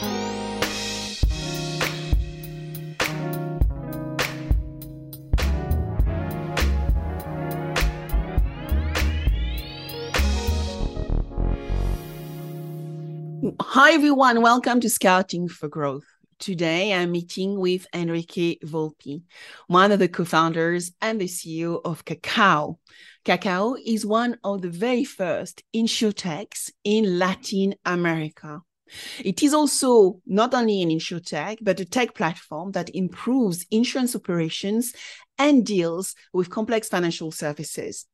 Hi, 0.00 0.10
everyone. 13.92 14.42
Welcome 14.42 14.78
to 14.80 14.88
Scouting 14.88 15.48
for 15.48 15.68
Growth. 15.68 16.04
Today, 16.38 16.92
I'm 16.92 17.10
meeting 17.10 17.58
with 17.58 17.88
Henrique 17.92 18.60
Volpi, 18.64 19.22
one 19.66 19.90
of 19.90 19.98
the 19.98 20.06
co 20.06 20.24
founders 20.24 20.92
and 21.00 21.20
the 21.20 21.24
CEO 21.24 21.80
of 21.84 22.04
Kakau. 22.04 22.78
Kakau 23.24 23.76
is 23.84 24.06
one 24.06 24.38
of 24.44 24.62
the 24.62 24.70
very 24.70 25.02
first 25.02 25.64
insurtechs 25.74 26.70
in 26.84 27.18
Latin 27.18 27.74
America. 27.84 28.62
It 29.24 29.42
is 29.42 29.54
also 29.54 30.20
not 30.26 30.54
only 30.54 30.82
an 30.82 30.90
insurtech, 30.90 31.58
but 31.60 31.80
a 31.80 31.84
tech 31.84 32.14
platform 32.14 32.72
that 32.72 32.94
improves 32.94 33.66
insurance 33.70 34.14
operations 34.14 34.94
and 35.38 35.64
deals 35.64 36.14
with 36.32 36.50
complex 36.50 36.88
financial 36.88 37.30
services. 37.30 38.06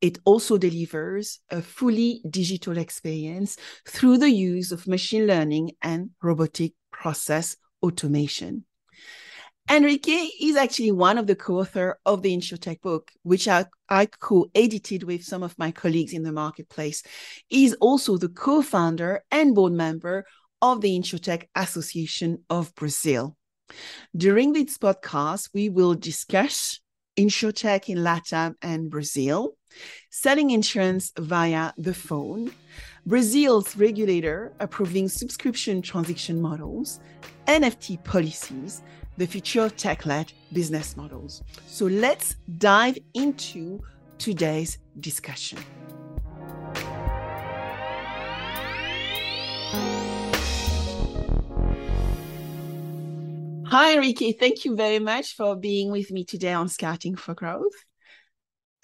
It 0.00 0.18
also 0.24 0.58
delivers 0.58 1.40
a 1.50 1.62
fully 1.62 2.20
digital 2.28 2.76
experience 2.76 3.56
through 3.86 4.18
the 4.18 4.30
use 4.30 4.72
of 4.72 4.86
machine 4.86 5.26
learning 5.26 5.72
and 5.80 6.10
robotic 6.22 6.74
process 6.90 7.56
automation. 7.82 8.64
Henrique 9.70 10.30
is 10.40 10.56
actually 10.56 10.92
one 10.92 11.16
of 11.16 11.26
the 11.26 11.34
co-author 11.34 11.98
of 12.04 12.20
the 12.20 12.36
InsurTech 12.36 12.82
book, 12.82 13.10
which 13.22 13.48
I, 13.48 13.64
I 13.88 14.06
co-edited 14.06 15.04
with 15.04 15.24
some 15.24 15.42
of 15.42 15.58
my 15.58 15.70
colleagues 15.70 16.12
in 16.12 16.22
the 16.22 16.32
marketplace. 16.32 17.02
He 17.48 17.64
is 17.64 17.74
also 17.80 18.18
the 18.18 18.28
co-founder 18.28 19.24
and 19.30 19.54
board 19.54 19.72
member 19.72 20.26
of 20.60 20.82
the 20.82 20.98
InsurTech 20.98 21.44
Association 21.54 22.44
of 22.50 22.74
Brazil. 22.74 23.36
During 24.14 24.52
this 24.52 24.76
podcast, 24.76 25.48
we 25.54 25.70
will 25.70 25.94
discuss 25.94 26.80
InsurTech 27.16 27.88
in 27.88 27.98
Latam 27.98 28.54
and 28.60 28.90
Brazil, 28.90 29.56
selling 30.10 30.50
insurance 30.50 31.10
via 31.18 31.72
the 31.78 31.94
phone, 31.94 32.52
Brazil's 33.06 33.76
regulator 33.76 34.52
approving 34.60 35.08
subscription 35.08 35.80
transaction 35.80 36.40
models, 36.40 37.00
NFT 37.46 38.02
policies, 38.04 38.82
the 39.16 39.26
future 39.26 39.70
tech 39.70 40.06
led 40.06 40.32
business 40.52 40.96
models. 40.96 41.42
So 41.66 41.86
let's 41.86 42.36
dive 42.58 42.98
into 43.14 43.80
today's 44.18 44.78
discussion. 45.00 45.58
Hi, 53.66 53.94
Henrique. 53.94 54.38
Thank 54.38 54.64
you 54.64 54.76
very 54.76 55.00
much 55.00 55.34
for 55.34 55.56
being 55.56 55.90
with 55.90 56.12
me 56.12 56.24
today 56.24 56.52
on 56.52 56.68
Scouting 56.68 57.16
for 57.16 57.34
Growth. 57.34 57.72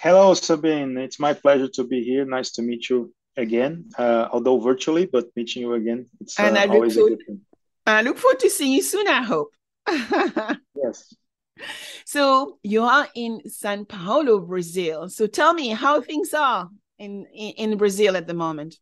Hello, 0.01 0.35
Sabine. 0.35 0.97
It's 0.97 1.21
my 1.21 1.33
pleasure 1.35 1.69
to 1.75 1.85
be 1.85 2.03
here. 2.03 2.25
Nice 2.25 2.53
to 2.53 2.63
meet 2.63 2.89
you 2.89 3.13
again, 3.37 3.91
uh, 3.99 4.29
although 4.33 4.59
virtually, 4.59 5.07
but 5.07 5.27
meeting 5.37 5.63
you 5.63 5.75
again, 5.75 6.07
it's 6.21 6.39
uh, 6.41 6.67
always 6.69 6.95
forward, 6.95 7.13
a 7.13 7.17
good 7.17 7.27
thing. 7.27 7.41
I 7.87 8.03
look 8.03 8.19
forward 8.19 8.41
to 8.41 8.51
seeing 8.51 8.73
you 8.73 8.83
soon, 8.83 9.07
I 9.07 9.23
hope. 9.23 9.53
Yes. 9.89 11.15
So 12.07 12.59
you 12.63 12.85
are 12.85 13.07
in 13.15 13.43
Sao 13.47 13.85
Paulo, 13.85 14.41
Brazil. 14.41 15.11
So 15.11 15.27
tell 15.27 15.53
me 15.53 15.69
how 15.69 16.01
things 16.01 16.33
are 16.33 16.71
in, 16.99 17.27
in, 17.35 17.73
in 17.73 17.79
Brazil 17.79 18.17
at 18.17 18.27
the 18.27 18.33
moment. 18.33 18.77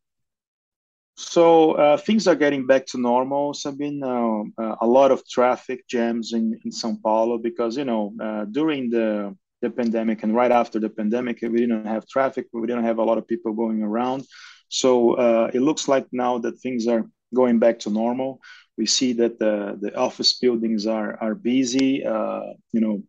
So 1.16 1.72
uh, 1.72 1.96
things 1.96 2.28
are 2.28 2.36
getting 2.36 2.66
back 2.66 2.86
to 2.86 2.98
normal, 2.98 3.52
Sabine. 3.52 4.00
Uh, 4.04 4.42
uh, 4.62 4.76
a 4.80 4.86
lot 4.86 5.10
of 5.10 5.26
traffic 5.28 5.84
jams 5.88 6.32
in, 6.32 6.56
in 6.64 6.70
Sao 6.70 6.96
Paulo 7.02 7.38
because, 7.38 7.76
you 7.76 7.84
know, 7.84 8.14
uh, 8.22 8.44
during 8.44 8.88
the, 8.88 9.36
the 9.60 9.70
pandemic 9.70 10.22
and 10.22 10.32
right 10.32 10.52
after 10.52 10.78
the 10.78 10.88
pandemic, 10.88 11.40
we 11.42 11.58
didn't 11.58 11.86
have 11.86 12.06
traffic, 12.06 12.46
we 12.52 12.68
didn't 12.68 12.84
have 12.84 12.98
a 12.98 13.02
lot 13.02 13.18
of 13.18 13.26
people 13.26 13.52
going 13.52 13.82
around. 13.82 14.24
So 14.68 15.14
uh, 15.14 15.50
it 15.52 15.60
looks 15.60 15.88
like 15.88 16.06
now 16.12 16.38
that 16.38 16.60
things 16.60 16.86
are 16.86 17.04
going 17.34 17.58
back 17.58 17.80
to 17.80 17.90
normal. 17.90 18.40
We 18.78 18.86
see 18.86 19.12
that 19.14 19.38
the, 19.38 19.76
the 19.80 19.94
office 19.96 20.38
buildings 20.38 20.86
are, 20.86 21.18
are 21.20 21.34
busy, 21.34 22.06
uh, 22.06 22.42
you 22.72 22.80
know, 22.80 23.02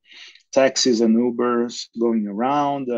taxis 0.52 1.02
and 1.02 1.16
Ubers 1.16 1.86
going 2.00 2.28
around, 2.28 2.90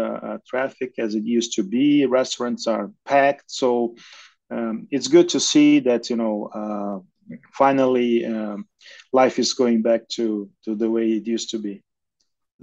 traffic 0.48 0.94
as 0.98 1.16
it 1.16 1.26
used 1.26 1.54
to 1.58 1.64
be, 1.64 2.06
restaurants 2.06 2.66
are 2.66 2.92
packed. 3.06 3.52
So 3.52 3.96
um, 4.52 4.88
it's 4.92 5.08
good 5.08 5.30
to 5.30 5.40
see 5.40 5.80
that 5.80 6.10
you 6.10 6.18
know 6.18 6.50
uh, 6.54 7.36
finally 7.54 8.26
um, 8.26 8.68
life 9.14 9.40
is 9.40 9.54
going 9.54 9.82
back 9.82 10.08
to 10.10 10.50
to 10.66 10.76
the 10.76 10.90
way 10.90 11.12
it 11.12 11.26
used 11.26 11.50
to 11.52 11.58
be 11.58 11.82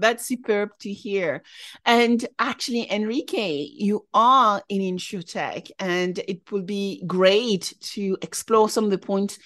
that's 0.00 0.26
superb 0.26 0.70
to 0.78 0.92
hear. 0.92 1.42
And 1.84 2.24
actually, 2.38 2.88
Henrique, 2.88 3.32
you 3.34 4.06
are 4.14 4.62
in 4.68 4.80
InsurTech, 4.80 5.72
and 5.80 6.16
it 6.28 6.52
will 6.52 6.62
be 6.62 7.02
great 7.04 7.74
to 7.94 8.16
explore 8.22 8.68
some 8.68 8.84
of 8.84 8.92
the 8.92 8.98
points 8.98 9.40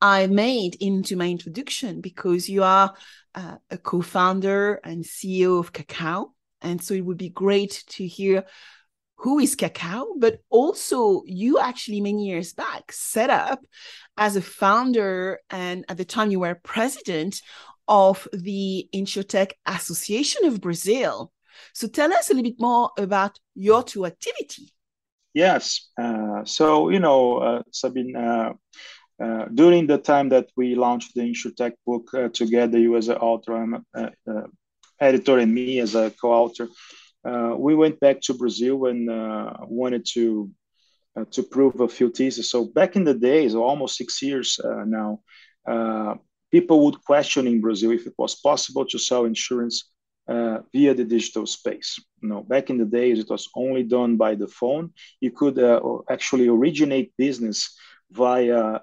I 0.00 0.26
made 0.26 0.76
into 0.80 1.16
my 1.16 1.28
introduction 1.28 2.00
because 2.00 2.48
you 2.48 2.62
are 2.62 2.94
uh, 3.34 3.56
a 3.70 3.78
co 3.78 4.00
founder 4.00 4.80
and 4.84 5.04
CEO 5.04 5.58
of 5.58 5.72
Kakau. 5.72 6.32
And 6.60 6.82
so 6.82 6.94
it 6.94 7.04
would 7.04 7.18
be 7.18 7.30
great 7.30 7.84
to 7.90 8.06
hear 8.06 8.44
who 9.16 9.38
is 9.40 9.56
Kakau, 9.56 10.06
but 10.18 10.40
also 10.48 11.22
you 11.26 11.58
actually 11.58 12.00
many 12.00 12.26
years 12.26 12.52
back 12.52 12.92
set 12.92 13.30
up 13.30 13.60
as 14.16 14.36
a 14.36 14.42
founder 14.42 15.40
and 15.50 15.84
at 15.88 15.96
the 15.96 16.04
time 16.04 16.30
you 16.30 16.40
were 16.40 16.54
president 16.54 17.42
of 17.88 18.28
the 18.32 18.88
InsurTech 18.94 19.52
Association 19.66 20.44
of 20.44 20.60
Brazil. 20.60 21.32
So 21.72 21.88
tell 21.88 22.12
us 22.12 22.30
a 22.30 22.34
little 22.34 22.50
bit 22.50 22.60
more 22.60 22.90
about 22.98 23.38
your 23.54 23.82
two 23.82 24.06
activity. 24.06 24.72
Yes. 25.34 25.88
Uh, 26.00 26.44
so, 26.44 26.88
you 26.88 27.00
know, 27.00 27.38
uh, 27.38 27.62
Sabine, 27.72 28.14
uh, 29.20 29.24
uh 29.24 29.48
during 29.54 29.86
the 29.86 29.98
time 29.98 30.28
that 30.30 30.48
we 30.56 30.74
launched 30.74 31.14
the 31.14 31.22
InsurTech 31.22 31.72
book 31.86 32.12
uh, 32.14 32.28
together, 32.28 32.78
you 32.78 32.96
as 32.96 33.08
an 33.08 33.16
author, 33.16 33.56
I'm 33.56 33.84
uh, 33.94 34.42
editor, 35.00 35.38
and 35.38 35.54
me 35.54 35.80
as 35.80 35.94
a 35.94 36.10
co-author, 36.20 36.68
uh, 37.24 37.54
we 37.56 37.74
went 37.74 38.00
back 38.00 38.20
to 38.22 38.34
Brazil 38.34 38.86
and 38.86 39.10
uh, 39.10 39.52
wanted 39.62 40.06
to 40.14 40.50
uh, 41.16 41.24
to 41.30 41.42
prove 41.42 41.80
a 41.80 41.88
few 41.88 42.10
theses. 42.10 42.50
So 42.50 42.66
back 42.66 42.96
in 42.96 43.04
the 43.04 43.14
days, 43.14 43.54
almost 43.54 43.96
six 43.96 44.22
years 44.22 44.58
uh, 44.62 44.84
now, 44.86 45.20
uh, 45.66 46.14
people 46.50 46.84
would 46.84 47.02
question 47.04 47.46
in 47.46 47.60
Brazil 47.60 47.90
if 47.92 48.06
it 48.06 48.14
was 48.16 48.34
possible 48.36 48.86
to 48.86 48.98
sell 48.98 49.24
insurance 49.24 49.90
uh, 50.28 50.58
via 50.72 50.94
the 50.94 51.04
digital 51.04 51.46
space. 51.46 51.98
You 52.22 52.28
know, 52.28 52.42
back 52.42 52.70
in 52.70 52.78
the 52.78 52.84
days, 52.84 53.18
it 53.18 53.30
was 53.30 53.48
only 53.56 53.82
done 53.82 54.16
by 54.16 54.34
the 54.34 54.48
phone. 54.48 54.92
You 55.20 55.32
could 55.32 55.58
actually 56.10 56.48
originate 56.48 57.12
business 57.16 57.76
via 58.12 58.80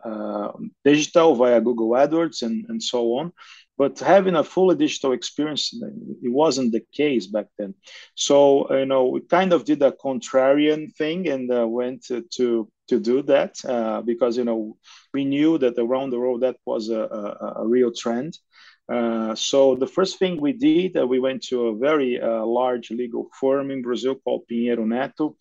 digital, 0.83 1.35
via 1.35 1.61
Google 1.61 1.89
AdWords, 1.89 2.41
and, 2.41 2.65
and 2.69 2.81
so 2.81 3.17
on. 3.17 3.31
But 3.77 3.99
having 3.99 4.35
a 4.35 4.43
fully 4.43 4.75
digital 4.75 5.11
experience 5.11 5.73
it 5.73 6.31
wasn't 6.31 6.71
the 6.71 6.83
case 6.93 7.27
back 7.27 7.47
then. 7.57 7.75
So 8.15 8.73
you 8.73 8.85
know 8.85 9.07
we 9.07 9.21
kind 9.21 9.51
of 9.51 9.65
did 9.65 9.81
a 9.81 9.91
contrarian 9.91 10.93
thing 10.95 11.27
and 11.27 11.51
uh, 11.51 11.67
went 11.67 12.05
to, 12.05 12.21
to, 12.35 12.69
to 12.87 12.99
do 12.99 13.21
that 13.23 13.53
uh, 13.65 14.01
because 14.01 14.37
you 14.37 14.45
know 14.45 14.77
we 15.13 15.25
knew 15.25 15.57
that 15.57 15.77
around 15.77 16.11
the 16.11 16.19
world 16.19 16.41
that 16.41 16.57
was 16.65 16.89
a, 16.89 17.01
a, 17.01 17.53
a 17.63 17.67
real 17.67 17.91
trend. 17.91 18.37
Uh, 18.87 19.33
so 19.33 19.75
the 19.75 19.87
first 19.87 20.19
thing 20.19 20.39
we 20.39 20.53
did 20.53 20.95
uh, 20.95 21.05
we 21.05 21.19
went 21.19 21.41
to 21.41 21.67
a 21.67 21.75
very 21.75 22.21
uh, 22.21 22.45
large 22.45 22.91
legal 22.91 23.27
firm 23.39 23.71
in 23.71 23.81
brazil 23.81 24.13
called 24.13 24.43
pinheiro 24.47 24.85
neto 24.85 25.35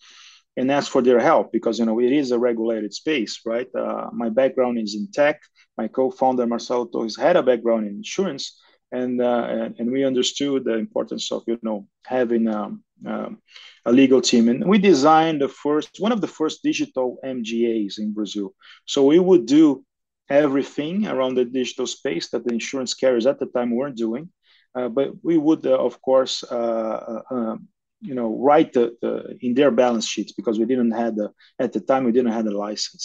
and 0.57 0.71
ask 0.71 0.91
for 0.91 1.03
their 1.03 1.21
help 1.21 1.53
because 1.53 1.79
you 1.79 1.85
know 1.85 2.01
it 2.01 2.13
is 2.13 2.31
a 2.31 2.39
regulated 2.39 2.93
space 2.95 3.41
right 3.45 3.69
uh, 3.75 4.09
my 4.13 4.29
background 4.29 4.79
is 4.79 4.95
in 4.95 5.09
tech 5.13 5.41
my 5.77 5.89
co-founder 5.89 6.47
Marcelo 6.47 6.87
Torres 6.87 7.17
had 7.17 7.37
a 7.37 7.43
background 7.43 7.87
in 7.87 7.97
insurance, 7.97 8.61
and 8.93 9.21
uh, 9.21 9.47
and, 9.49 9.75
and, 9.79 9.91
we 9.91 10.05
understood 10.05 10.65
the 10.65 10.75
importance 10.75 11.33
of 11.33 11.43
you 11.47 11.59
know 11.63 11.87
having 12.05 12.47
um, 12.49 12.85
um, 13.07 13.39
a 13.85 13.93
legal 13.93 14.21
team, 14.21 14.49
and 14.49 14.65
we 14.65 14.79
designed 14.79 15.41
the 15.41 15.49
first 15.49 15.97
one 15.99 16.13
of 16.13 16.21
the 16.21 16.29
first 16.29 16.63
digital 16.63 17.19
MGAs 17.25 17.99
in 17.99 18.13
Brazil. 18.13 18.55
So 18.87 19.05
we 19.05 19.19
would 19.19 19.47
do 19.47 19.85
everything 20.31 21.07
around 21.07 21.35
the 21.35 21.45
digital 21.45 21.87
space 21.87 22.31
that 22.31 22.45
the 22.45 22.53
insurance 22.53 22.95
carriers 22.95 23.27
at 23.27 23.39
the 23.39 23.47
time 23.47 23.75
weren't 23.75 23.97
doing. 23.97 24.31
Uh, 24.77 24.89
but 24.89 25.13
we 25.23 25.39
would, 25.39 25.65
uh, 25.67 25.79
of 25.79 26.01
course, 26.03 26.43
uh, 26.51 27.23
uh, 27.31 27.35
um, 27.35 27.69
you 28.05 28.15
know 28.15 28.31
write 28.39 28.73
the, 28.73 28.97
the, 29.03 29.37
in 29.41 29.55
their 29.55 29.71
balance 29.71 30.07
sheets 30.07 30.33
because 30.33 30.59
we 30.59 30.67
didn't 30.67 30.91
have 30.93 31.17
the 31.17 31.31
at 31.59 31.73
the 31.73 31.81
time 31.81 32.05
we 32.05 32.13
didn't 32.13 32.33
have 32.33 32.47
a 32.47 32.51
license. 32.51 33.05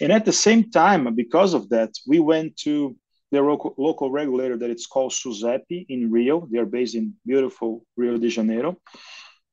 And 0.00 0.10
at 0.12 0.24
the 0.24 0.32
same 0.32 0.70
time 0.70 1.02
because 1.14 1.54
of 1.54 1.68
that 1.70 1.90
we 2.06 2.18
went 2.18 2.56
to 2.66 2.96
the 3.32 3.40
local, 3.40 3.74
local 3.78 4.10
regulator 4.10 4.56
that 4.58 4.70
it's 4.70 4.86
called 4.86 5.12
SUSEP 5.12 5.86
in 5.88 6.10
Rio. 6.10 6.48
They 6.50 6.58
are 6.58 6.66
based 6.66 6.96
in 6.96 7.14
beautiful 7.24 7.84
Rio 7.96 8.18
de 8.18 8.28
Janeiro. 8.28 8.76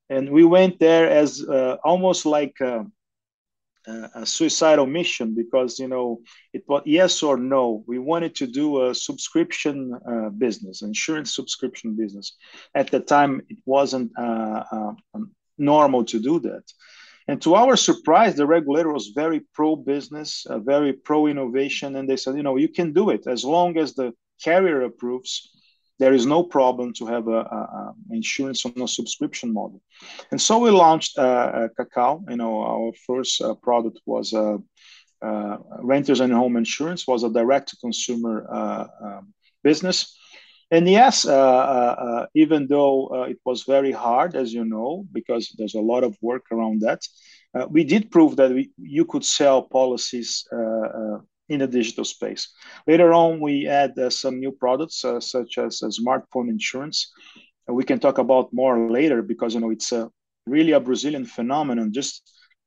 And 0.10 0.32
we 0.32 0.44
went 0.44 0.80
there 0.80 1.10
as 1.10 1.44
uh, 1.48 1.78
almost 1.84 2.26
like 2.26 2.60
a 3.88 4.25
suicidal 4.25 4.86
mission 4.86 5.34
because 5.34 5.80
you 5.80 5.88
know 5.88 6.22
it 6.54 6.63
was 6.68 6.84
yes 6.86 7.24
or 7.24 7.38
no 7.38 7.84
we 7.88 8.00
wanted 8.00 8.36
to 8.36 8.48
do 8.48 8.88
a 8.88 8.95
subscription 8.95 9.98
uh, 10.10 10.30
business 10.30 10.81
insurance 10.81 11.36
subscription 11.36 11.95
business. 11.95 12.36
At 12.75 12.92
the 12.92 13.00
time 13.00 13.42
it 13.50 13.57
wasn't 13.66 14.12
uh, 14.18 14.63
uh, 14.72 14.94
normal 15.57 16.04
to 16.06 16.19
do 16.19 16.39
that. 16.42 16.63
And 17.30 17.42
to 17.42 17.56
our 17.56 17.75
surprise 17.75 18.36
the 18.36 18.48
regulator 18.48 18.92
was 18.92 19.07
very 19.10 19.42
pro 19.54 19.75
business 19.75 20.45
uh, 20.45 20.60
very 20.60 20.94
pro 20.94 21.28
innovation 21.28 21.95
and 21.95 22.10
they 22.10 22.18
said 22.18 22.36
you 22.36 22.44
know 22.44 22.57
you 22.57 22.69
can 22.69 22.94
do 22.94 23.10
it 23.10 23.28
as 23.28 23.44
long 23.44 23.78
as 23.78 23.94
the 23.94 24.13
carrier 24.44 24.81
approves 24.81 25.56
there 26.00 26.14
is 26.14 26.26
no 26.26 26.44
problem 26.44 26.94
to 26.94 27.06
have 27.08 27.28
a, 27.28 27.40
a, 27.40 27.60
a 27.80 27.94
insurance 28.12 28.66
on 28.66 28.82
a 28.82 28.88
subscription 28.88 29.54
model. 29.54 29.82
And 30.32 30.40
so 30.40 30.60
we 30.60 30.70
launched 30.70 31.18
uh, 31.18 31.70
Kakau. 31.80 32.30
You 32.30 32.38
know, 32.38 32.62
our 32.62 32.92
first 33.06 33.42
uh, 33.42 33.56
product 33.56 34.00
was 34.06 34.34
uh, 34.34 34.58
uh, 35.22 35.58
renters 35.82 36.20
and 36.20 36.32
home 36.32 36.58
insurance 36.58 37.08
was 37.08 37.24
a 37.24 37.30
direct 37.30 37.70
to 37.70 37.78
consumer 37.78 38.46
uh, 38.52 38.86
um, 39.04 39.34
business. 39.64 40.16
And 40.70 40.88
yes, 40.88 41.26
uh, 41.26 42.26
even 42.36 42.68
though 42.68 43.24
it 43.24 43.40
was 43.46 43.64
very 43.64 43.94
hard, 43.94 44.36
as 44.36 44.54
you 44.54 44.66
know, 44.66 45.06
because 45.14 45.56
there's 45.58 45.76
a 45.76 45.82
lot 45.82 46.04
of 46.04 46.18
work 46.22 46.44
around 46.52 46.82
that, 46.82 47.02
we 47.70 47.86
did 47.86 48.12
prove 48.12 48.36
that 48.36 48.52
we, 48.52 48.72
you 48.78 49.06
could 49.06 49.24
sell 49.24 49.62
policies 49.64 50.46
in 51.50 51.60
the 51.60 51.68
digital 51.68 52.04
space. 52.06 52.50
Later 52.88 53.14
on, 53.14 53.40
we 53.40 53.68
add 53.68 53.98
uh, 53.98 54.10
some 54.10 54.40
new 54.40 54.52
products 54.52 55.04
uh, 55.06 55.20
such 55.20 55.58
as 55.58 55.82
uh, 55.84 55.88
smartphone 55.88 56.50
insurance. 56.50 57.12
and 57.68 57.76
we 57.76 57.84
can 57.84 58.00
talk 58.00 58.18
about 58.18 58.54
more 58.54 58.90
later 58.92 59.22
because 59.22 59.54
you 59.54 59.62
know 59.62 59.72
it's 59.72 59.92
a 59.92 60.10
really 60.46 60.74
a 60.74 60.80
Brazilian 60.80 61.26
phenomenon. 61.26 61.92
Just 61.94 62.24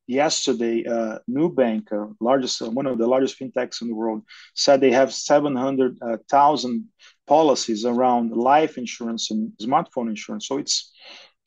yesterday, 0.07 0.85
uh, 0.87 1.19
Nubank, 1.29 1.93
uh, 1.93 2.13
largest 2.21 2.61
one 2.63 2.87
of 2.87 2.99
the 2.99 3.07
largest 3.07 3.39
fintechs 3.39 3.83
in 3.83 3.89
the 3.89 3.95
world, 3.95 4.23
said 4.55 4.81
they 4.81 4.93
have 4.93 5.13
seven 5.13 5.57
hundred 5.57 5.99
thousand 6.31 6.87
policies 7.27 7.85
around 7.85 8.33
life 8.33 8.79
insurance 8.79 9.31
and 9.31 9.53
smartphone 9.61 10.09
insurance. 10.09 10.47
So 10.49 10.59
it's 10.59 10.93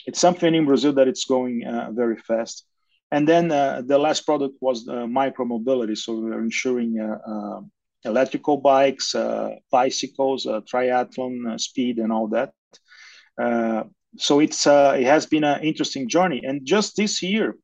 it's 0.05 0.19
something 0.19 0.53
in 0.53 0.65
Brazil 0.65 0.93
that 0.93 1.07
it's 1.07 1.25
going 1.25 1.63
very 1.95 2.17
fast. 2.17 2.65
And 3.13 3.27
then 3.27 3.51
uh, 3.51 3.83
the 3.85 3.99
last 3.99 4.25
product 4.25 4.55
was 4.59 4.87
uh, 4.87 5.05
micro 5.05 5.45
mobility. 5.45 5.95
So 5.95 6.15
we 6.15 6.31
are 6.31 6.41
insuring 6.41 6.99
uh, 6.99 7.19
uh 7.31 7.61
electrical 8.05 8.57
bikes, 8.57 9.13
uh, 9.15 9.51
bicycles, 9.71 10.45
uh, 10.47 10.61
triathlon, 10.61 11.57
speed, 11.57 11.99
and 11.99 12.11
all 12.11 12.27
that. 12.35 12.49
so 14.27 14.33
it's 14.45 14.61
it 15.01 15.07
has 15.15 15.25
been 15.27 15.43
an 15.43 15.63
interesting 15.63 16.05
journey. 16.15 16.41
And 16.47 16.65
just 16.65 16.97
this 16.97 17.21
year, 17.21 17.55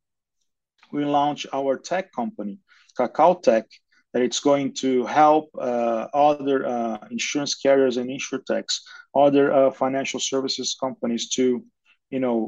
we 0.93 1.03
launched 1.03 1.47
our 1.51 1.77
tech 1.89 2.05
company, 2.13 2.59
Kakau 2.97 3.41
Tech, 3.41 3.65
that 4.13 4.21
it's 4.21 4.41
going 4.49 4.73
to 4.83 5.05
help 5.05 5.45
other 6.27 6.57
insurance 7.11 7.55
carriers 7.55 7.97
and 7.97 8.09
insurtechs, 8.09 8.75
other 9.25 9.71
financial 9.71 10.19
services 10.19 10.77
companies 10.85 11.23
to, 11.35 11.45
you 12.13 12.19
know, 12.25 12.39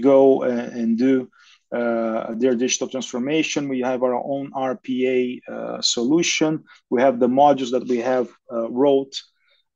go 0.00 0.42
and 0.42 0.98
do 0.98 1.28
uh, 1.72 2.34
their 2.34 2.54
digital 2.54 2.88
transformation. 2.88 3.68
We 3.68 3.80
have 3.80 4.02
our 4.02 4.14
own 4.14 4.50
RPA 4.52 5.40
uh, 5.48 5.80
solution. 5.80 6.64
We 6.90 7.00
have 7.00 7.18
the 7.18 7.28
modules 7.28 7.70
that 7.70 7.86
we 7.88 7.98
have 7.98 8.28
uh, 8.52 8.70
wrote 8.70 9.14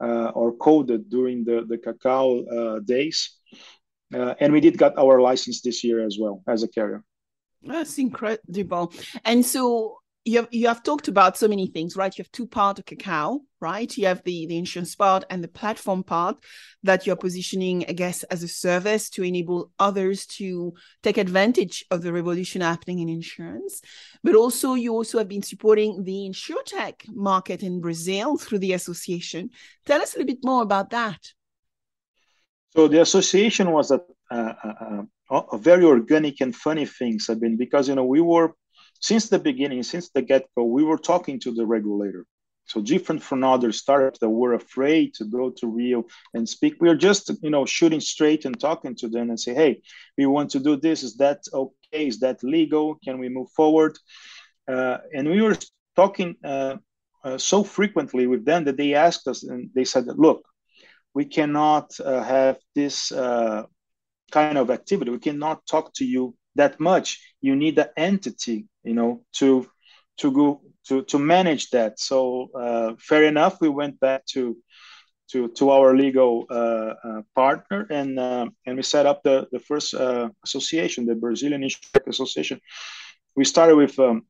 uh, 0.01 0.29
or 0.35 0.53
coded 0.57 1.09
during 1.09 1.45
the, 1.45 1.65
the 1.67 1.79
Kakau 1.79 2.27
uh, 2.51 2.81
days. 2.81 3.37
Uh, 4.15 4.35
and 4.41 4.53
we 4.53 4.61
did 4.61 4.79
get 4.79 4.99
our 4.99 5.21
license 5.21 5.63
this 5.63 5.83
year 5.83 6.05
as 6.05 6.19
well 6.21 6.43
as 6.47 6.63
a 6.63 6.69
carrier. 6.69 7.03
That's 7.63 7.99
incredible. 7.99 8.93
And 9.25 9.45
so 9.45 9.99
you 10.27 10.39
have 10.39 10.49
you 10.51 10.67
have 10.67 10.83
talked 10.83 11.07
about 11.07 11.39
so 11.39 11.47
many 11.47 11.69
things, 11.69 11.97
right? 11.97 12.17
You 12.19 12.23
have 12.25 12.33
two 12.33 12.49
parts 12.49 12.81
of 12.81 12.85
Kakau, 12.85 13.43
right? 13.61 13.97
You 13.97 14.07
have 14.07 14.25
the 14.25 14.47
the 14.47 14.59
insurance 14.59 14.97
part 14.97 15.25
and 15.31 15.43
the 15.43 15.49
platform 15.49 16.03
part 16.03 16.37
that 16.83 17.07
you're 17.07 17.15
positioning, 17.15 17.85
I 17.89 17.93
guess, 17.93 18.25
as 18.25 18.43
a 18.43 18.49
service 18.49 19.09
to 19.11 19.23
enable 19.23 19.71
others 19.79 20.27
to 20.39 20.75
take 21.05 21.17
advantage 21.17 21.85
of 21.93 22.03
the 22.03 22.13
revolution 22.13 22.61
happening 22.61 22.99
in 22.99 23.09
insurance. 23.09 23.81
But 24.25 24.35
also, 24.35 24.75
you 24.75 24.93
also 24.95 25.19
have 25.19 25.29
been 25.29 25.43
supporting 25.43 26.03
the 26.03 26.29
insurtech 26.29 27.09
market 27.09 27.63
in 27.63 27.81
Brazil 27.81 28.37
through 28.37 28.59
the 28.59 28.73
association. 28.73 29.51
Tell 29.87 30.03
us 30.03 30.15
a 30.15 30.19
little 30.19 30.35
bit 30.35 30.45
more 30.45 30.63
about 30.63 30.91
that. 30.91 31.21
So 32.77 32.89
the 32.89 33.01
association 33.01 33.71
was 33.71 33.93
a, 33.93 34.01
a, 34.31 34.37
a, 35.31 35.37
a 35.53 35.59
very 35.59 35.85
organic 35.85 36.41
and 36.41 36.55
funny 36.55 36.85
thing, 36.85 37.21
Sabine, 37.21 37.57
because 37.57 37.89
you 37.89 37.95
know 37.95 38.05
we 38.05 38.21
were 38.21 38.55
since 39.09 39.29
the 39.29 39.39
beginning, 39.39 39.83
since 39.85 40.09
the 40.11 40.23
get 40.23 40.45
go, 40.57 40.65
we 40.65 40.83
were 40.83 40.99
talking 40.99 41.39
to 41.41 41.53
the 41.53 41.65
regulator. 41.65 42.27
So 42.65 42.81
different 42.81 43.23
from 43.23 43.45
other 43.45 43.71
startups 43.71 44.19
that 44.19 44.29
were 44.29 44.55
afraid 44.55 45.15
to 45.15 45.25
go 45.25 45.45
to 45.59 45.69
Rio 45.69 46.07
and 46.35 46.49
speak. 46.49 46.75
We 46.81 46.89
are 46.89 47.01
just, 47.09 47.31
you 47.41 47.51
know, 47.51 47.65
shooting 47.65 48.01
straight 48.01 48.45
and 48.45 48.59
talking 48.59 48.97
to 48.97 49.09
them 49.09 49.31
and 49.31 49.39
say, 49.39 49.55
hey, 49.55 49.73
we 50.19 50.27
want 50.27 50.51
to 50.51 50.59
do 50.59 50.75
this. 50.77 51.05
Is 51.05 51.15
that 51.19 51.41
okay? 51.53 52.09
Is 52.13 52.19
that 52.25 52.43
legal? 52.43 52.97
Can 53.05 53.17
we 53.19 53.29
move 53.29 53.51
forward? 53.61 53.97
Uh, 54.67 54.99
and 55.15 55.29
we 55.29 55.41
were 55.41 55.57
talking 55.95 56.35
uh, 56.43 56.75
uh, 57.23 57.39
so 57.39 57.63
frequently 57.63 58.27
with 58.27 58.45
them 58.45 58.65
that 58.65 58.77
they 58.77 58.95
asked 58.95 59.29
us 59.29 59.45
and 59.45 59.71
they 59.77 59.85
said, 59.85 60.07
look, 60.27 60.43
we 61.15 61.25
cannot 61.27 61.89
uh, 62.01 62.25
have 62.25 62.57
this 62.75 63.13
uh, 63.13 63.63
kind 64.33 64.59
of 64.59 64.71
activity. 64.71 65.13
We 65.13 65.27
cannot 65.31 65.65
talk 65.65 65.95
to 65.99 66.05
you 66.05 66.35
that 66.57 66.81
much. 66.81 67.21
You 67.41 67.55
need 67.55 67.77
the 67.77 67.91
entity 67.97 68.67
you 68.87 68.95
know, 68.95 69.23
to 69.33 69.67
to 70.19 70.31
go 70.33 70.61
to 70.89 71.03
to 71.03 71.19
manage 71.19 71.71
that. 71.71 71.99
So 71.99 72.49
uh, 72.55 72.95
fair 72.99 73.25
enough, 73.25 73.61
we 73.61 73.69
went 73.69 73.99
back 74.01 74.25
to 74.35 74.57
to 75.33 75.49
to 75.49 75.71
our 75.71 75.95
legal 75.95 76.47
uh, 76.51 76.95
uh, 77.05 77.23
partner 77.35 77.87
and 77.91 78.19
uh, 78.19 78.47
and 78.65 78.77
we 78.77 78.83
set 78.83 79.07
up 79.07 79.23
the 79.23 79.49
the 79.53 79.59
first 79.59 79.95
uh, 79.95 80.29
association, 80.45 81.07
the 81.07 81.15
Brazilian 81.15 81.63
Insurance 81.63 82.09
Association. 82.09 82.61
We 83.35 83.45
started 83.45 83.77
with. 83.77 83.99
Um, 83.99 84.27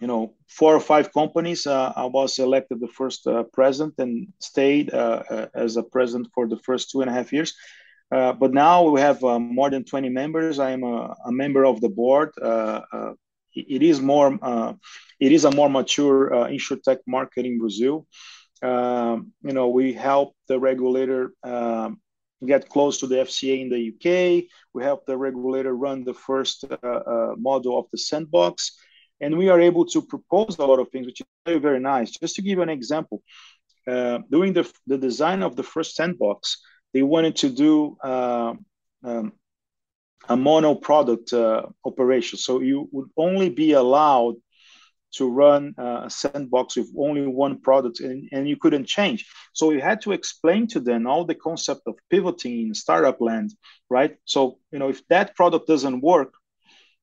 you 0.00 0.08
know, 0.08 0.34
four 0.48 0.74
or 0.74 0.80
five 0.80 1.12
companies. 1.12 1.64
I 1.64 2.06
was 2.06 2.40
elected 2.40 2.80
the 2.80 2.88
first 2.88 3.24
president 3.52 3.94
and 3.98 4.26
stayed 4.40 4.90
as 4.90 5.76
a 5.76 5.84
president 5.84 6.26
for 6.34 6.48
the 6.48 6.56
first 6.56 6.90
two 6.90 7.02
and 7.02 7.08
a 7.10 7.12
half 7.12 7.32
years. 7.32 7.54
Uh, 8.12 8.32
but 8.32 8.52
now 8.52 8.82
we 8.82 9.00
have 9.00 9.24
uh, 9.24 9.38
more 9.38 9.70
than 9.70 9.84
20 9.84 10.10
members. 10.10 10.58
I 10.58 10.72
am 10.72 10.82
a, 10.82 11.16
a 11.24 11.32
member 11.32 11.64
of 11.64 11.80
the 11.80 11.88
board. 11.88 12.30
Uh, 12.40 12.82
it 13.54 13.82
is 13.82 14.00
more 14.00 14.38
uh, 14.42 14.72
it 15.20 15.32
is 15.32 15.44
a 15.44 15.50
more 15.50 15.68
mature 15.68 16.34
uh, 16.34 16.48
insurtech 16.48 16.98
market 17.06 17.46
in 17.46 17.58
Brazil. 17.58 18.06
Um, 18.62 19.32
you 19.42 19.52
know, 19.52 19.68
we 19.68 19.92
help 19.92 20.34
the 20.48 20.58
regulator 20.58 21.32
um, 21.42 22.00
get 22.46 22.68
close 22.68 22.98
to 23.00 23.06
the 23.06 23.16
FCA 23.16 23.60
in 23.60 23.68
the 23.68 23.82
UK. 23.90 24.44
We 24.72 24.82
help 24.82 25.06
the 25.06 25.16
regulator 25.16 25.74
run 25.74 26.04
the 26.04 26.14
first 26.14 26.64
uh, 26.64 26.86
uh, 26.86 27.34
model 27.36 27.78
of 27.78 27.86
the 27.92 27.98
sandbox, 27.98 28.78
and 29.20 29.36
we 29.36 29.48
are 29.48 29.60
able 29.60 29.86
to 29.86 30.02
propose 30.02 30.58
a 30.58 30.66
lot 30.66 30.78
of 30.78 30.88
things, 30.90 31.06
which 31.06 31.20
is 31.20 31.26
very 31.46 31.58
very 31.58 31.80
nice. 31.80 32.10
Just 32.10 32.36
to 32.36 32.42
give 32.42 32.58
you 32.58 32.62
an 32.62 32.68
example, 32.68 33.22
uh, 33.86 34.18
during 34.30 34.52
the 34.52 34.70
the 34.86 34.98
design 34.98 35.42
of 35.42 35.56
the 35.56 35.62
first 35.62 35.96
sandbox, 35.96 36.58
they 36.94 37.02
wanted 37.02 37.36
to 37.36 37.48
do 37.48 37.96
uh, 38.02 38.54
um, 39.04 39.32
a 40.28 40.36
mono 40.36 40.74
product 40.74 41.32
uh, 41.32 41.62
operation. 41.84 42.38
So 42.38 42.60
you 42.60 42.88
would 42.92 43.10
only 43.16 43.50
be 43.50 43.72
allowed 43.72 44.36
to 45.12 45.28
run 45.28 45.74
uh, 45.78 46.02
a 46.04 46.10
sandbox 46.10 46.76
with 46.76 46.90
only 46.96 47.26
one 47.26 47.60
product 47.60 48.00
and, 48.00 48.28
and 48.32 48.48
you 48.48 48.56
couldn't 48.56 48.86
change. 48.86 49.26
So 49.52 49.70
you 49.70 49.80
had 49.80 50.00
to 50.02 50.12
explain 50.12 50.66
to 50.68 50.80
them 50.80 51.06
all 51.06 51.24
the 51.24 51.34
concept 51.34 51.82
of 51.86 51.96
pivoting 52.08 52.68
in 52.68 52.74
startup 52.74 53.20
land, 53.20 53.52
right? 53.90 54.16
So, 54.24 54.58
you 54.70 54.78
know, 54.78 54.88
if 54.88 55.06
that 55.08 55.36
product 55.36 55.68
doesn't 55.68 56.00
work, 56.00 56.32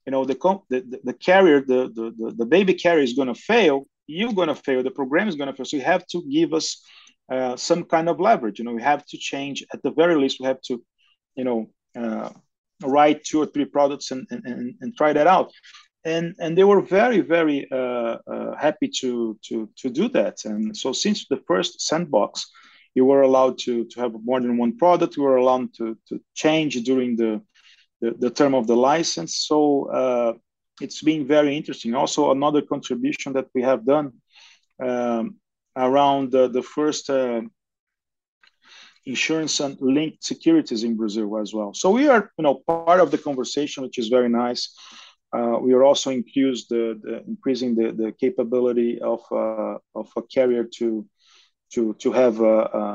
you 0.06 0.12
know, 0.12 0.26
the, 0.26 0.34
the, 0.70 1.00
the 1.04 1.14
carrier, 1.14 1.62
the, 1.62 1.92
the, 1.94 2.34
the 2.36 2.46
baby 2.46 2.74
carrier 2.74 3.04
is 3.04 3.14
going 3.14 3.28
to 3.28 3.36
fail, 3.36 3.86
you're 4.08 4.34
going 4.34 4.48
to 4.48 4.56
fail, 4.56 4.82
the 4.82 4.90
program 4.90 5.28
is 5.28 5.36
going 5.36 5.50
to 5.50 5.56
fail. 5.56 5.66
So 5.66 5.78
you 5.78 5.84
have 5.84 6.08
to 6.08 6.24
give 6.28 6.54
us 6.54 6.84
uh, 7.32 7.56
some 7.58 7.84
kind 7.84 8.10
of 8.10 8.20
leverage. 8.20 8.58
You 8.58 8.66
know, 8.66 8.74
we 8.74 8.82
have 8.82 9.06
to 9.06 9.18
change, 9.20 9.64
at 9.72 9.84
the 9.84 9.92
very 9.92 10.16
least, 10.16 10.40
we 10.40 10.48
have 10.48 10.62
to, 10.62 10.84
you 11.36 11.44
know, 11.44 11.70
uh, 11.96 12.32
write 12.84 13.24
two 13.24 13.42
or 13.42 13.46
three 13.46 13.66
products 13.66 14.12
and, 14.12 14.26
and, 14.32 14.76
and 14.82 14.98
try 14.98 15.14
that 15.14 15.28
out. 15.28 15.52
And 16.06 16.34
and 16.40 16.58
they 16.58 16.64
were 16.64 16.82
very 16.82 17.20
very 17.20 17.68
uh, 17.72 18.18
uh, 18.26 18.56
happy 18.58 18.90
to 19.02 19.38
to 19.48 19.70
to 19.82 19.90
do 19.90 20.08
that. 20.10 20.46
And 20.46 20.76
so 20.76 20.94
since 20.94 21.28
the 21.28 21.42
first 21.48 21.82
sandbox 21.82 22.50
you 22.96 23.06
were 23.06 23.22
allowed 23.22 23.58
to 23.66 23.86
to 23.86 24.00
have 24.02 24.14
more 24.24 24.40
than 24.42 24.58
one 24.58 24.78
product. 24.78 25.16
You 25.18 25.24
were 25.24 25.38
allowed 25.38 25.74
to 25.78 25.98
to 26.08 26.20
change 26.34 26.74
during 26.90 27.16
the 27.16 27.42
the, 28.02 28.12
the 28.24 28.30
term 28.30 28.54
of 28.56 28.66
the 28.68 28.76
license. 28.76 29.34
So 29.50 29.58
uh, 30.02 30.34
it's 30.82 31.02
been 31.02 31.28
very 31.28 31.56
interesting. 31.56 31.94
Also 31.96 32.32
another 32.32 32.62
contribution 32.62 33.34
that 33.34 33.48
we 33.54 33.62
have 33.62 33.86
done 33.86 34.14
um, 34.88 35.36
around 35.76 36.32
the, 36.32 36.48
the 36.48 36.64
first 36.64 37.10
uh, 37.10 37.42
insurance 39.14 39.56
and 39.66 39.74
linked 39.98 40.24
securities 40.24 40.84
in 40.84 40.94
Brazil 41.02 41.38
as 41.44 41.50
well. 41.58 41.72
So 41.74 41.88
we 41.98 42.04
are, 42.14 42.24
you 42.38 42.44
know, 42.46 42.56
part 42.68 43.00
of 43.02 43.10
the 43.12 43.22
conversation, 43.28 43.84
which 43.84 43.98
is 44.02 44.08
very 44.18 44.30
nice. 44.46 44.64
Uh, 45.38 45.58
we 45.66 45.72
are 45.78 45.86
also 45.90 46.10
increased 46.20 46.66
the, 46.74 46.84
the 47.04 47.14
increasing 47.34 47.72
the, 47.80 47.88
the 48.02 48.10
capability 48.24 48.92
of 49.14 49.22
uh, 49.32 49.76
of 50.02 50.08
a 50.22 50.24
carrier 50.36 50.64
to 50.78 50.88
to 51.74 51.82
to 52.04 52.12
have 52.22 52.36
a, 52.42 52.58
a 52.82 52.86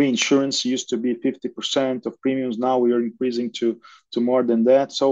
reinsurance. 0.00 0.56
Used 0.76 0.88
to 0.90 0.96
be 0.96 1.12
fifty 1.26 1.48
percent 1.56 2.06
of 2.06 2.20
premiums. 2.24 2.56
Now 2.58 2.76
we 2.84 2.92
are 2.94 3.02
increasing 3.10 3.48
to 3.58 3.66
to 4.12 4.20
more 4.20 4.42
than 4.50 4.64
that. 4.64 4.88
So 5.00 5.06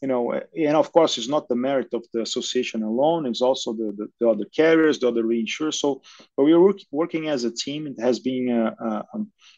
you 0.00 0.08
know, 0.08 0.32
and 0.32 0.76
of 0.76 0.92
course, 0.92 1.18
it's 1.18 1.28
not 1.28 1.48
the 1.48 1.56
merit 1.56 1.88
of 1.92 2.04
the 2.12 2.22
association 2.22 2.82
alone. 2.82 3.26
It's 3.26 3.42
also 3.42 3.74
the, 3.74 3.92
the, 3.96 4.08
the 4.18 4.28
other 4.30 4.46
carriers, 4.46 4.98
the 4.98 5.08
other 5.08 5.24
reinsurers. 5.24 5.74
So, 5.74 6.02
but 6.36 6.44
we 6.44 6.52
are 6.52 6.60
work, 6.60 6.78
working 6.90 7.28
as 7.28 7.44
a 7.44 7.50
team. 7.50 7.86
It 7.86 8.00
has 8.00 8.18
been 8.18 8.48
a, 8.50 8.74
a, 8.84 9.04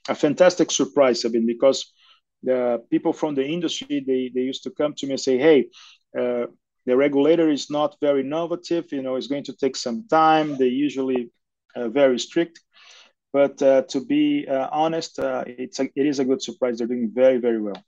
a 0.08 0.14
fantastic 0.14 0.70
surprise. 0.72 1.24
I 1.24 1.28
mean, 1.28 1.46
because 1.46 1.92
the 2.42 2.82
people 2.90 3.12
from 3.12 3.36
the 3.36 3.46
industry 3.46 4.04
they, 4.04 4.32
they 4.34 4.40
used 4.40 4.64
to 4.64 4.70
come 4.70 4.94
to 4.94 5.06
me 5.06 5.12
and 5.12 5.20
say, 5.20 5.38
"Hey, 5.38 5.68
uh, 6.18 6.46
the 6.86 6.96
regulator 6.96 7.48
is 7.48 7.70
not 7.70 7.96
very 8.00 8.22
innovative. 8.22 8.90
You 8.90 9.02
know, 9.02 9.14
it's 9.14 9.28
going 9.28 9.44
to 9.44 9.56
take 9.56 9.76
some 9.76 10.08
time. 10.08 10.56
They're 10.58 10.66
usually 10.66 11.30
uh, 11.76 11.88
very 11.88 12.18
strict." 12.18 12.60
But 13.32 13.62
uh, 13.62 13.82
to 13.90 14.04
be 14.04 14.46
uh, 14.48 14.68
honest, 14.72 15.18
uh, 15.20 15.44
it's 15.46 15.78
a, 15.78 15.84
it 15.94 16.06
is 16.06 16.18
a 16.18 16.24
good 16.24 16.42
surprise. 16.42 16.78
They're 16.78 16.88
doing 16.88 17.12
very 17.14 17.38
very 17.38 17.60
well. 17.60 17.82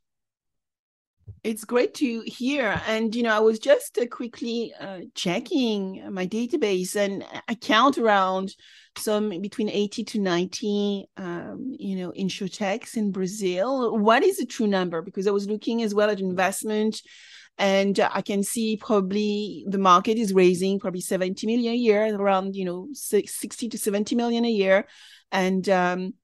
It's 1.43 1.65
great 1.65 1.95
to 1.95 2.23
hear. 2.27 2.81
And, 2.87 3.15
you 3.15 3.23
know, 3.23 3.35
I 3.35 3.41
was 3.41 3.59
just 3.59 3.99
uh, 3.99 4.07
quickly 4.07 4.73
uh, 4.81 5.01
checking 5.15 6.03
my 6.13 6.27
database 6.27 6.97
and 6.97 7.25
I 7.49 7.55
count 7.55 7.99
around 7.99 8.55
some 8.97 9.29
between 9.41 9.69
80 9.69 10.05
to 10.05 10.21
90, 10.21 11.07
um, 11.17 11.77
you 11.79 11.97
know, 11.97 12.13
insurtechs 12.13 12.97
in 12.97 13.13
Brazil. 13.13 13.99
What 13.99 14.23
is 14.23 14.39
the 14.39 14.47
true 14.47 14.67
number? 14.67 15.03
Because 15.03 15.27
I 15.27 15.33
was 15.33 15.47
looking 15.47 15.83
as 15.83 15.95
well 15.95 16.09
at 16.09 16.21
investment 16.21 17.03
and 17.59 18.01
I 18.01 18.23
can 18.23 18.43
see 18.43 18.77
probably 18.77 19.65
the 19.69 19.79
market 19.79 20.19
is 20.19 20.33
raising 20.33 20.81
probably 20.81 21.01
70 21.01 21.47
million 21.47 21.75
a 21.75 21.77
year, 21.77 22.15
around, 22.17 22.57
you 22.57 22.65
know, 22.65 22.89
60 22.93 23.69
to 23.69 23.79
70 23.79 24.17
million 24.17 24.45
a 24.45 24.51
year. 24.51 24.87
And, 25.31 25.69
um, 25.69 26.15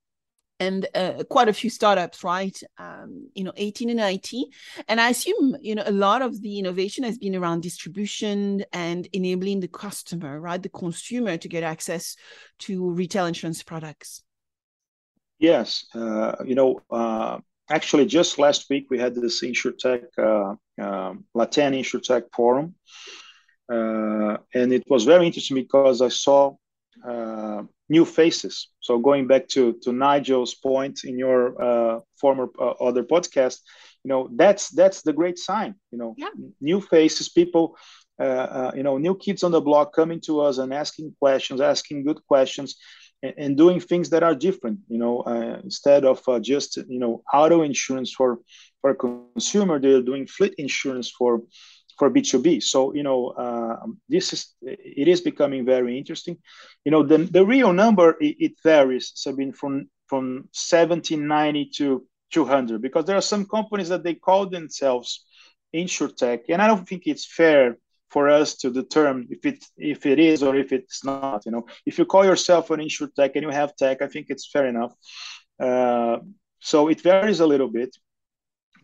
and 0.60 0.86
uh, 0.94 1.24
quite 1.30 1.48
a 1.48 1.54
few 1.54 1.70
startups, 1.70 2.22
right? 2.22 2.62
Um, 2.78 3.30
you 3.34 3.44
know, 3.44 3.52
18 3.56 3.88
and 3.88 3.96
90. 3.96 4.44
And 4.86 5.00
I 5.00 5.08
assume, 5.08 5.56
you 5.62 5.74
know, 5.74 5.82
a 5.86 5.90
lot 5.90 6.20
of 6.20 6.40
the 6.42 6.58
innovation 6.58 7.02
has 7.04 7.16
been 7.16 7.34
around 7.34 7.62
distribution 7.62 8.62
and 8.72 9.08
enabling 9.14 9.60
the 9.60 9.68
customer, 9.68 10.38
right? 10.38 10.62
The 10.62 10.68
consumer 10.68 11.38
to 11.38 11.48
get 11.48 11.62
access 11.62 12.14
to 12.60 12.90
retail 12.90 13.24
insurance 13.24 13.62
products. 13.62 14.22
Yes. 15.38 15.86
Uh, 15.94 16.36
you 16.44 16.54
know, 16.54 16.82
uh, 16.90 17.38
actually, 17.70 18.04
just 18.04 18.38
last 18.38 18.68
week 18.68 18.88
we 18.90 18.98
had 18.98 19.14
this 19.14 19.42
InsurTech, 19.42 20.04
uh, 20.18 20.82
um, 20.82 21.24
Latin 21.34 21.72
InsurTech 21.72 22.24
Forum. 22.34 22.74
Uh, 23.72 24.36
and 24.52 24.72
it 24.74 24.84
was 24.88 25.04
very 25.04 25.26
interesting 25.26 25.54
because 25.54 26.02
I 26.02 26.08
saw 26.08 26.56
uh, 27.06 27.62
new 27.90 28.04
faces. 28.06 28.68
So 28.80 28.98
going 28.98 29.26
back 29.26 29.48
to 29.48 29.74
to 29.82 29.92
Nigel's 29.92 30.54
point 30.54 31.00
in 31.04 31.18
your 31.18 31.40
uh, 31.60 32.00
former 32.18 32.48
uh, 32.58 32.70
other 32.88 33.04
podcast, 33.04 33.58
you 34.04 34.08
know 34.08 34.30
that's 34.34 34.70
that's 34.70 35.02
the 35.02 35.12
great 35.12 35.38
sign. 35.38 35.74
You 35.90 35.98
know, 35.98 36.14
yeah. 36.16 36.30
new 36.60 36.80
faces, 36.80 37.28
people. 37.28 37.76
Uh, 38.18 38.48
uh, 38.60 38.72
you 38.76 38.82
know, 38.82 38.98
new 38.98 39.16
kids 39.16 39.42
on 39.42 39.50
the 39.50 39.62
block 39.62 39.94
coming 39.94 40.20
to 40.20 40.42
us 40.42 40.58
and 40.58 40.74
asking 40.74 41.14
questions, 41.18 41.58
asking 41.58 42.04
good 42.04 42.20
questions, 42.28 42.76
and, 43.22 43.34
and 43.38 43.56
doing 43.56 43.80
things 43.80 44.10
that 44.10 44.22
are 44.22 44.34
different. 44.34 44.78
You 44.88 44.98
know, 44.98 45.20
uh, 45.20 45.58
instead 45.64 46.04
of 46.04 46.20
just 46.42 46.76
you 46.76 47.00
know 47.00 47.22
auto 47.32 47.62
insurance 47.62 48.12
for 48.12 48.38
for 48.80 48.90
a 48.90 48.94
consumer, 48.94 49.80
they're 49.80 50.02
doing 50.02 50.26
fleet 50.26 50.54
insurance 50.58 51.10
for 51.10 51.42
for 52.00 52.10
B2B. 52.10 52.62
So, 52.62 52.94
you 52.94 53.02
know, 53.02 53.28
uh, 53.44 53.76
this 54.08 54.32
is, 54.32 54.54
it 54.62 55.06
is 55.06 55.20
becoming 55.20 55.66
very 55.66 55.98
interesting. 55.98 56.38
You 56.86 56.92
know, 56.92 57.02
the, 57.02 57.18
the 57.18 57.44
real 57.44 57.74
number, 57.74 58.16
it, 58.22 58.36
it 58.46 58.52
varies, 58.64 59.12
Sabine, 59.14 59.52
from, 59.52 59.90
from 60.06 60.48
70, 60.52 61.16
90 61.16 61.70
to 61.76 62.06
200, 62.30 62.80
because 62.80 63.04
there 63.04 63.18
are 63.18 63.30
some 63.32 63.44
companies 63.44 63.90
that 63.90 64.02
they 64.02 64.14
call 64.14 64.46
themselves 64.46 65.26
insurtech, 65.76 66.44
and 66.48 66.62
I 66.62 66.66
don't 66.68 66.88
think 66.88 67.02
it's 67.04 67.26
fair 67.26 67.76
for 68.08 68.30
us 68.30 68.56
to 68.56 68.70
determine 68.70 69.28
if 69.30 69.44
it 69.44 69.64
if 69.76 70.04
it 70.04 70.18
is 70.18 70.42
or 70.42 70.56
if 70.56 70.72
it's 70.72 71.04
not. 71.04 71.44
You 71.46 71.52
know, 71.52 71.66
if 71.86 71.98
you 71.98 72.06
call 72.06 72.24
yourself 72.24 72.70
an 72.70 72.80
insurtech 72.80 73.32
and 73.34 73.42
you 73.44 73.50
have 73.50 73.76
tech, 73.76 74.02
I 74.02 74.08
think 74.08 74.26
it's 74.30 74.50
fair 74.50 74.66
enough. 74.66 74.92
Uh, 75.60 76.16
so 76.60 76.88
it 76.88 77.00
varies 77.02 77.40
a 77.40 77.46
little 77.46 77.68
bit 77.68 77.94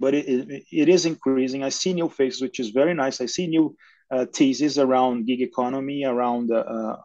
but 0.00 0.14
it, 0.14 0.28
it, 0.28 0.64
it 0.70 0.88
is 0.88 1.06
increasing. 1.06 1.62
I 1.62 1.70
see 1.70 1.92
new 1.92 2.08
faces, 2.08 2.42
which 2.42 2.60
is 2.60 2.70
very 2.70 2.94
nice. 2.94 3.20
I 3.20 3.26
see 3.26 3.46
new 3.46 3.76
uh, 4.10 4.26
theses 4.26 4.78
around 4.78 5.26
gig 5.26 5.40
economy, 5.40 6.04
around 6.04 6.52
uh, 6.52 6.58
uh 6.58 6.96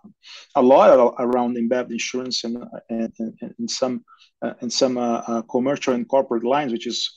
a 0.56 0.62
lot 0.62 1.16
around 1.20 1.58
embedded 1.58 1.92
insurance 1.92 2.44
and 2.44 2.64
and, 2.90 3.12
and, 3.20 3.56
and 3.58 3.70
some 3.70 4.06
uh, 4.42 4.54
and 4.62 4.72
some 4.72 4.98
uh, 4.98 5.22
uh, 5.28 5.42
commercial 5.44 5.94
and 5.94 6.08
corporate 6.08 6.44
lines, 6.44 6.72
which 6.72 6.88
is 6.88 7.12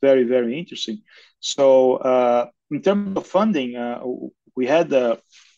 very 0.00 0.24
very 0.24 0.58
interesting. 0.58 1.02
So 1.40 1.98
in 2.70 2.82
terms 2.82 3.16
of 3.16 3.26
funding, 3.26 3.76
we 4.56 4.66
had 4.66 4.90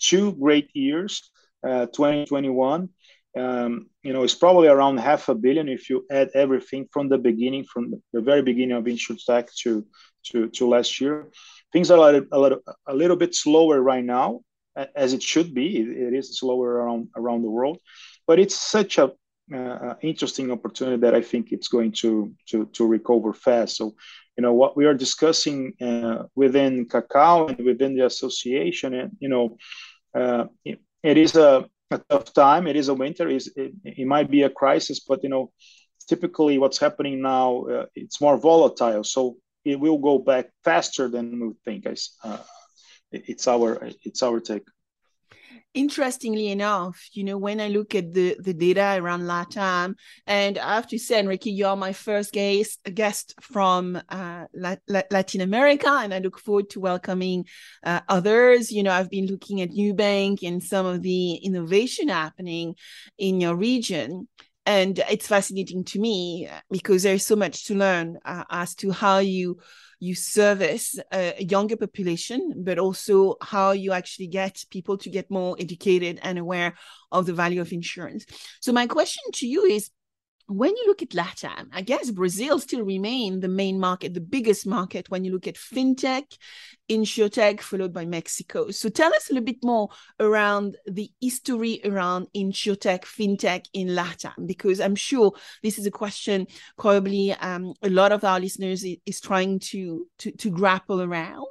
two 0.00 0.32
great 0.32 0.70
years, 0.74 1.30
2021 1.64 2.88
um, 3.36 3.88
you 4.02 4.12
know, 4.12 4.22
it's 4.22 4.34
probably 4.34 4.68
around 4.68 4.98
half 4.98 5.28
a 5.28 5.34
billion 5.34 5.68
if 5.68 5.90
you 5.90 6.06
add 6.10 6.30
everything 6.34 6.86
from 6.90 7.08
the 7.08 7.18
beginning, 7.18 7.64
from 7.64 7.94
the 8.12 8.20
very 8.20 8.42
beginning 8.42 8.76
of 8.76 8.84
InsurTech 8.84 9.48
to 9.62 9.86
to 10.26 10.48
to 10.48 10.68
last 10.68 11.00
year. 11.00 11.28
Things 11.72 11.90
are 11.90 11.98
a 11.98 12.00
little, 12.00 12.26
a 12.32 12.38
little, 12.38 12.60
a 12.86 12.94
little 12.94 13.16
bit 13.16 13.34
slower 13.34 13.80
right 13.80 14.04
now, 14.04 14.40
as 14.96 15.12
it 15.12 15.22
should 15.22 15.54
be. 15.54 15.78
It 15.78 16.14
is 16.14 16.38
slower 16.38 16.68
around 16.68 17.08
around 17.16 17.42
the 17.42 17.50
world, 17.50 17.78
but 18.26 18.38
it's 18.38 18.56
such 18.56 18.98
a 18.98 19.12
uh, 19.54 19.94
interesting 20.02 20.50
opportunity 20.50 21.00
that 21.00 21.14
I 21.14 21.22
think 21.22 21.52
it's 21.52 21.68
going 21.68 21.92
to 22.00 22.32
to 22.50 22.66
to 22.66 22.86
recover 22.86 23.32
fast. 23.32 23.76
So, 23.76 23.94
you 24.36 24.42
know, 24.42 24.54
what 24.54 24.76
we 24.76 24.86
are 24.86 24.94
discussing 24.94 25.74
uh, 25.80 26.24
within 26.34 26.86
Kakau 26.86 27.50
and 27.50 27.64
within 27.66 27.94
the 27.94 28.06
association, 28.06 28.94
and 28.94 29.16
you 29.20 29.28
know, 29.28 29.58
uh, 30.14 30.46
it, 30.64 30.80
it 31.02 31.18
is 31.18 31.36
a 31.36 31.68
a 31.90 31.98
tough 31.98 32.32
time. 32.32 32.66
It 32.66 32.76
is 32.76 32.88
a 32.88 32.94
winter. 32.94 33.28
It, 33.28 33.48
it 33.56 34.06
might 34.06 34.30
be 34.30 34.42
a 34.42 34.50
crisis, 34.50 35.00
but 35.00 35.22
you 35.22 35.28
know, 35.28 35.52
typically 36.08 36.58
what's 36.58 36.78
happening 36.78 37.22
now, 37.22 37.64
uh, 37.64 37.86
it's 37.94 38.20
more 38.20 38.36
volatile. 38.38 39.04
So 39.04 39.36
it 39.64 39.78
will 39.78 39.98
go 39.98 40.18
back 40.18 40.46
faster 40.64 41.08
than 41.08 41.40
we 41.40 41.54
think. 41.64 41.86
Uh, 42.24 42.38
it's 43.10 43.48
our 43.48 43.90
it's 44.04 44.22
our 44.22 44.40
take 44.40 44.66
interestingly 45.74 46.48
enough, 46.48 47.08
you 47.12 47.24
know, 47.24 47.38
when 47.38 47.60
I 47.60 47.68
look 47.68 47.94
at 47.94 48.12
the, 48.12 48.36
the 48.40 48.54
data 48.54 48.96
around 48.98 49.22
LATAM, 49.22 49.94
and 50.26 50.58
I 50.58 50.74
have 50.74 50.88
to 50.88 50.98
say, 50.98 51.20
Henrique, 51.20 51.46
you're 51.46 51.76
my 51.76 51.92
first 51.92 52.32
guest, 52.32 52.80
guest 52.94 53.34
from 53.40 54.00
uh, 54.08 54.44
La- 54.54 54.76
La- 54.88 55.02
Latin 55.10 55.40
America, 55.40 55.90
and 55.90 56.12
I 56.12 56.18
look 56.18 56.38
forward 56.38 56.70
to 56.70 56.80
welcoming 56.80 57.44
uh, 57.84 58.00
others. 58.08 58.72
You 58.72 58.82
know, 58.82 58.92
I've 58.92 59.10
been 59.10 59.26
looking 59.26 59.60
at 59.60 59.70
Nubank 59.70 60.42
and 60.42 60.62
some 60.62 60.86
of 60.86 61.02
the 61.02 61.34
innovation 61.34 62.08
happening 62.08 62.74
in 63.18 63.40
your 63.40 63.54
region. 63.54 64.28
And 64.66 64.98
it's 65.10 65.26
fascinating 65.26 65.84
to 65.84 65.98
me 65.98 66.46
because 66.70 67.02
there's 67.02 67.24
so 67.24 67.36
much 67.36 67.64
to 67.66 67.74
learn 67.74 68.18
uh, 68.24 68.44
as 68.50 68.74
to 68.76 68.90
how 68.90 69.18
you 69.18 69.60
you 70.00 70.14
service 70.14 70.98
a, 71.12 71.42
younger 71.42 71.76
population, 71.76 72.52
but 72.58 72.78
also 72.78 73.36
how 73.42 73.72
you 73.72 73.92
actually 73.92 74.28
get 74.28 74.64
people 74.70 74.96
to 74.98 75.10
get 75.10 75.30
more 75.30 75.56
educated 75.58 76.20
and 76.22 76.38
aware 76.38 76.74
of 77.10 77.26
the 77.26 77.32
value 77.32 77.60
of 77.60 77.72
insurance. 77.72 78.24
So 78.60 78.72
my 78.72 78.86
question 78.86 79.24
to 79.34 79.46
you 79.46 79.64
is 79.64 79.90
when 80.46 80.74
you 80.74 80.84
look 80.86 81.02
at 81.02 81.10
LATAM, 81.10 81.68
I 81.72 81.82
guess 81.82 82.10
Brazil 82.10 82.58
still 82.58 82.82
remain 82.82 83.40
the 83.40 83.48
main 83.48 83.78
market, 83.78 84.14
the 84.14 84.20
biggest 84.20 84.66
market 84.66 85.10
when 85.10 85.24
you 85.24 85.32
look 85.32 85.46
at 85.46 85.56
fintech, 85.56 86.38
insurtech, 86.88 87.60
followed 87.60 87.92
by 87.92 88.04
Mexico. 88.04 88.70
So 88.70 88.88
tell 88.88 89.14
us 89.14 89.30
a 89.30 89.34
little 89.34 89.44
bit 89.44 89.62
more 89.62 89.88
around 90.20 90.76
the 90.86 91.10
history 91.20 91.80
around 91.84 92.28
insurtech, 92.34 93.02
fintech 93.02 93.66
in 93.72 93.88
LATAM, 93.88 94.46
because 94.46 94.80
I'm 94.80 94.96
sure 94.96 95.32
this 95.62 95.78
is 95.78 95.86
a 95.86 95.90
question 95.90 96.46
probably 96.76 97.32
um, 97.32 97.74
a 97.82 97.90
lot 97.90 98.12
of 98.12 98.24
our 98.24 98.40
listeners 98.40 98.84
is, 98.84 98.96
is 99.06 99.20
trying 99.20 99.58
to, 99.58 100.06
to, 100.18 100.30
to 100.32 100.50
grapple 100.50 101.02
around. 101.02 101.46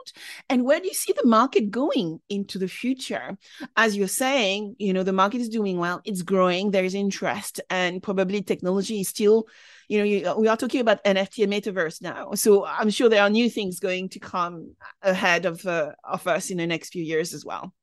And 0.49 0.65
where 0.65 0.79
do 0.79 0.87
you 0.87 0.93
see 0.93 1.13
the 1.13 1.27
market 1.27 1.71
going 1.71 2.19
into 2.29 2.57
the 2.57 2.67
future? 2.67 3.37
As 3.75 3.95
you're 3.95 4.07
saying, 4.07 4.75
you 4.79 4.93
know, 4.93 5.03
the 5.03 5.13
market 5.13 5.41
is 5.41 5.49
doing 5.49 5.77
well, 5.77 6.01
it's 6.05 6.21
growing, 6.21 6.71
there's 6.71 6.95
interest, 6.95 7.61
and 7.69 8.01
probably 8.01 8.41
technology 8.41 9.01
is 9.01 9.09
still 9.09 9.47
you 9.87 9.97
know 9.97 10.03
you, 10.03 10.35
we 10.37 10.47
are 10.47 10.57
talking 10.57 10.81
about 10.81 11.03
nft 11.03 11.43
and 11.43 11.53
metaverse 11.53 12.01
now 12.01 12.31
so 12.33 12.65
i'm 12.65 12.89
sure 12.89 13.09
there 13.09 13.23
are 13.23 13.29
new 13.29 13.49
things 13.49 13.79
going 13.79 14.09
to 14.09 14.19
come 14.19 14.75
ahead 15.01 15.45
of 15.45 15.65
uh, 15.65 15.91
of 16.03 16.27
us 16.27 16.49
in 16.49 16.57
the 16.57 16.67
next 16.67 16.89
few 16.89 17.03
years 17.03 17.33
as 17.33 17.45
well 17.45 17.73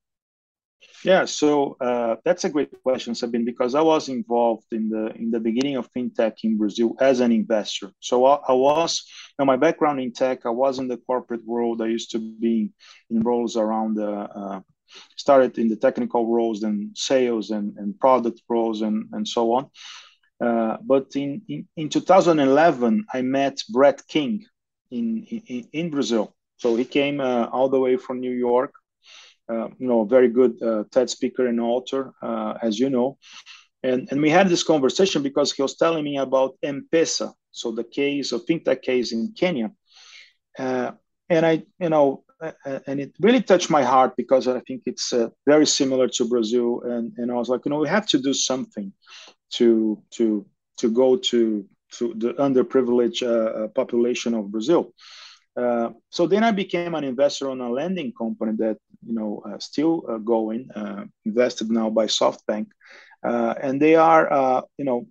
Yeah, 1.04 1.24
so 1.26 1.76
uh, 1.80 2.16
that's 2.24 2.44
a 2.44 2.50
great 2.50 2.82
question, 2.82 3.14
Sabine, 3.14 3.44
because 3.44 3.74
I 3.74 3.82
was 3.82 4.08
involved 4.08 4.68
in 4.72 4.88
the 4.88 5.12
in 5.22 5.30
the 5.30 5.40
beginning 5.40 5.76
of 5.76 5.88
fintech 5.92 6.36
in 6.44 6.56
Brazil 6.56 6.90
as 7.00 7.20
an 7.20 7.32
investor. 7.32 7.88
So 8.00 8.24
I, 8.24 8.34
I 8.48 8.52
was, 8.52 9.04
you 9.04 9.34
know, 9.38 9.44
my 9.52 9.56
background 9.56 10.00
in 10.00 10.12
tech, 10.12 10.46
I 10.46 10.50
was 10.50 10.78
in 10.78 10.88
the 10.88 10.96
corporate 10.96 11.44
world. 11.44 11.82
I 11.82 11.88
used 11.96 12.10
to 12.12 12.18
be 12.18 12.70
in 13.10 13.20
roles 13.20 13.56
around 13.56 13.96
the, 13.96 14.12
uh, 14.40 14.60
started 15.16 15.58
in 15.58 15.68
the 15.68 15.76
technical 15.76 16.22
roles, 16.36 16.60
then 16.60 16.92
sales 16.94 17.50
and, 17.50 17.76
and 17.76 17.98
product 17.98 18.40
roles, 18.48 18.80
and 18.80 18.96
and 19.12 19.26
so 19.28 19.52
on. 19.56 19.70
Uh, 20.44 20.76
but 20.82 21.06
in, 21.16 21.42
in, 21.48 21.68
in 21.76 21.88
2011, 21.88 23.04
I 23.12 23.22
met 23.22 23.56
Brett 23.70 24.00
King 24.06 24.44
in 24.90 25.24
in, 25.24 25.68
in 25.72 25.90
Brazil. 25.90 26.34
So 26.56 26.76
he 26.76 26.84
came 26.84 27.20
uh, 27.20 27.46
all 27.54 27.68
the 27.68 27.80
way 27.80 27.96
from 27.96 28.20
New 28.20 28.36
York 28.48 28.72
uh, 29.48 29.68
you 29.78 29.86
know, 29.86 30.04
very 30.04 30.28
good 30.28 30.60
uh, 30.62 30.84
TED 30.90 31.10
speaker 31.10 31.46
and 31.46 31.60
author, 31.60 32.12
uh, 32.22 32.54
as 32.62 32.78
you 32.78 32.90
know. 32.90 33.18
And, 33.82 34.08
and 34.10 34.20
we 34.20 34.30
had 34.30 34.48
this 34.48 34.62
conversation 34.62 35.22
because 35.22 35.52
he 35.52 35.62
was 35.62 35.76
telling 35.76 36.04
me 36.04 36.16
about 36.16 36.56
M-Pesa, 36.62 37.32
so 37.50 37.70
the 37.70 37.84
case 37.84 38.32
of 38.32 38.46
fintech 38.46 38.82
case 38.82 39.12
in 39.12 39.34
Kenya. 39.36 39.70
Uh, 40.58 40.92
and 41.28 41.44
I, 41.44 41.64
you 41.78 41.90
know, 41.90 42.24
uh, 42.40 42.52
uh, 42.64 42.78
and 42.86 43.00
it 43.00 43.12
really 43.20 43.42
touched 43.42 43.70
my 43.70 43.82
heart 43.82 44.16
because 44.16 44.48
I 44.48 44.60
think 44.60 44.82
it's 44.86 45.12
very 45.46 45.66
similar 45.66 46.08
to 46.08 46.24
Brazil. 46.24 46.80
And, 46.84 47.12
and 47.18 47.30
I 47.30 47.34
was 47.34 47.48
like, 47.48 47.66
you 47.66 47.70
know, 47.70 47.78
we 47.78 47.88
have 47.88 48.06
to 48.08 48.18
do 48.18 48.32
something 48.32 48.92
to 49.52 50.02
to 50.10 50.46
to 50.78 50.90
go 50.90 51.16
to 51.16 51.64
to 51.92 52.14
the 52.16 52.34
underprivileged 52.34 53.74
population 53.74 54.34
of 54.34 54.50
Brazil. 54.50 54.92
Uh, 55.56 55.90
so 56.10 56.26
then 56.26 56.42
I 56.42 56.50
became 56.50 56.94
an 56.94 57.04
investor 57.04 57.48
on 57.48 57.60
a 57.60 57.70
lending 57.70 58.12
company 58.12 58.52
that 58.58 58.76
you 59.06 59.14
know 59.14 59.42
uh, 59.46 59.58
still 59.58 60.04
uh, 60.08 60.18
going, 60.18 60.70
uh, 60.74 61.04
invested 61.24 61.70
now 61.70 61.90
by 61.90 62.06
SoftBank, 62.06 62.66
uh, 63.24 63.54
and 63.60 63.80
they 63.80 63.94
are 63.94 64.64
you 64.76 64.84
know 64.84 65.06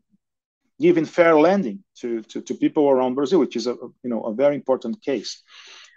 giving 0.81 1.05
fair 1.05 1.39
lending 1.39 1.83
to, 1.95 2.21
to, 2.23 2.41
to 2.41 2.55
people 2.55 2.89
around 2.89 3.15
Brazil, 3.15 3.39
which 3.39 3.55
is 3.55 3.67
a 3.67 3.75
you 4.03 4.09
know 4.09 4.23
a 4.23 4.33
very 4.33 4.55
important 4.55 5.01
case. 5.01 5.41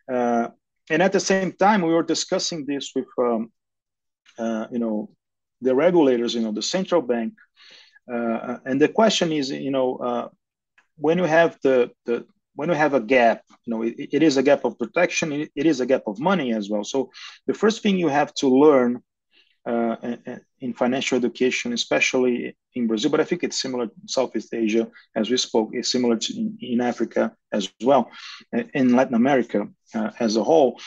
and 0.08 1.02
at 1.02 1.12
the 1.12 1.20
same 1.20 1.52
time, 1.52 1.82
we 1.82 1.92
were 1.92 2.04
discussing 2.04 2.64
this 2.66 2.92
with 2.94 3.08
um, 3.18 3.50
you 4.70 4.78
know 4.78 5.10
the 5.60 5.74
regulators, 5.74 6.34
you 6.36 6.42
know 6.42 6.52
the 6.52 6.62
central 6.62 7.02
bank, 7.02 7.34
and 8.08 8.80
the 8.80 8.88
question 8.88 9.32
is 9.32 9.50
you 9.50 9.70
know 9.70 10.30
when 10.98 11.18
you 11.18 11.24
have 11.24 11.58
the, 11.62 11.90
the 12.04 12.26
when 12.54 12.70
we 12.70 12.76
have 12.76 12.94
a 12.94 13.00
gap, 13.00 13.42
you 13.64 13.70
know, 13.72 13.82
it, 13.82 13.94
it 13.98 14.22
is 14.22 14.38
a 14.38 14.42
gap 14.42 14.64
of 14.64 14.78
protection, 14.78 15.32
it, 15.32 15.50
it 15.54 15.66
is 15.66 15.80
a 15.80 15.86
gap 15.86 16.02
of 16.06 16.18
money 16.18 16.52
as 16.52 16.70
well. 16.70 16.84
So 16.84 17.10
the 17.46 17.54
first 17.54 17.82
thing 17.82 17.98
you 17.98 18.08
have 18.08 18.32
to 18.34 18.48
learn 18.48 19.02
uh, 19.66 19.96
in 20.60 20.72
financial 20.72 21.18
education, 21.18 21.72
especially 21.72 22.56
in 22.74 22.86
Brazil, 22.86 23.10
but 23.10 23.20
I 23.20 23.24
think 23.24 23.44
it's 23.44 23.60
similar 23.60 23.84
in 23.84 24.08
Southeast 24.08 24.54
Asia, 24.54 24.88
as 25.14 25.28
we 25.28 25.36
spoke, 25.36 25.70
is 25.74 25.90
similar 25.90 26.16
to 26.16 26.36
in, 26.36 26.56
in 26.60 26.80
Africa 26.80 27.32
as 27.52 27.70
well, 27.82 28.10
in 28.74 28.94
Latin 28.94 29.14
America 29.14 29.68
uh, 29.94 30.10
as 30.20 30.36
a 30.36 30.44
whole. 30.44 30.80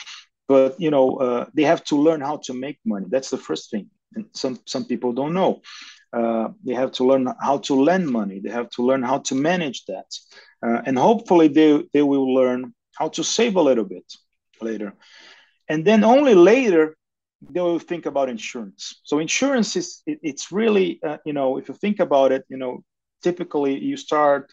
But 0.48 0.80
you 0.80 0.90
know, 0.90 1.16
uh, 1.16 1.46
they 1.54 1.64
have 1.64 1.84
to 1.84 1.96
learn 1.96 2.20
how 2.20 2.38
to 2.44 2.54
make 2.54 2.78
money. 2.84 3.06
That's 3.08 3.30
the 3.30 3.38
first 3.38 3.70
thing, 3.70 3.90
and 4.14 4.24
some 4.32 4.58
some 4.66 4.86
people 4.86 5.12
don't 5.12 5.34
know. 5.34 5.60
Uh, 6.12 6.48
they 6.64 6.74
have 6.74 6.92
to 6.92 7.04
learn 7.04 7.26
how 7.40 7.58
to 7.58 7.74
lend 7.74 8.06
money. 8.08 8.40
They 8.40 8.50
have 8.50 8.70
to 8.70 8.82
learn 8.82 9.02
how 9.02 9.18
to 9.18 9.34
manage 9.34 9.84
that. 9.86 10.06
Uh, 10.64 10.80
and 10.86 10.98
hopefully 10.98 11.48
they, 11.48 11.82
they 11.92 12.02
will 12.02 12.34
learn 12.34 12.74
how 12.96 13.08
to 13.08 13.24
save 13.24 13.56
a 13.56 13.62
little 13.62 13.84
bit 13.84 14.04
later. 14.60 14.94
And 15.68 15.84
then 15.84 16.04
only 16.04 16.34
later 16.34 16.96
they 17.50 17.60
will 17.60 17.78
think 17.78 18.06
about 18.06 18.28
insurance. 18.28 19.00
So 19.04 19.18
insurance 19.18 19.76
is 19.76 20.02
it, 20.06 20.18
it's 20.22 20.52
really 20.52 21.00
uh, 21.06 21.18
you 21.24 21.32
know 21.32 21.58
if 21.58 21.68
you 21.68 21.74
think 21.74 22.00
about 22.00 22.32
it, 22.32 22.44
you 22.48 22.56
know 22.56 22.82
typically 23.22 23.78
you 23.78 23.96
start 23.96 24.52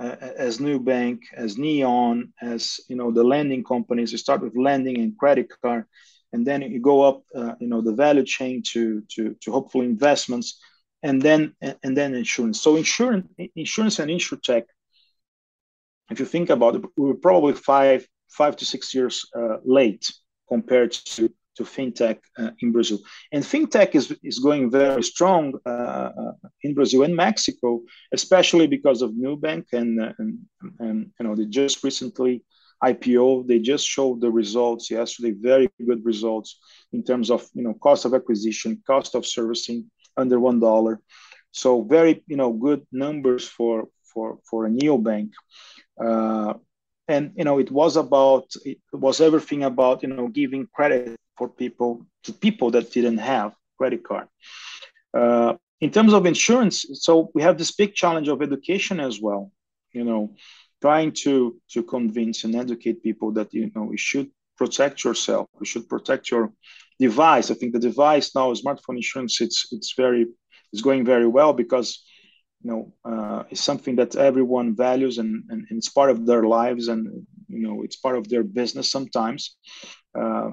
uh, 0.00 0.16
as 0.20 0.58
bank 0.58 1.22
as 1.34 1.56
Neon, 1.58 2.32
as 2.42 2.80
you 2.88 2.96
know 2.96 3.10
the 3.12 3.24
lending 3.24 3.64
companies. 3.64 4.12
You 4.12 4.18
start 4.18 4.42
with 4.42 4.56
lending 4.56 4.98
and 4.98 5.16
credit 5.18 5.48
card, 5.62 5.84
and 6.32 6.46
then 6.46 6.62
you 6.62 6.80
go 6.80 7.02
up 7.02 7.22
uh, 7.34 7.54
you 7.60 7.68
know 7.68 7.80
the 7.80 7.92
value 7.92 8.24
chain 8.24 8.62
to 8.72 9.02
to 9.14 9.34
to 9.42 9.50
hopefully 9.52 9.86
investments, 9.86 10.60
and 11.08 11.22
then 11.22 11.54
and 11.84 11.96
then 11.96 12.14
insurance. 12.14 12.60
So 12.60 12.76
insurance 12.76 13.26
insurance 13.54 13.98
and 14.00 14.10
insurtech 14.10 14.64
if 16.10 16.20
you 16.20 16.26
think 16.26 16.50
about 16.50 16.76
it, 16.76 16.84
we 16.96 17.08
were 17.08 17.14
probably 17.14 17.54
five 17.54 18.06
five 18.28 18.56
to 18.56 18.64
six 18.64 18.94
years 18.94 19.24
uh, 19.38 19.56
late 19.64 20.04
compared 20.48 20.92
to 20.92 21.32
to 21.56 21.62
fintech 21.64 22.18
uh, 22.38 22.50
in 22.60 22.70
Brazil. 22.70 22.98
And 23.32 23.42
fintech 23.42 23.94
is, 23.94 24.14
is 24.22 24.38
going 24.40 24.70
very 24.70 25.02
strong 25.02 25.54
uh, 25.64 26.10
uh 26.22 26.32
in 26.62 26.74
Brazil 26.74 27.02
and 27.02 27.16
Mexico, 27.16 27.80
especially 28.12 28.66
because 28.66 29.00
of 29.00 29.12
Nubank 29.12 29.64
and, 29.72 29.90
and, 30.18 30.38
and 30.80 31.10
you 31.18 31.24
know 31.24 31.34
they 31.34 31.46
just 31.46 31.82
recently 31.82 32.44
IPO. 32.84 33.46
They 33.48 33.58
just 33.58 33.86
showed 33.86 34.20
the 34.20 34.30
results 34.30 34.90
yesterday, 34.90 35.32
very 35.32 35.68
good 35.88 36.04
results 36.04 36.58
in 36.92 37.02
terms 37.02 37.30
of 37.30 37.48
you 37.54 37.62
know 37.64 37.74
cost 37.74 38.04
of 38.04 38.12
acquisition, 38.14 38.82
cost 38.86 39.14
of 39.14 39.24
servicing 39.24 39.90
under 40.16 40.38
one 40.40 40.60
dollar. 40.60 41.00
So 41.50 41.82
very 41.82 42.22
you 42.26 42.36
know 42.36 42.52
good 42.52 42.86
numbers 42.92 43.46
for 43.48 43.88
for 44.12 44.38
for 44.48 44.66
a 44.66 44.70
neobank. 44.70 45.30
Uh, 46.02 46.54
and 47.08 47.32
you 47.36 47.44
know, 47.44 47.58
it 47.58 47.70
was 47.70 47.96
about 47.96 48.46
it 48.64 48.78
was 48.92 49.20
everything 49.20 49.62
about 49.64 50.02
you 50.02 50.08
know 50.08 50.28
giving 50.28 50.66
credit 50.74 51.16
for 51.36 51.48
people 51.48 52.06
to 52.24 52.32
people 52.32 52.70
that 52.72 52.92
didn't 52.92 53.18
have 53.18 53.54
credit 53.78 54.02
card. 54.04 54.26
Uh, 55.14 55.54
in 55.80 55.90
terms 55.90 56.12
of 56.12 56.26
insurance, 56.26 56.86
so 56.94 57.30
we 57.34 57.42
have 57.42 57.58
this 57.58 57.72
big 57.72 57.94
challenge 57.94 58.28
of 58.28 58.42
education 58.42 59.00
as 59.00 59.20
well. 59.20 59.50
You 59.92 60.04
know, 60.04 60.34
trying 60.80 61.12
to 61.24 61.56
to 61.72 61.82
convince 61.82 62.44
and 62.44 62.54
educate 62.56 63.02
people 63.02 63.32
that 63.32 63.52
you 63.54 63.70
know 63.74 63.90
you 63.90 63.98
should 63.98 64.30
protect 64.56 65.04
yourself. 65.04 65.46
You 65.60 65.66
should 65.66 65.88
protect 65.88 66.30
your 66.30 66.52
device. 66.98 67.50
I 67.50 67.54
think 67.54 67.72
the 67.72 67.78
device 67.78 68.34
now, 68.34 68.52
smartphone 68.52 68.96
insurance, 68.96 69.40
it's 69.40 69.68
it's 69.72 69.94
very 69.96 70.26
it's 70.72 70.82
going 70.82 71.04
very 71.04 71.26
well 71.26 71.52
because 71.52 72.04
you 72.62 72.70
know 72.70 72.92
uh, 73.04 73.44
is 73.50 73.60
something 73.60 73.96
that 73.96 74.16
everyone 74.16 74.76
values 74.76 75.18
and, 75.18 75.44
and, 75.50 75.66
and, 75.68 75.78
it's 75.78 75.88
part 75.88 76.10
of 76.10 76.26
their 76.26 76.44
lives 76.44 76.88
and 76.88 77.26
you 77.48 77.62
know 77.66 77.82
it's 77.82 77.96
part 77.96 78.16
of 78.16 78.28
their 78.28 78.42
business 78.42 78.90
sometimes 78.90 79.56
uh, 80.18 80.50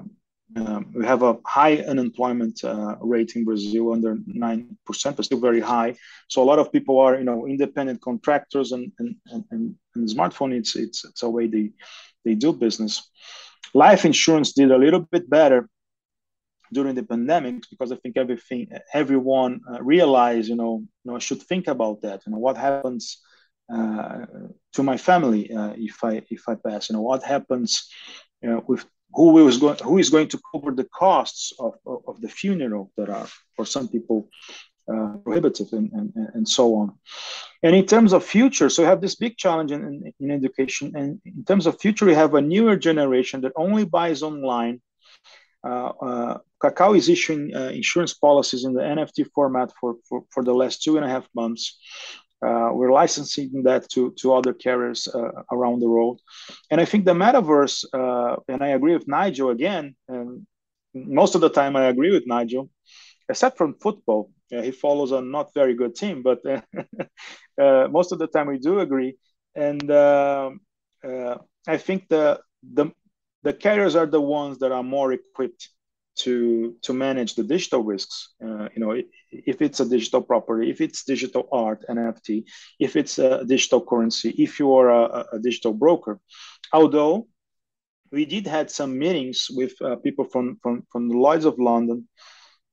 um, 0.56 0.92
we 0.94 1.04
have 1.04 1.22
a 1.22 1.36
high 1.44 1.78
unemployment 1.78 2.62
uh, 2.62 2.96
rate 3.00 3.34
in 3.34 3.44
Brazil, 3.44 3.92
under 3.92 4.18
nine 4.26 4.76
percent, 4.86 5.16
but 5.16 5.24
still 5.24 5.40
very 5.40 5.60
high. 5.60 5.96
So 6.28 6.42
a 6.42 6.44
lot 6.44 6.58
of 6.58 6.70
people 6.70 7.00
are, 7.00 7.16
you 7.16 7.24
know, 7.24 7.46
independent 7.46 8.00
contractors, 8.02 8.70
and 8.72 8.92
and 8.98 9.16
and, 9.50 9.74
and 9.94 10.08
smartphone 10.08 10.52
it's 10.52 10.76
it's 10.76 11.04
it's 11.04 11.22
a 11.22 11.28
way 11.28 11.46
they 11.48 11.70
they 12.24 12.34
do 12.34 12.52
business. 12.52 13.10
Life 13.72 14.04
insurance 14.04 14.52
did 14.52 14.70
a 14.70 14.78
little 14.78 15.00
bit 15.00 15.28
better 15.28 15.68
during 16.74 16.94
the 16.94 17.02
pandemic 17.14 17.56
because 17.70 17.90
I 17.92 17.96
think 17.96 18.16
everything 18.16 18.60
everyone 19.02 19.52
uh, 19.70 19.82
realized 19.94 20.48
you 20.52 20.58
know 20.62 20.74
you 21.02 21.06
know 21.06 21.16
I 21.16 21.22
should 21.26 21.42
think 21.42 21.64
about 21.74 21.96
that 22.02 22.18
you 22.24 22.32
know 22.32 22.42
what 22.46 22.56
happens 22.56 23.04
uh, 23.76 24.26
to 24.74 24.82
my 24.90 24.96
family 25.08 25.42
uh, 25.58 25.72
if 25.76 25.96
I 26.10 26.12
if 26.36 26.42
I 26.52 26.54
pass 26.66 26.88
you 26.88 26.94
know 26.94 27.06
what 27.10 27.22
happens 27.34 27.70
you 28.42 28.50
know, 28.50 28.62
with 28.66 28.84
who 29.14 29.48
is 29.48 29.58
going 29.58 29.78
who 29.78 29.98
is 29.98 30.10
going 30.10 30.28
to 30.28 30.40
cover 30.50 30.72
the 30.72 30.88
costs 31.02 31.52
of, 31.58 31.72
of, 31.86 32.20
the 32.20 32.28
funeral 32.28 32.90
that 32.96 33.08
are 33.08 33.28
for 33.54 33.64
some 33.64 33.86
people 33.88 34.28
uh, 34.92 35.14
prohibitive 35.24 35.68
and, 35.72 35.90
and, 35.92 36.12
and 36.34 36.46
so 36.48 36.74
on. 36.74 36.92
And 37.62 37.74
in 37.74 37.86
terms 37.86 38.12
of 38.12 38.22
future, 38.22 38.68
so 38.68 38.82
we 38.82 38.86
have 38.86 39.00
this 39.00 39.14
big 39.14 39.38
challenge 39.38 39.72
in, 39.72 39.82
in, 39.82 40.12
in, 40.20 40.30
education. 40.30 40.92
And 40.94 41.20
in 41.24 41.44
terms 41.44 41.66
of 41.66 41.80
future, 41.80 42.04
we 42.04 42.14
have 42.14 42.34
a 42.34 42.42
newer 42.42 42.76
generation 42.76 43.40
that 43.42 43.52
only 43.56 43.86
buys 43.86 44.22
online 44.22 44.82
Kakau 45.64 46.96
is 46.96 47.08
issuing 47.08 47.54
uh, 47.54 47.68
insurance 47.68 48.14
policies 48.14 48.64
in 48.64 48.72
the 48.74 48.80
NFT 48.80 49.26
format 49.34 49.72
for, 49.80 49.96
for, 50.08 50.24
for 50.30 50.42
the 50.42 50.54
last 50.54 50.82
two 50.82 50.96
and 50.96 51.04
a 51.04 51.08
half 51.08 51.26
months. 51.34 51.78
Uh, 52.44 52.70
we're 52.72 52.92
licensing 52.92 53.62
that 53.62 53.88
to, 53.88 54.12
to 54.18 54.34
other 54.34 54.52
carriers 54.52 55.08
uh, 55.08 55.30
around 55.50 55.80
the 55.80 55.88
world. 55.88 56.20
And 56.70 56.80
I 56.80 56.84
think 56.84 57.04
the 57.04 57.14
metaverse, 57.14 57.84
uh, 57.92 58.36
and 58.48 58.62
I 58.62 58.68
agree 58.68 58.92
with 58.92 59.08
Nigel 59.08 59.50
again, 59.50 59.96
and 60.08 60.46
most 60.94 61.34
of 61.34 61.40
the 61.40 61.48
time 61.48 61.74
I 61.76 61.86
agree 61.86 62.10
with 62.10 62.24
Nigel, 62.26 62.68
except 63.28 63.56
from 63.56 63.76
football. 63.80 64.30
he 64.50 64.70
follows 64.70 65.12
a 65.12 65.20
not 65.22 65.54
very 65.54 65.74
good 65.74 65.94
team, 65.94 66.22
but 66.22 66.40
most 67.90 68.12
of 68.12 68.18
the 68.18 68.26
time 68.26 68.48
we 68.48 68.58
do 68.58 68.80
agree. 68.80 69.16
And 69.54 69.90
um, 69.90 70.60
I 71.66 71.76
think 71.78 72.08
the, 72.08 72.40
the, 72.62 72.90
the 73.44 73.52
carriers 73.52 73.94
are 73.94 74.06
the 74.06 74.20
ones 74.20 74.58
that 74.58 74.72
are 74.72 74.82
more 74.82 75.12
equipped 75.12 75.68
to 76.16 76.76
to 76.82 76.92
manage 76.92 77.34
the 77.34 77.44
digital 77.44 77.82
risks. 77.82 78.34
Uh, 78.42 78.68
you 78.74 78.80
know, 78.80 78.92
if 79.30 79.60
it's 79.60 79.80
a 79.80 79.88
digital 79.88 80.22
property, 80.22 80.70
if 80.70 80.80
it's 80.80 81.04
digital 81.04 81.48
art, 81.52 81.84
NFT, 81.88 82.44
if 82.78 82.96
it's 82.96 83.18
a 83.18 83.44
digital 83.44 83.84
currency, 83.84 84.30
if 84.30 84.58
you 84.58 84.74
are 84.74 84.90
a, 84.90 85.24
a 85.32 85.38
digital 85.38 85.72
broker. 85.72 86.20
Although 86.72 87.28
we 88.10 88.24
did 88.24 88.46
had 88.46 88.70
some 88.70 88.98
meetings 88.98 89.48
with 89.50 89.72
uh, 89.82 89.96
people 89.96 90.24
from, 90.24 90.58
from 90.62 90.86
from 90.90 91.08
the 91.08 91.16
Lloyd's 91.16 91.44
of 91.44 91.58
London 91.58 92.08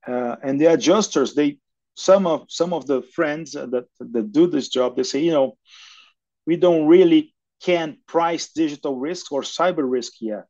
uh, 0.06 0.36
and 0.42 0.60
the 0.60 0.66
adjusters 0.66 1.34
they 1.34 1.58
some 1.94 2.26
of 2.26 2.46
some 2.48 2.72
of 2.72 2.86
the 2.86 3.02
friends 3.02 3.52
that 3.52 3.86
that 3.98 4.32
do 4.32 4.46
this 4.46 4.68
job 4.68 4.96
they 4.96 5.02
say 5.02 5.20
you 5.20 5.32
know 5.32 5.58
we 6.46 6.56
don't 6.56 6.86
really 6.86 7.31
can 7.64 7.98
price 8.06 8.52
digital 8.52 8.98
risk 8.98 9.32
or 9.32 9.42
cyber 9.42 9.88
risk 9.88 10.14
yet 10.20 10.48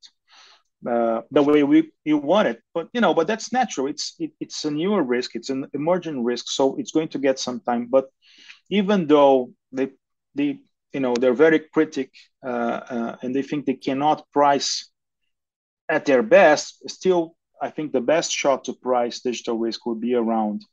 uh, 0.88 1.20
the 1.30 1.42
way 1.42 1.62
we 1.62 1.92
you 2.04 2.18
want 2.18 2.48
it. 2.48 2.60
But 2.74 2.88
you 2.92 3.00
know 3.00 3.14
but 3.14 3.26
that's 3.26 3.52
natural. 3.52 3.86
It's 3.86 4.14
it, 4.18 4.32
it's 4.40 4.64
a 4.64 4.70
newer 4.70 5.02
risk. 5.02 5.36
It's 5.36 5.50
an 5.50 5.66
emerging 5.74 6.24
risk. 6.24 6.46
So 6.48 6.76
it's 6.76 6.92
going 6.92 7.08
to 7.08 7.18
get 7.18 7.38
some 7.38 7.60
time. 7.60 7.86
But 7.90 8.06
even 8.70 9.06
though 9.06 9.52
they 9.70 9.90
they 10.34 10.60
you 10.92 11.00
know 11.00 11.14
they're 11.14 11.34
very 11.34 11.58
critic 11.58 12.10
uh, 12.44 12.80
uh, 12.94 13.16
and 13.22 13.34
they 13.34 13.42
think 13.42 13.66
they 13.66 13.74
cannot 13.74 14.30
price 14.32 14.90
at 15.88 16.04
their 16.04 16.22
best 16.22 16.88
still 16.88 17.34
i 17.60 17.70
think 17.70 17.92
the 17.92 18.00
best 18.00 18.30
shot 18.30 18.64
to 18.64 18.72
price 18.72 19.20
digital 19.20 19.58
risk 19.58 19.84
would 19.86 20.00
be 20.00 20.14
around 20.14 20.64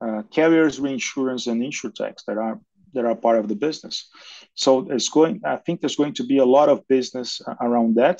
uh, 0.00 0.22
carriers 0.30 0.80
reinsurance 0.80 1.46
and 1.46 1.62
insurtechs 1.62 2.24
that 2.26 2.38
are 2.38 2.60
that 2.96 3.04
are 3.04 3.14
part 3.14 3.38
of 3.38 3.46
the 3.48 3.54
business. 3.54 4.08
So 4.54 4.90
it's 4.90 5.08
going 5.08 5.40
i 5.44 5.56
think 5.56 5.80
there's 5.80 6.00
going 6.02 6.14
to 6.14 6.26
be 6.32 6.38
a 6.38 6.52
lot 6.58 6.68
of 6.68 6.86
business 6.88 7.40
around 7.60 7.94
that. 7.96 8.18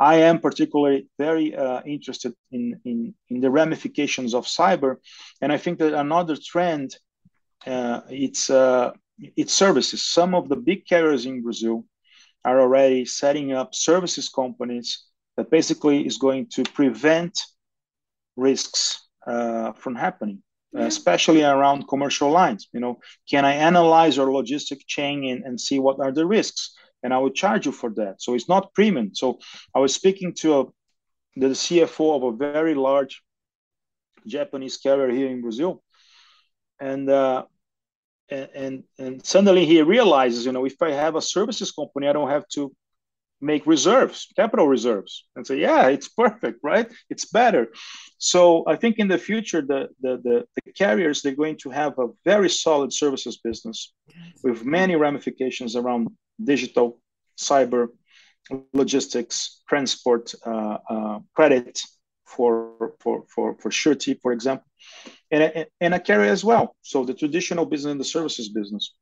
I 0.00 0.14
am 0.28 0.40
particularly 0.40 1.08
very 1.18 1.54
uh, 1.54 1.80
interested 1.94 2.32
in, 2.50 2.80
in 2.84 3.14
in 3.28 3.40
the 3.44 3.50
ramifications 3.50 4.32
of 4.34 4.46
cyber 4.46 4.96
and 5.40 5.52
i 5.52 5.58
think 5.62 5.78
that 5.78 5.94
another 6.06 6.36
trend 6.52 6.88
uh, 7.66 8.00
it's 8.08 8.50
uh, 8.50 8.90
its 9.36 9.52
services. 9.52 10.04
Some 10.04 10.34
of 10.34 10.48
the 10.48 10.56
big 10.56 10.86
carriers 10.86 11.26
in 11.26 11.42
Brazil 11.42 11.84
are 12.44 12.60
already 12.60 13.04
setting 13.04 13.52
up 13.52 13.74
services 13.74 14.28
companies 14.28 15.04
that 15.36 15.50
basically 15.50 16.06
is 16.06 16.18
going 16.18 16.46
to 16.54 16.62
prevent 16.64 17.38
risks 18.36 19.08
uh, 19.26 19.72
from 19.72 19.94
happening, 19.94 20.42
yeah. 20.72 20.84
especially 20.84 21.42
around 21.42 21.88
commercial 21.88 22.30
lines. 22.30 22.68
You 22.72 22.80
know, 22.80 23.00
can 23.28 23.44
I 23.44 23.54
analyze 23.54 24.16
your 24.16 24.28
logistic 24.28 24.86
chain 24.86 25.24
and, 25.24 25.44
and 25.44 25.60
see 25.60 25.78
what 25.78 26.00
are 26.00 26.12
the 26.12 26.26
risks? 26.26 26.74
And 27.02 27.12
I 27.12 27.18
will 27.18 27.30
charge 27.30 27.66
you 27.66 27.72
for 27.72 27.90
that. 27.96 28.22
So 28.22 28.34
it's 28.34 28.48
not 28.48 28.72
premium. 28.74 29.14
So 29.14 29.38
I 29.74 29.80
was 29.80 29.94
speaking 29.94 30.34
to 30.34 30.60
a, 30.60 30.64
the 31.36 31.48
CFO 31.48 32.16
of 32.16 32.22
a 32.22 32.36
very 32.36 32.74
large 32.74 33.22
Japanese 34.26 34.76
carrier 34.76 35.10
here 35.10 35.28
in 35.28 35.40
Brazil, 35.42 35.82
and 36.80 37.08
uh, 37.10 37.44
and, 38.30 38.84
and 38.98 39.24
suddenly 39.26 39.66
he 39.66 39.82
realizes, 39.82 40.46
you 40.46 40.52
know, 40.52 40.64
if 40.64 40.80
I 40.80 40.92
have 40.92 41.16
a 41.16 41.22
services 41.22 41.70
company, 41.70 42.08
I 42.08 42.12
don't 42.12 42.30
have 42.30 42.48
to 42.54 42.72
make 43.42 43.66
reserves, 43.66 44.28
capital 44.36 44.68
reserves, 44.68 45.26
and 45.36 45.46
say, 45.46 45.58
yeah, 45.58 45.88
it's 45.88 46.08
perfect, 46.08 46.60
right? 46.62 46.90
It's 47.10 47.26
better. 47.26 47.68
So 48.18 48.64
I 48.66 48.76
think 48.76 48.98
in 48.98 49.08
the 49.08 49.18
future, 49.18 49.62
the 49.62 49.88
the 50.00 50.20
the, 50.24 50.44
the 50.64 50.72
carriers 50.72 51.22
they're 51.22 51.34
going 51.34 51.58
to 51.58 51.70
have 51.70 51.98
a 51.98 52.08
very 52.24 52.48
solid 52.48 52.92
services 52.92 53.38
business 53.38 53.92
with 54.42 54.64
many 54.64 54.96
ramifications 54.96 55.76
around 55.76 56.08
digital, 56.42 57.00
cyber, 57.36 57.88
logistics, 58.72 59.62
transport, 59.68 60.34
uh, 60.46 60.78
uh, 60.88 61.18
credit 61.34 61.80
for 62.26 62.94
for 63.00 63.24
for 63.28 63.56
for 63.60 63.70
surety, 63.70 64.14
for 64.22 64.32
example 64.32 64.66
and, 65.32 65.66
and 65.80 65.94
a 65.94 66.00
carrier 66.00 66.30
as 66.30 66.44
well. 66.44 66.76
So 66.82 67.04
the 67.04 67.14
traditional 67.14 67.64
business 67.64 67.90
and 67.90 68.00
the 68.00 68.04
services 68.04 68.48
business. 68.50 68.94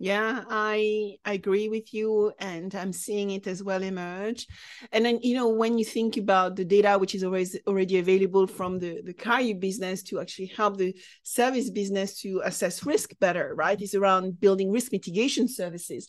Yeah, 0.00 0.44
I, 0.48 1.16
I 1.24 1.32
agree 1.32 1.68
with 1.68 1.92
you, 1.92 2.32
and 2.38 2.72
I'm 2.72 2.92
seeing 2.92 3.32
it 3.32 3.48
as 3.48 3.64
well 3.64 3.82
emerge. 3.82 4.46
And 4.92 5.04
then, 5.04 5.18
you 5.22 5.34
know, 5.34 5.48
when 5.48 5.76
you 5.76 5.84
think 5.84 6.16
about 6.16 6.54
the 6.54 6.64
data 6.64 6.96
which 6.98 7.16
is 7.16 7.24
always 7.24 7.58
already 7.66 7.98
available 7.98 8.46
from 8.46 8.78
the 8.78 9.02
the 9.04 9.12
carrier 9.12 9.56
business 9.56 10.04
to 10.04 10.20
actually 10.20 10.52
help 10.56 10.76
the 10.76 10.94
service 11.24 11.68
business 11.70 12.20
to 12.20 12.40
assess 12.44 12.86
risk 12.86 13.10
better, 13.18 13.54
right? 13.56 13.80
It's 13.80 13.96
around 13.96 14.38
building 14.40 14.70
risk 14.70 14.92
mitigation 14.92 15.48
services 15.48 16.08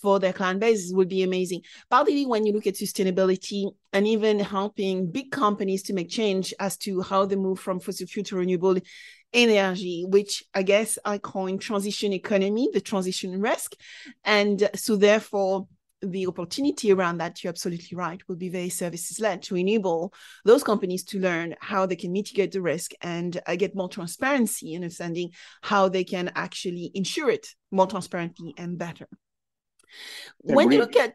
for 0.00 0.18
their 0.18 0.32
client 0.32 0.60
base 0.60 0.90
would 0.94 1.08
be 1.08 1.22
amazing. 1.22 1.60
Particularly 1.90 2.24
when 2.24 2.46
you 2.46 2.54
look 2.54 2.66
at 2.66 2.74
sustainability 2.76 3.70
and 3.92 4.06
even 4.06 4.40
helping 4.40 5.10
big 5.10 5.30
companies 5.30 5.82
to 5.84 5.92
make 5.92 6.08
change 6.08 6.54
as 6.58 6.78
to 6.78 7.02
how 7.02 7.26
they 7.26 7.36
move 7.36 7.60
from 7.60 7.80
fossil 7.80 8.06
fuel 8.06 8.24
to 8.24 8.36
renewable 8.36 8.78
energy, 9.36 10.04
which 10.08 10.42
I 10.54 10.62
guess 10.62 10.98
I 11.04 11.18
coin 11.18 11.58
transition 11.58 12.12
economy, 12.12 12.68
the 12.72 12.80
transition 12.80 13.40
risk. 13.40 13.74
And 14.24 14.68
so 14.74 14.96
therefore, 14.96 15.68
the 16.02 16.26
opportunity 16.26 16.92
around 16.92 17.18
that, 17.18 17.42
you're 17.42 17.50
absolutely 17.50 17.96
right, 17.96 18.20
will 18.28 18.36
be 18.36 18.48
very 18.48 18.68
services 18.68 19.18
led 19.20 19.42
to 19.42 19.56
enable 19.56 20.12
those 20.44 20.62
companies 20.62 21.04
to 21.04 21.18
learn 21.18 21.56
how 21.60 21.86
they 21.86 21.96
can 21.96 22.12
mitigate 22.12 22.52
the 22.52 22.60
risk 22.60 22.92
and 23.00 23.40
uh, 23.46 23.56
get 23.56 23.74
more 23.74 23.88
transparency 23.88 24.74
in 24.74 24.82
understanding 24.82 25.30
how 25.62 25.88
they 25.88 26.04
can 26.04 26.30
actually 26.34 26.90
insure 26.94 27.30
it 27.30 27.48
more 27.70 27.86
transparently 27.86 28.54
and 28.56 28.78
better. 28.78 29.08
When 30.38 30.70
you 30.70 30.78
look 30.78 30.96
at 30.96 31.14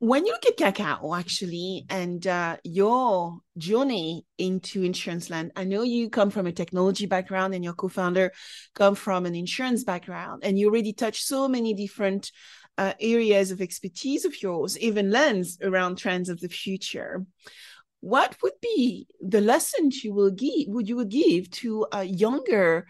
when 0.00 0.24
you 0.24 0.32
look 0.32 0.46
at 0.46 0.56
Kakau, 0.56 1.18
actually, 1.18 1.84
and 1.90 2.26
uh, 2.26 2.56
your 2.64 3.38
journey 3.58 4.24
into 4.38 4.82
insurance 4.82 5.28
land, 5.28 5.52
I 5.56 5.64
know 5.64 5.82
you 5.82 6.08
come 6.08 6.30
from 6.30 6.46
a 6.46 6.52
technology 6.52 7.04
background 7.04 7.54
and 7.54 7.62
your 7.62 7.74
co-founder 7.74 8.32
come 8.74 8.94
from 8.94 9.26
an 9.26 9.34
insurance 9.34 9.84
background, 9.84 10.42
and 10.42 10.58
you 10.58 10.70
already 10.70 10.94
touched 10.94 11.26
so 11.26 11.48
many 11.48 11.74
different 11.74 12.32
uh, 12.78 12.94
areas 12.98 13.50
of 13.50 13.60
expertise 13.60 14.24
of 14.24 14.40
yours, 14.42 14.78
even 14.78 15.10
lens 15.10 15.58
around 15.62 15.96
trends 15.96 16.30
of 16.30 16.40
the 16.40 16.48
future. 16.48 17.26
What 18.00 18.38
would 18.42 18.58
be 18.62 19.06
the 19.20 19.42
lessons 19.42 20.02
you 20.02 20.14
will 20.14 20.30
give? 20.30 20.68
Would 20.68 20.88
you 20.88 20.96
would 20.96 21.10
give 21.10 21.50
to 21.50 21.86
uh, 21.94 22.00
younger 22.00 22.86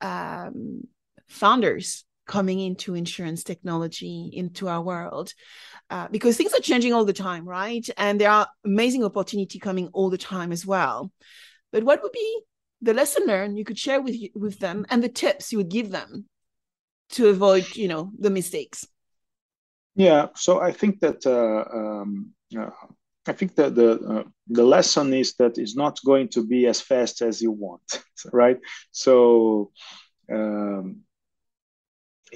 um, 0.00 0.84
founders 1.28 2.06
coming 2.26 2.60
into 2.60 2.94
insurance 2.94 3.44
technology 3.44 4.30
into 4.32 4.68
our 4.68 4.82
world 4.82 5.32
uh, 5.90 6.08
because 6.08 6.36
things 6.36 6.54
are 6.54 6.60
changing 6.60 6.92
all 6.92 7.04
the 7.04 7.12
time 7.12 7.46
right? 7.46 7.88
And 7.96 8.20
there 8.20 8.30
are 8.30 8.48
amazing 8.64 9.04
opportunity 9.04 9.58
coming 9.58 9.88
all 9.92 10.10
the 10.10 10.18
time 10.18 10.52
as 10.52 10.66
well. 10.66 11.10
But 11.72 11.84
what 11.84 12.02
would 12.02 12.12
be 12.12 12.40
the 12.82 12.94
lesson 12.94 13.26
learned 13.26 13.58
you 13.58 13.64
could 13.64 13.78
share 13.78 14.00
with 14.00 14.16
with 14.34 14.58
them 14.58 14.86
and 14.90 15.02
the 15.02 15.08
tips 15.08 15.52
you 15.52 15.58
would 15.58 15.70
give 15.70 15.90
them 15.90 16.28
to 17.10 17.28
avoid 17.28 17.76
you 17.76 17.88
know 17.88 18.12
the 18.18 18.30
mistakes? 18.30 18.86
Yeah 19.96 20.28
so 20.34 20.60
i 20.60 20.72
think 20.72 21.00
that 21.00 21.24
uh, 21.24 21.64
um, 21.76 22.32
uh, 22.56 22.70
I 23.26 23.32
think 23.32 23.54
that 23.56 23.74
the 23.74 23.92
uh, 23.92 24.22
the 24.48 24.64
lesson 24.64 25.14
is 25.14 25.34
that 25.34 25.56
it's 25.56 25.76
not 25.76 25.98
going 26.04 26.28
to 26.30 26.44
be 26.44 26.66
as 26.66 26.80
fast 26.80 27.22
as 27.22 27.40
you 27.40 27.50
want, 27.50 28.02
right? 28.32 28.58
So 28.90 29.70
um, 30.30 31.00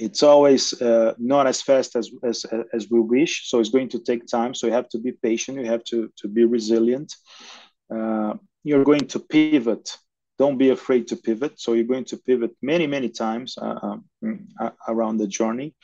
it's 0.01 0.23
always 0.23 0.81
uh, 0.81 1.15
not 1.19 1.47
as 1.47 1.63
fast 1.63 1.97
as, 1.97 2.11
as 2.23 2.45
as 2.73 2.91
we 2.91 3.01
wish. 3.01 3.49
So 3.51 3.61
it's 3.61 3.71
going 3.71 3.89
to 3.91 3.99
take 3.99 4.27
time. 4.27 4.55
So 4.55 4.67
you 4.67 4.73
have 4.73 4.89
to 4.91 4.99
be 4.99 5.13
patient. 5.13 5.59
You 5.59 5.67
have 5.67 5.85
to 5.85 6.11
to 6.17 6.29
be 6.29 6.45
resilient. 6.45 7.15
Uh, 7.95 8.35
you're 8.65 8.85
going 8.85 9.07
to 9.09 9.19
pivot. 9.19 9.97
Don't 10.39 10.59
be 10.59 10.71
afraid 10.71 11.09
to 11.09 11.17
pivot. 11.17 11.61
So 11.61 11.73
you're 11.73 11.93
going 11.95 12.05
to 12.07 12.17
pivot 12.17 12.53
many 12.63 12.87
many 12.87 13.09
times 13.09 13.59
uh, 13.61 13.79
um, 13.83 14.05
around 14.87 15.19
the 15.19 15.27
journey. 15.27 15.75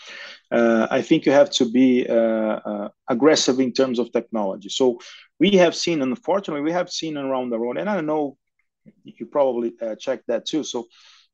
Uh, 0.50 0.86
i 0.90 1.02
think 1.02 1.26
you 1.26 1.32
have 1.32 1.50
to 1.50 1.64
be 1.70 2.06
uh, 2.08 2.56
uh, 2.70 2.88
aggressive 3.08 3.58
in 3.60 3.72
terms 3.72 3.98
of 3.98 4.12
technology. 4.12 4.68
So 4.68 4.98
we 5.40 5.50
have 5.62 5.74
seen 5.74 6.02
unfortunately 6.02 6.62
we 6.62 6.72
have 6.72 6.90
seen 6.90 7.16
around 7.16 7.50
the 7.50 7.58
world 7.58 7.78
and 7.78 7.90
i 7.90 8.00
know 8.00 8.36
you 9.04 9.26
probably 9.26 9.72
checked 9.98 10.26
that 10.28 10.44
too. 10.44 10.62
So 10.62 10.86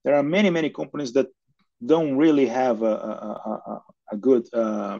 there 0.04 0.14
are 0.14 0.22
many 0.22 0.50
many 0.50 0.70
companies 0.70 1.12
that 1.12 1.26
don't 1.84 2.16
really 2.16 2.46
have 2.46 2.82
a, 2.82 2.94
a, 2.94 3.50
a, 3.66 3.82
a 4.12 4.16
good 4.16 4.46
uh, 4.52 4.98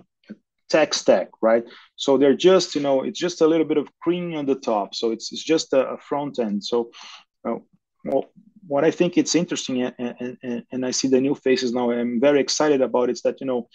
tech 0.68 0.94
stack, 0.94 1.28
right? 1.42 1.64
So 1.96 2.16
they're 2.16 2.36
just, 2.36 2.74
you 2.74 2.80
know, 2.80 3.02
it's 3.02 3.18
just 3.18 3.40
a 3.40 3.46
little 3.46 3.66
bit 3.66 3.76
of 3.76 3.88
cream 4.00 4.34
on 4.34 4.46
the 4.46 4.54
top. 4.54 4.94
So 4.94 5.10
it's, 5.10 5.32
it's 5.32 5.42
just 5.42 5.72
a, 5.72 5.96
front 5.98 6.38
end. 6.38 6.64
So, 6.64 6.90
uh, 7.44 7.56
well, 8.04 8.26
what 8.66 8.84
I 8.84 8.90
think 8.90 9.18
it's 9.18 9.34
interesting, 9.34 9.82
and, 9.82 10.38
and, 10.42 10.64
and 10.70 10.86
I 10.86 10.92
see 10.92 11.08
the 11.08 11.20
new 11.20 11.34
faces 11.34 11.72
now, 11.72 11.90
I'm 11.90 12.20
very 12.20 12.40
excited 12.40 12.80
about 12.80 13.10
is 13.10 13.22
that, 13.22 13.40
you 13.40 13.46
know, 13.46 13.68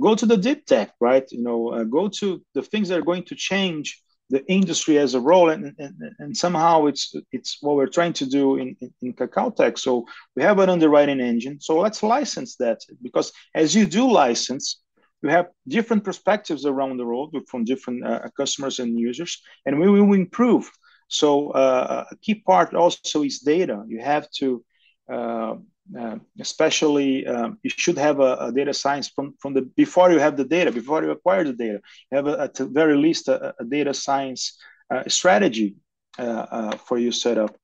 go 0.00 0.14
to 0.14 0.26
the 0.26 0.36
deep 0.36 0.66
tech, 0.66 0.92
right? 1.00 1.24
You 1.30 1.42
know, 1.42 1.68
uh, 1.68 1.84
go 1.84 2.08
to 2.08 2.42
the 2.54 2.62
things 2.62 2.88
that 2.88 2.98
are 2.98 3.04
going 3.04 3.24
to 3.24 3.34
change 3.34 4.02
the 4.30 4.44
industry 4.50 4.98
as 4.98 5.14
a 5.14 5.20
role 5.20 5.50
and, 5.50 5.72
and, 5.78 5.94
and 6.18 6.36
somehow 6.36 6.86
it's 6.86 7.14
it's 7.32 7.58
what 7.60 7.76
we're 7.76 7.86
trying 7.86 8.12
to 8.12 8.26
do 8.26 8.56
in, 8.56 8.76
in, 8.80 8.92
in 9.02 9.12
Kakau 9.14 9.54
Tech. 9.54 9.78
So 9.78 10.04
we 10.34 10.42
have 10.42 10.58
an 10.58 10.68
underwriting 10.68 11.20
engine. 11.20 11.60
So 11.60 11.78
let's 11.78 12.02
license 12.02 12.56
that 12.56 12.80
because 13.02 13.32
as 13.54 13.74
you 13.74 13.86
do 13.86 14.10
license, 14.10 14.80
you 15.22 15.28
have 15.30 15.46
different 15.68 16.04
perspectives 16.04 16.66
around 16.66 16.96
the 16.96 17.06
world 17.06 17.36
from 17.48 17.64
different 17.64 18.04
uh, 18.04 18.28
customers 18.36 18.80
and 18.80 18.98
users, 18.98 19.42
and 19.64 19.78
we 19.78 19.88
will 19.88 20.12
improve. 20.12 20.70
So 21.08 21.50
uh, 21.50 22.04
a 22.10 22.16
key 22.16 22.34
part 22.34 22.74
also 22.74 23.22
is 23.22 23.38
data. 23.38 23.84
You 23.86 24.00
have 24.00 24.28
to 24.38 24.64
uh, 25.12 25.54
uh, 25.98 26.16
especially 26.40 27.26
um, 27.26 27.58
you 27.62 27.70
should 27.70 27.98
have 27.98 28.20
a, 28.20 28.36
a, 28.40 28.52
data 28.52 28.74
science 28.74 29.08
from, 29.08 29.34
from 29.38 29.54
the 29.54 29.62
before 29.62 30.10
you 30.10 30.18
have 30.18 30.36
the 30.36 30.44
data 30.44 30.72
before 30.72 31.02
you 31.02 31.10
acquire 31.10 31.44
the 31.44 31.52
data 31.52 31.80
have 32.10 32.26
a, 32.26 32.40
at 32.40 32.54
the 32.54 32.66
very 32.66 32.96
least 32.96 33.28
a, 33.28 33.54
a 33.60 33.64
data 33.64 33.94
science 33.94 34.58
uh, 34.90 35.04
strategy 35.06 35.76
uh, 36.18 36.46
uh 36.50 36.76
for 36.76 36.98
you 36.98 37.12
set 37.12 37.38
up 37.38 37.56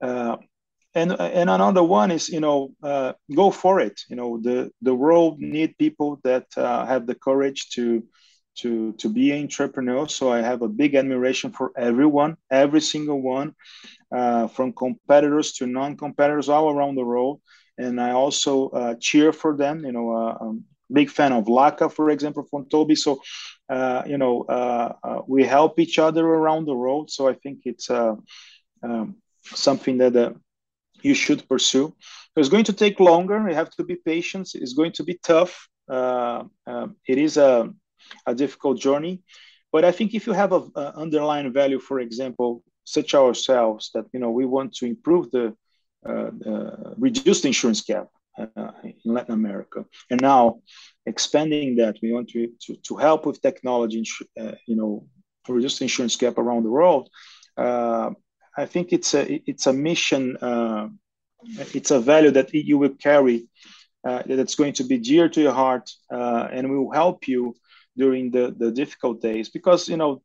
uh, 0.00 0.36
and 0.94 1.12
and 1.12 1.50
another 1.50 1.82
one 1.82 2.10
is 2.10 2.28
you 2.28 2.40
know 2.40 2.74
uh, 2.82 3.12
go 3.34 3.50
for 3.50 3.80
it. 3.80 4.00
You 4.08 4.16
know 4.16 4.40
the 4.40 4.70
the 4.82 4.94
world 4.94 5.38
need 5.38 5.76
people 5.78 6.20
that 6.24 6.46
have 6.56 7.06
the 7.06 7.14
courage 7.14 7.70
to 7.70 8.04
to 8.56 8.92
to 8.94 9.08
be 9.08 9.32
an 9.32 9.42
entrepreneur. 9.42 10.08
So 10.08 10.32
I 10.32 10.40
have 10.40 10.62
a 10.62 10.68
big 10.68 10.94
admiration 10.94 11.52
for 11.52 11.72
everyone, 11.76 12.36
every 12.50 12.80
single 12.80 13.20
one, 13.20 13.54
from 14.10 14.72
competitors 14.72 15.52
to 15.54 15.66
non-competitors 15.66 16.48
all 16.48 16.70
around 16.70 16.94
the 16.96 17.04
world. 17.04 17.40
And 17.78 18.00
I 18.00 18.10
also 18.12 18.68
uh, 18.70 18.94
cheer 19.00 19.32
for 19.32 19.56
them. 19.56 19.84
You 19.84 19.92
know, 19.92 20.10
uh, 20.12 20.38
I'm 20.40 20.64
big 20.92 21.10
fan 21.10 21.32
of 21.32 21.44
Laka, 21.46 21.92
for 21.92 22.10
example, 22.10 22.44
from 22.50 22.66
Toby. 22.68 22.94
So, 22.96 23.20
uh, 23.70 24.02
you 24.06 24.18
know, 24.18 24.44
uh, 24.48 24.92
uh, 25.02 25.20
we 25.26 25.44
help 25.44 25.78
each 25.78 25.98
other 25.98 26.26
around 26.26 26.66
the 26.66 26.74
world. 26.74 27.10
So 27.10 27.28
I 27.28 27.34
think 27.34 27.60
it's 27.64 27.90
um, 27.90 28.24
something 29.44 29.98
that 29.98 30.36
you 31.02 31.14
should 31.14 31.48
pursue. 31.48 31.94
It's 32.36 32.48
going 32.48 32.64
to 32.64 32.72
take 32.72 33.00
longer. 33.00 33.48
You 33.48 33.54
have 33.54 33.70
to 33.72 33.84
be 33.84 33.96
patient. 33.96 34.48
It's 34.54 34.74
going 34.74 34.92
to 34.92 35.04
be 35.04 35.18
tough. 35.22 35.68
Um, 35.88 36.50
it 37.06 37.18
is 37.18 37.36
a 37.36 37.70
a 38.26 38.34
difficult 38.34 38.78
journey. 38.78 39.22
But 39.72 39.84
I 39.84 39.92
think 39.92 40.14
if 40.14 40.26
you 40.26 40.32
have 40.32 40.52
an 40.52 40.70
underlying 40.76 41.52
value, 41.52 41.78
for 41.78 42.00
example, 42.00 42.62
such 42.84 43.14
ourselves 43.14 43.90
that 43.94 44.06
you 44.12 44.20
know 44.20 44.30
we 44.30 44.46
want 44.46 44.72
to 44.74 44.86
improve 44.86 45.30
the 45.30 45.54
uh, 46.06 46.30
uh, 46.46 46.94
reduce 46.96 47.40
the 47.40 47.48
insurance 47.48 47.82
gap 47.82 48.08
uh, 48.38 48.70
in 48.84 48.94
Latin 49.04 49.34
America, 49.34 49.84
and 50.10 50.20
now 50.20 50.60
expanding 51.06 51.76
that, 51.76 51.96
we 52.02 52.12
want 52.12 52.28
to 52.30 52.52
to, 52.62 52.76
to 52.76 52.96
help 52.96 53.26
with 53.26 53.42
technology, 53.42 54.04
uh, 54.40 54.52
you 54.66 54.76
know, 54.76 55.06
reduce 55.48 55.78
the 55.78 55.84
insurance 55.84 56.16
gap 56.16 56.38
around 56.38 56.62
the 56.64 56.70
world. 56.70 57.08
Uh, 57.56 58.10
I 58.56 58.66
think 58.66 58.92
it's 58.92 59.14
a 59.14 59.42
it's 59.46 59.66
a 59.66 59.72
mission, 59.72 60.36
uh, 60.36 60.88
it's 61.74 61.90
a 61.90 62.00
value 62.00 62.30
that 62.32 62.52
you 62.54 62.78
will 62.78 62.94
carry 62.94 63.48
that's 64.04 64.54
going 64.54 64.72
to 64.72 64.84
be 64.84 64.96
dear 64.98 65.28
to 65.28 65.40
your 65.40 65.52
heart, 65.52 65.90
uh, 66.10 66.48
and 66.50 66.70
will 66.70 66.90
help 66.90 67.28
you 67.28 67.54
during 67.96 68.30
the, 68.30 68.54
the 68.56 68.70
difficult 68.70 69.20
days 69.20 69.50
because 69.50 69.88
you 69.88 69.96
know 69.96 70.22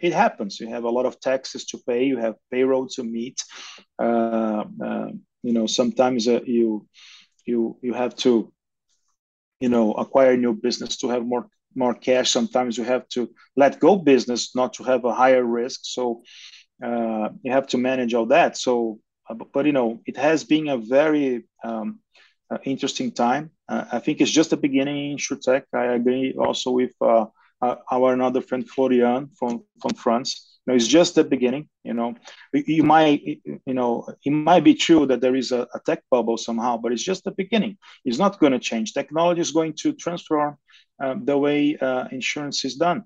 it 0.00 0.12
happens. 0.12 0.60
You 0.60 0.68
have 0.68 0.84
a 0.84 0.90
lot 0.90 1.06
of 1.06 1.20
taxes 1.20 1.64
to 1.66 1.78
pay. 1.86 2.04
You 2.04 2.18
have 2.18 2.36
payroll 2.50 2.88
to 2.88 3.02
meet. 3.04 3.42
Uh, 3.98 4.64
uh, 4.84 5.08
you 5.42 5.52
know 5.52 5.66
sometimes 5.66 6.28
uh, 6.28 6.40
you 6.44 6.86
you 7.46 7.76
you 7.82 7.94
have 7.94 8.14
to 8.16 8.52
you 9.60 9.68
know 9.68 9.92
acquire 9.92 10.36
new 10.36 10.54
business 10.54 10.96
to 10.98 11.08
have 11.08 11.24
more 11.24 11.48
more 11.74 11.94
cash. 11.94 12.30
Sometimes 12.30 12.76
you 12.76 12.84
have 12.84 13.08
to 13.08 13.28
let 13.56 13.78
go 13.80 13.96
business 13.96 14.54
not 14.54 14.74
to 14.74 14.84
have 14.84 15.04
a 15.04 15.14
higher 15.14 15.44
risk. 15.44 15.80
So 15.84 16.22
uh, 16.84 17.28
you 17.42 17.52
have 17.52 17.66
to 17.68 17.78
manage 17.78 18.14
all 18.14 18.26
that. 18.26 18.56
So 18.56 18.98
uh, 19.28 19.34
but 19.52 19.66
you 19.66 19.72
know 19.72 20.00
it 20.06 20.16
has 20.16 20.44
been 20.44 20.68
a 20.68 20.78
very 20.78 21.44
um, 21.64 22.00
uh, 22.50 22.58
interesting 22.64 23.12
time. 23.12 23.50
I 23.68 24.00
think 24.00 24.20
it's 24.20 24.32
just 24.32 24.50
the 24.50 24.56
beginning 24.56 25.12
in 25.12 25.16
InsurTech. 25.16 25.62
I 25.72 25.84
agree 25.94 26.34
also 26.36 26.72
with 26.72 26.92
uh, 27.62 27.76
our 27.90 28.12
another 28.12 28.40
friend 28.40 28.68
Florian 28.68 29.28
from 29.38 29.64
from 29.80 29.94
France. 29.94 30.58
You 30.66 30.72
know, 30.72 30.76
it's 30.76 30.86
just 30.86 31.14
the 31.14 31.24
beginning. 31.24 31.68
You 31.84 31.94
know, 31.94 32.14
you 32.52 32.82
might 32.82 33.22
you 33.44 33.74
know 33.74 34.06
it 34.24 34.30
might 34.30 34.64
be 34.64 34.74
true 34.74 35.06
that 35.06 35.20
there 35.20 35.36
is 35.36 35.52
a, 35.52 35.66
a 35.74 35.80
tech 35.86 36.02
bubble 36.10 36.36
somehow, 36.36 36.76
but 36.76 36.92
it's 36.92 37.02
just 37.02 37.24
the 37.24 37.32
beginning. 37.32 37.78
It's 38.04 38.18
not 38.18 38.38
going 38.38 38.52
to 38.52 38.58
change. 38.58 38.92
Technology 38.92 39.40
is 39.40 39.52
going 39.52 39.74
to 39.82 39.92
transform 39.92 40.56
um, 41.02 41.24
the 41.24 41.36
way 41.36 41.76
uh, 41.80 42.08
insurance 42.10 42.64
is 42.64 42.76
done 42.76 43.04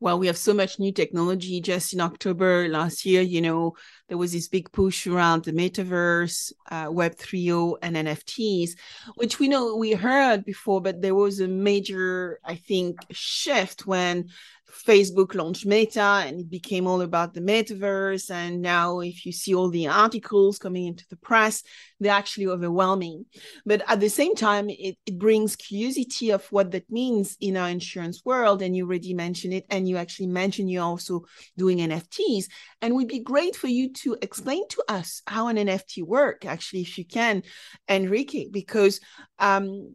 well, 0.00 0.18
we 0.18 0.26
have 0.26 0.36
so 0.36 0.54
much 0.54 0.78
new 0.78 0.92
technology. 0.92 1.60
Just 1.60 1.92
in 1.92 2.00
October 2.00 2.68
last 2.68 3.04
year, 3.04 3.22
you 3.22 3.40
know, 3.40 3.74
there 4.08 4.18
was 4.18 4.32
this 4.32 4.48
big 4.48 4.70
push 4.72 5.06
around 5.06 5.44
the 5.44 5.52
metaverse, 5.52 6.52
uh, 6.70 6.88
Web 6.90 7.16
3.0, 7.16 7.76
and 7.82 7.96
NFTs, 7.96 8.72
which 9.16 9.38
we 9.38 9.48
know 9.48 9.76
we 9.76 9.92
heard 9.92 10.44
before, 10.44 10.80
but 10.80 11.00
there 11.00 11.14
was 11.14 11.40
a 11.40 11.48
major, 11.48 12.38
I 12.44 12.56
think, 12.56 12.98
shift 13.10 13.86
when 13.86 14.28
Facebook 14.74 15.34
launched 15.34 15.66
Meta 15.66 16.24
and 16.26 16.40
it 16.40 16.50
became 16.50 16.86
all 16.86 17.00
about 17.00 17.34
the 17.34 17.40
metaverse. 17.40 18.30
And 18.30 18.60
now, 18.60 19.00
if 19.00 19.24
you 19.24 19.32
see 19.32 19.54
all 19.54 19.70
the 19.70 19.88
articles 19.88 20.58
coming 20.58 20.86
into 20.86 21.04
the 21.08 21.16
press, 21.16 21.62
they're 22.00 22.12
actually 22.12 22.46
overwhelming. 22.48 23.26
But 23.64 23.82
at 23.88 24.00
the 24.00 24.10
same 24.10 24.34
time, 24.34 24.68
it, 24.68 24.96
it 25.06 25.18
brings 25.18 25.56
curiosity 25.56 26.30
of 26.30 26.44
what 26.50 26.72
that 26.72 26.90
means 26.90 27.36
in 27.40 27.56
our 27.56 27.68
insurance 27.68 28.22
world. 28.24 28.62
And 28.62 28.76
you 28.76 28.84
already 28.84 29.14
mentioned 29.14 29.54
it. 29.54 29.64
And 29.70 29.88
you 29.88 29.96
actually 29.96 30.26
mentioned 30.26 30.70
you're 30.70 30.82
also 30.82 31.24
doing 31.56 31.78
NFTs. 31.78 32.46
And 32.82 32.94
would 32.94 33.08
be 33.08 33.20
great 33.20 33.56
for 33.56 33.68
you 33.68 33.92
to 33.94 34.16
explain 34.20 34.68
to 34.68 34.84
us 34.88 35.22
how 35.26 35.48
an 35.48 35.56
NFT 35.56 36.02
work, 36.02 36.44
actually, 36.44 36.82
if 36.82 36.98
you 36.98 37.04
can, 37.04 37.42
Henrique, 37.88 38.50
because 38.52 39.00
um, 39.38 39.94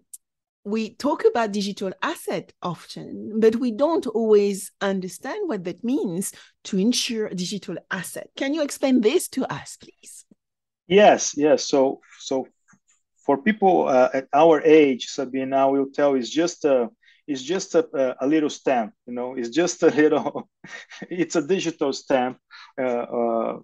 we 0.69 0.95
talk 0.95 1.25
about 1.25 1.51
digital 1.51 1.91
asset 2.01 2.53
often, 2.62 3.39
but 3.39 3.55
we 3.55 3.71
don't 3.71 4.08
always 4.08 4.71
understand 4.82 5.49
what 5.49 5.63
that 5.63 5.84
means 5.84 6.34
to 6.65 6.77
insure 6.77 7.29
digital 7.29 7.75
asset. 7.91 8.29
Can 8.36 8.53
you 8.53 8.62
explain 8.62 9.01
this 9.01 9.27
to 9.29 9.51
us, 9.51 9.77
please? 9.77 10.25
Yes, 10.88 11.34
yes. 11.36 11.65
So, 11.65 12.01
so 12.19 12.47
for 13.25 13.38
people 13.38 13.88
uh, 13.88 14.10
at 14.13 14.27
our 14.34 14.62
age, 14.62 15.08
Sabine, 15.08 15.53
I 15.53 15.65
will 15.65 15.88
tell 15.93 16.15
is 16.15 16.29
just 16.29 16.65
a 16.65 16.89
it's 17.27 17.43
just 17.43 17.75
a, 17.75 18.15
a 18.19 18.25
little 18.25 18.49
stamp. 18.49 18.93
You 19.05 19.13
know, 19.13 19.36
it's 19.36 19.49
just 19.49 19.84
a 19.84 19.91
little. 19.91 20.49
it's 21.10 21.36
a 21.36 21.45
digital 21.45 21.93
stamp. 21.93 22.39
Uh, 22.75 23.05
uh, 23.19 23.60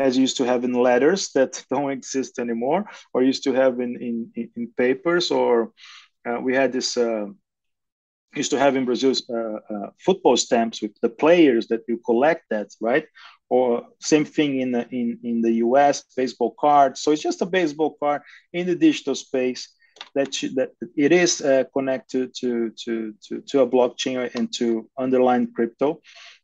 as 0.00 0.16
used 0.16 0.38
to 0.38 0.44
have 0.44 0.64
in 0.64 0.72
letters 0.72 1.30
that 1.34 1.62
don't 1.70 1.92
exist 1.92 2.38
anymore, 2.38 2.86
or 3.14 3.22
used 3.22 3.44
to 3.44 3.52
have 3.52 3.78
in 3.80 3.92
in, 4.34 4.50
in 4.56 4.72
papers, 4.76 5.30
or 5.30 5.72
uh, 6.26 6.38
we 6.40 6.54
had 6.54 6.72
this 6.72 6.96
uh, 6.96 7.26
used 8.34 8.50
to 8.50 8.58
have 8.58 8.76
in 8.76 8.84
Brazil 8.84 9.14
uh, 9.34 9.88
football 9.98 10.36
stamps 10.36 10.82
with 10.82 10.92
the 11.02 11.08
players 11.08 11.68
that 11.68 11.82
you 11.88 11.98
collect 12.04 12.44
that 12.50 12.68
right? 12.80 13.06
Or 13.48 13.86
same 14.00 14.24
thing 14.24 14.60
in 14.60 14.72
the 14.72 14.88
in, 14.90 15.18
in 15.24 15.42
the 15.42 15.52
US 15.64 16.04
baseball 16.16 16.54
card. 16.58 16.96
So 16.96 17.10
it's 17.10 17.22
just 17.22 17.42
a 17.42 17.46
baseball 17.46 17.96
card 17.98 18.22
in 18.52 18.66
the 18.66 18.76
digital 18.76 19.14
space 19.14 19.68
that 20.14 20.42
you, 20.42 20.50
that 20.54 20.70
it 20.96 21.12
is 21.12 21.40
uh, 21.40 21.64
connected 21.72 22.34
to, 22.40 22.70
to 22.84 23.14
to 23.26 23.40
to 23.40 23.60
a 23.60 23.68
blockchain 23.68 24.32
and 24.34 24.52
to 24.54 24.88
underlying 24.98 25.52
crypto. 25.52 26.00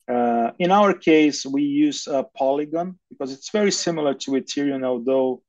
Uh, 0.08 0.50
in 0.58 0.70
our 0.70 0.94
case 0.94 1.44
we 1.44 1.62
use 1.62 2.06
uh, 2.06 2.22
polygon 2.36 2.96
because 3.10 3.32
it's 3.32 3.50
very 3.50 3.72
similar 3.72 4.14
to 4.14 4.32
ethereum 4.32 4.84
although 4.84 5.42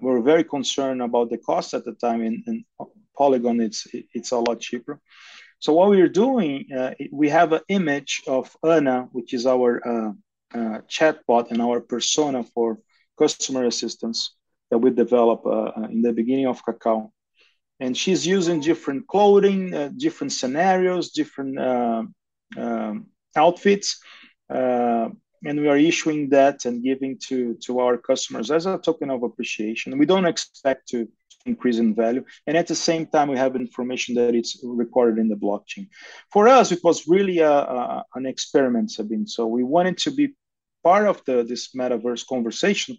we're 0.00 0.22
very 0.22 0.42
concerned 0.42 1.02
about 1.02 1.28
the 1.28 1.36
cost 1.36 1.74
at 1.74 1.84
the 1.84 1.92
time 1.92 2.22
and, 2.22 2.42
and 2.46 2.64
Polygon, 3.18 3.60
it's 3.60 3.86
it's 4.14 4.30
a 4.32 4.38
lot 4.38 4.60
cheaper. 4.60 5.00
So 5.60 5.72
what 5.72 5.90
we're 5.90 6.08
doing, 6.26 6.66
uh, 6.72 6.94
we 7.10 7.28
have 7.30 7.52
an 7.52 7.62
image 7.68 8.22
of 8.28 8.56
Anna, 8.62 9.08
which 9.10 9.34
is 9.34 9.44
our 9.44 9.70
uh, 9.92 10.12
uh, 10.54 10.78
chatbot 10.88 11.50
and 11.50 11.60
our 11.60 11.80
persona 11.80 12.44
for 12.44 12.78
customer 13.18 13.64
assistance 13.64 14.36
that 14.70 14.78
we 14.78 14.90
developed 14.90 15.46
uh, 15.46 15.72
uh, 15.76 15.88
in 15.90 16.00
the 16.02 16.12
beginning 16.12 16.46
of 16.46 16.62
Kakau. 16.64 17.10
And 17.80 17.96
she's 17.96 18.26
using 18.26 18.60
different 18.60 19.08
clothing, 19.08 19.74
uh, 19.74 19.90
different 19.96 20.32
scenarios, 20.32 21.10
different 21.10 21.58
um, 21.58 23.06
outfits 23.36 24.00
and 25.44 25.60
we 25.60 25.68
are 25.68 25.76
issuing 25.76 26.28
that 26.30 26.64
and 26.64 26.82
giving 26.82 27.18
to 27.18 27.54
to 27.54 27.80
our 27.80 27.96
customers 27.96 28.50
as 28.50 28.66
a 28.66 28.78
token 28.78 29.10
of 29.10 29.22
appreciation 29.22 29.98
we 29.98 30.06
don't 30.06 30.26
expect 30.26 30.88
to 30.88 31.08
increase 31.50 31.78
in 31.78 31.94
value 31.94 32.24
and 32.46 32.56
at 32.56 32.66
the 32.66 32.74
same 32.74 33.04
time 33.06 33.28
we 33.28 33.38
have 33.44 33.56
information 33.56 34.14
that 34.14 34.34
it's 34.34 34.52
recorded 34.62 35.16
in 35.22 35.28
the 35.28 35.40
blockchain 35.44 35.86
for 36.32 36.48
us 36.48 36.72
it 36.76 36.82
was 36.88 37.08
really 37.14 37.38
a, 37.38 37.56
a 37.76 38.04
an 38.14 38.26
experiment 38.26 38.90
Sabine. 38.90 39.26
so 39.26 39.46
we 39.46 39.62
wanted 39.62 39.96
to 40.04 40.10
be 40.10 40.26
part 40.88 41.06
of 41.12 41.16
the 41.26 41.36
this 41.50 41.64
metaverse 41.80 42.24
conversation 42.34 42.96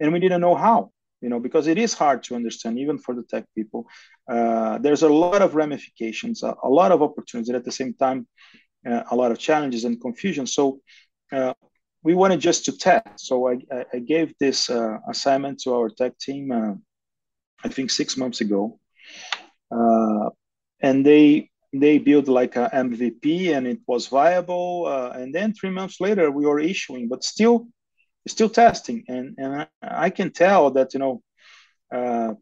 and 0.00 0.12
we 0.12 0.20
didn't 0.24 0.44
know 0.46 0.56
how 0.66 0.90
you 1.22 1.28
know 1.30 1.40
because 1.46 1.66
it 1.66 1.78
is 1.78 1.92
hard 2.02 2.22
to 2.22 2.36
understand 2.40 2.78
even 2.78 2.96
for 3.04 3.14
the 3.14 3.24
tech 3.32 3.44
people 3.56 3.82
uh, 4.34 4.78
there's 4.84 5.02
a 5.02 5.14
lot 5.24 5.40
of 5.42 5.54
ramifications 5.62 6.42
a, 6.42 6.54
a, 6.68 6.70
lot 6.80 6.92
of 6.92 7.02
opportunities 7.02 7.48
and 7.48 7.56
at 7.56 7.64
the 7.64 7.78
same 7.80 7.94
time 7.94 8.20
uh, 8.88 9.02
a 9.10 9.16
lot 9.16 9.32
of 9.32 9.38
challenges 9.38 9.84
and 9.84 10.00
confusion 10.00 10.46
so 10.46 10.80
uh, 11.32 11.52
we 12.02 12.14
wanted 12.14 12.40
just 12.40 12.64
to 12.66 12.76
test. 12.76 13.26
So 13.26 13.48
I, 13.48 13.58
I 13.92 13.98
gave 13.98 14.34
this 14.38 14.70
uh, 14.70 14.98
assignment 15.08 15.60
to 15.60 15.74
our 15.74 15.88
tech 15.90 16.18
team, 16.18 16.52
uh, 16.52 16.74
I 17.64 17.68
think 17.68 17.90
six 17.90 18.16
months 18.16 18.40
ago, 18.40 18.78
uh, 19.70 20.30
and 20.80 21.04
they 21.04 21.50
they 21.72 21.98
built 21.98 22.28
like 22.28 22.56
a 22.56 22.70
MVP, 22.72 23.54
and 23.54 23.66
it 23.66 23.80
was 23.86 24.06
viable. 24.06 24.86
Uh, 24.86 25.10
and 25.10 25.34
then 25.34 25.52
three 25.52 25.70
months 25.70 26.00
later, 26.00 26.30
we 26.30 26.46
were 26.46 26.60
issuing, 26.60 27.08
but 27.08 27.24
still 27.24 27.68
still 28.26 28.48
testing. 28.48 29.04
And 29.08 29.34
and 29.38 29.66
I, 29.82 30.10
can 30.10 30.32
tell 30.32 30.70
that 30.72 30.94
you 30.94 31.00
know. 31.00 31.22
Uh, 31.92 32.34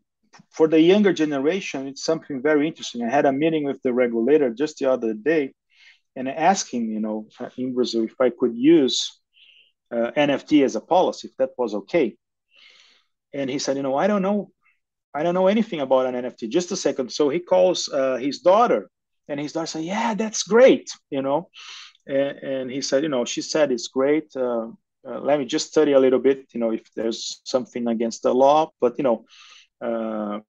for 0.50 0.68
the 0.68 0.78
younger 0.78 1.14
generation, 1.14 1.86
it's 1.86 2.04
something 2.04 2.42
very 2.42 2.66
interesting. 2.66 3.02
I 3.02 3.08
had 3.08 3.24
a 3.24 3.32
meeting 3.32 3.64
with 3.64 3.80
the 3.82 3.94
regulator 3.94 4.50
just 4.50 4.76
the 4.76 4.90
other 4.90 5.14
day, 5.14 5.54
and 6.14 6.28
asking, 6.28 6.90
you 6.90 7.00
know, 7.00 7.28
in 7.56 7.74
Brazil 7.74 8.04
if 8.04 8.20
I 8.20 8.30
could 8.30 8.54
use 8.54 9.18
uh, 9.90 10.10
NFT 10.16 10.64
as 10.64 10.76
a 10.76 10.80
policy, 10.80 11.28
if 11.28 11.36
that 11.36 11.50
was 11.56 11.74
okay. 11.74 12.16
and 13.32 13.50
he 13.50 13.58
said, 13.58 13.76
you 13.76 13.82
know, 13.82 13.96
I 13.96 14.06
don't 14.06 14.22
know, 14.22 14.50
I 15.16 15.22
don't 15.22 15.34
know 15.34 15.46
anything 15.46 15.80
about 15.80 16.04
an 16.06 16.14
NFT. 16.14 16.50
Just 16.50 16.72
a 16.72 16.76
second. 16.76 17.10
So 17.10 17.30
he 17.30 17.40
calls 17.40 17.88
uh, 17.88 18.16
his 18.16 18.40
daughter, 18.40 18.90
and 19.28 19.40
his 19.40 19.52
daughter 19.54 19.66
said, 19.66 19.84
yeah, 19.84 20.12
that's 20.12 20.42
great, 20.42 20.90
you 21.08 21.22
know. 21.22 21.48
And, 22.06 22.38
and 22.38 22.70
he 22.70 22.82
said, 22.82 23.02
you 23.02 23.08
know, 23.08 23.24
she 23.24 23.40
said 23.40 23.72
it's 23.72 23.88
great. 23.88 24.28
Uh, 24.36 24.68
uh, 25.08 25.20
let 25.20 25.38
me 25.38 25.46
just 25.46 25.68
study 25.68 25.92
a 25.92 26.00
little 26.00 26.18
bit, 26.18 26.46
you 26.52 26.60
know, 26.60 26.70
if 26.70 26.84
there's 26.94 27.40
something 27.44 27.88
against 27.88 28.24
the 28.24 28.34
law. 28.34 28.70
But 28.78 28.98
you 28.98 29.04
know, 29.04 29.24
uh, 29.80 30.40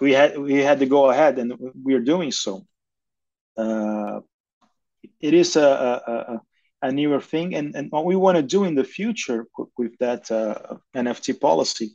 we 0.00 0.12
had 0.12 0.36
we 0.36 0.54
had 0.54 0.80
to 0.80 0.86
go 0.86 1.10
ahead, 1.10 1.38
and 1.38 1.52
we 1.84 1.94
are 1.94 2.06
doing 2.14 2.32
so. 2.32 2.66
Uh, 3.56 4.20
it 5.20 5.34
is 5.34 5.54
a, 5.56 5.62
a, 5.62 6.40
a, 6.82 6.92
newer 6.92 7.20
thing, 7.20 7.54
and, 7.54 7.76
and 7.76 7.90
what 7.90 8.06
we 8.06 8.16
want 8.16 8.36
to 8.36 8.42
do 8.42 8.64
in 8.64 8.74
the 8.74 8.84
future 8.84 9.46
with 9.76 9.96
that 9.98 10.30
uh, 10.30 10.76
NFT 10.96 11.38
policy 11.38 11.94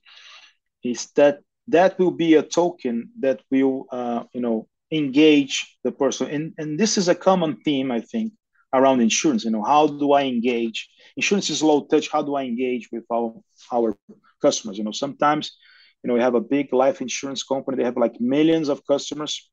is 0.85 1.07
that 1.15 1.39
that 1.67 1.97
will 1.97 2.11
be 2.11 2.35
a 2.35 2.43
token 2.43 3.09
that 3.19 3.41
will 3.51 3.87
uh, 3.91 4.23
you 4.33 4.41
know 4.41 4.67
engage 4.91 5.77
the 5.83 5.91
person, 5.91 6.29
and 6.29 6.53
and 6.57 6.79
this 6.79 6.97
is 6.97 7.07
a 7.07 7.15
common 7.15 7.57
theme 7.65 7.91
I 7.91 8.01
think 8.01 8.33
around 8.73 9.01
insurance. 9.01 9.45
You 9.45 9.51
know, 9.51 9.63
how 9.63 9.87
do 9.87 10.13
I 10.13 10.23
engage? 10.23 10.89
Insurance 11.17 11.49
is 11.49 11.63
low 11.63 11.85
touch. 11.85 12.09
How 12.11 12.21
do 12.21 12.35
I 12.35 12.43
engage 12.43 12.89
with 12.91 13.05
our 13.11 13.33
our 13.71 13.95
customers? 14.41 14.77
You 14.77 14.83
know, 14.83 14.91
sometimes 14.91 15.57
you 16.03 16.07
know 16.07 16.13
we 16.13 16.21
have 16.21 16.35
a 16.35 16.41
big 16.41 16.73
life 16.73 17.01
insurance 17.01 17.43
company. 17.43 17.77
They 17.77 17.83
have 17.85 17.97
like 17.97 18.19
millions 18.19 18.69
of 18.69 18.85
customers, 18.85 19.49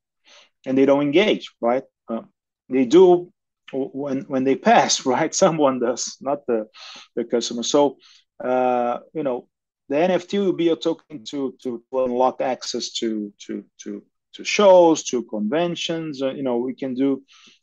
and 0.66 0.76
they 0.76 0.86
don't 0.86 1.02
engage. 1.02 1.50
Right? 1.60 1.84
Uh, 2.08 2.22
they 2.68 2.84
do 2.84 3.32
when 3.72 4.22
when 4.22 4.44
they 4.44 4.56
pass. 4.70 5.06
Right? 5.06 5.34
Someone 5.34 5.80
does, 5.80 6.16
not 6.20 6.46
the 6.46 6.68
the 7.16 7.24
customer. 7.24 7.62
So 7.62 7.96
uh, 8.44 8.98
you 9.14 9.22
know. 9.22 9.48
The 9.88 9.96
NFT 9.96 10.38
will 10.38 10.52
be 10.52 10.68
a 10.68 10.76
token 10.76 11.24
to, 11.24 11.54
to, 11.62 11.82
unlock 11.92 12.40
access 12.40 12.90
to, 12.94 13.32
to, 13.46 13.64
to 13.82 14.02
to 14.34 14.44
shows 14.44 15.02
to 15.04 15.22
conventions 15.24 16.22
uh, 16.22 16.32
you 16.32 16.42
know 16.42 16.56
we 16.56 16.74
can 16.74 16.94
do 16.94 17.22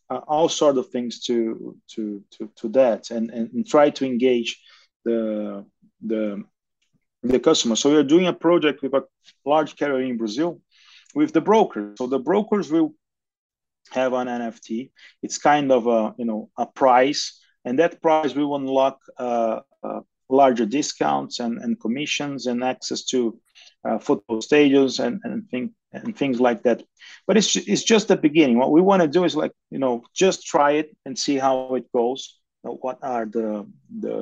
uh, 0.10 0.22
all 0.28 0.48
sort 0.48 0.78
of 0.78 0.88
things 0.90 1.20
to 1.22 1.76
to 1.88 2.24
to, 2.32 2.52
to 2.56 2.70
that 2.70 3.10
and, 3.12 3.30
and, 3.32 3.52
and 3.54 3.68
try 3.68 3.90
to 3.90 4.06
engage 4.06 4.62
the 5.04 5.66
the 6.02 6.44
the 7.24 7.40
customer. 7.40 7.76
So 7.76 7.92
we're 7.92 8.04
doing 8.04 8.28
a 8.28 8.34
project 8.34 8.82
with 8.82 8.94
a 8.94 9.04
large 9.46 9.76
carrier 9.76 10.06
in 10.06 10.18
Brazil 10.18 10.62
with 11.14 11.34
the 11.34 11.42
brokers. 11.42 11.98
So 11.98 12.08
the 12.08 12.20
brokers 12.20 12.72
will 12.72 12.94
have 13.92 14.14
an 14.14 14.28
NFT. 14.28 14.92
It's 15.22 15.38
kind 15.38 15.72
of 15.72 15.88
a 15.88 16.16
you 16.18 16.26
know 16.26 16.50
a 16.58 16.66
price, 16.66 17.40
and 17.66 17.80
that 17.80 18.02
price 18.02 18.34
will 18.34 18.56
unlock 18.56 19.00
uh, 19.18 19.62
uh, 19.84 20.02
larger 20.30 20.66
discounts 20.66 21.40
and, 21.40 21.58
and 21.60 21.80
commissions 21.80 22.48
and 22.48 22.64
access 22.64 23.04
to 23.06 23.40
uh, 23.84 23.98
football 23.98 24.40
stadiums 24.40 25.00
and 25.04 25.20
and, 25.24 25.50
thing, 25.50 25.74
and 25.94 26.16
things 26.16 26.40
like 26.40 26.64
that. 26.64 26.84
But 27.28 27.38
it's 27.38 27.56
it's 27.56 27.84
just 27.84 28.08
the 28.08 28.18
beginning. 28.18 28.58
What 28.58 28.72
we 28.72 28.82
want 28.82 29.02
to 29.02 29.08
do 29.08 29.24
is 29.24 29.36
like 29.36 29.52
you 29.70 29.80
know 29.80 30.04
just 30.14 30.46
try 30.46 30.72
it 30.74 30.96
and 31.06 31.18
see 31.18 31.38
how 31.38 31.76
it 31.76 31.92
goes. 31.92 32.36
what 32.62 33.00
are 33.02 33.26
the 33.26 33.66
the 34.00 34.16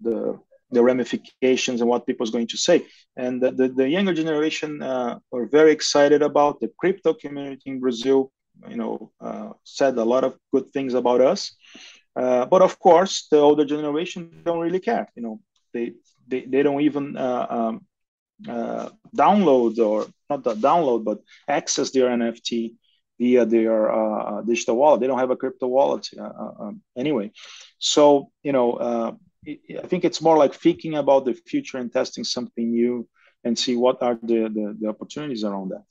the 0.00 0.38
the 0.70 0.82
ramifications 0.82 1.80
and 1.80 1.90
what 1.90 2.06
people 2.06 2.24
is 2.24 2.30
going 2.30 2.46
to 2.46 2.56
say. 2.56 2.86
And 3.16 3.42
the, 3.42 3.50
the, 3.50 3.68
the 3.68 3.88
younger 3.88 4.14
generation 4.14 4.82
uh, 4.82 5.18
are 5.32 5.46
very 5.46 5.72
excited 5.72 6.22
about 6.22 6.60
the 6.60 6.70
crypto 6.78 7.12
community 7.14 7.70
in 7.70 7.80
Brazil. 7.80 8.30
You 8.68 8.76
know, 8.76 9.10
uh, 9.20 9.50
said 9.64 9.96
a 9.96 10.04
lot 10.04 10.22
of 10.22 10.36
good 10.52 10.70
things 10.70 10.94
about 10.94 11.20
us. 11.20 11.56
Uh, 12.16 12.46
but 12.46 12.62
of 12.62 12.78
course, 12.78 13.28
the 13.30 13.38
older 13.38 13.64
generation 13.64 14.42
don't 14.44 14.58
really 14.58 14.80
care. 14.80 15.08
You 15.14 15.22
know, 15.22 15.40
they 15.72 15.92
they, 16.26 16.42
they 16.42 16.62
don't 16.62 16.80
even 16.82 17.16
uh, 17.16 17.46
um, 17.50 17.86
uh, 18.48 18.88
download 19.16 19.78
or 19.78 20.06
not 20.28 20.42
download, 20.42 21.04
but 21.04 21.18
access 21.48 21.90
their 21.90 22.08
NFT 22.08 22.74
via 23.18 23.44
their 23.44 23.90
uh, 23.90 24.42
digital 24.42 24.76
wallet. 24.76 25.00
They 25.00 25.06
don't 25.06 25.18
have 25.18 25.30
a 25.30 25.36
crypto 25.36 25.66
wallet 25.66 26.08
um, 26.18 26.82
anyway. 26.96 27.32
So 27.78 28.30
you 28.42 28.52
know 28.52 29.16
I 29.46 29.86
think 29.86 30.04
it's 30.04 30.20
more 30.20 30.36
like 30.36 30.54
thinking 30.54 30.94
about 30.96 31.24
the 31.24 31.34
future 31.34 31.78
and 31.78 31.92
testing 31.92 32.24
something 32.24 32.70
new 32.70 33.08
and 33.42 33.58
see 33.58 33.74
what 33.74 34.02
are 34.02 34.18
the, 34.22 34.48
the, 34.48 34.76
the 34.78 34.88
opportunities 34.88 35.44
around 35.44 35.70
that. 35.70 35.84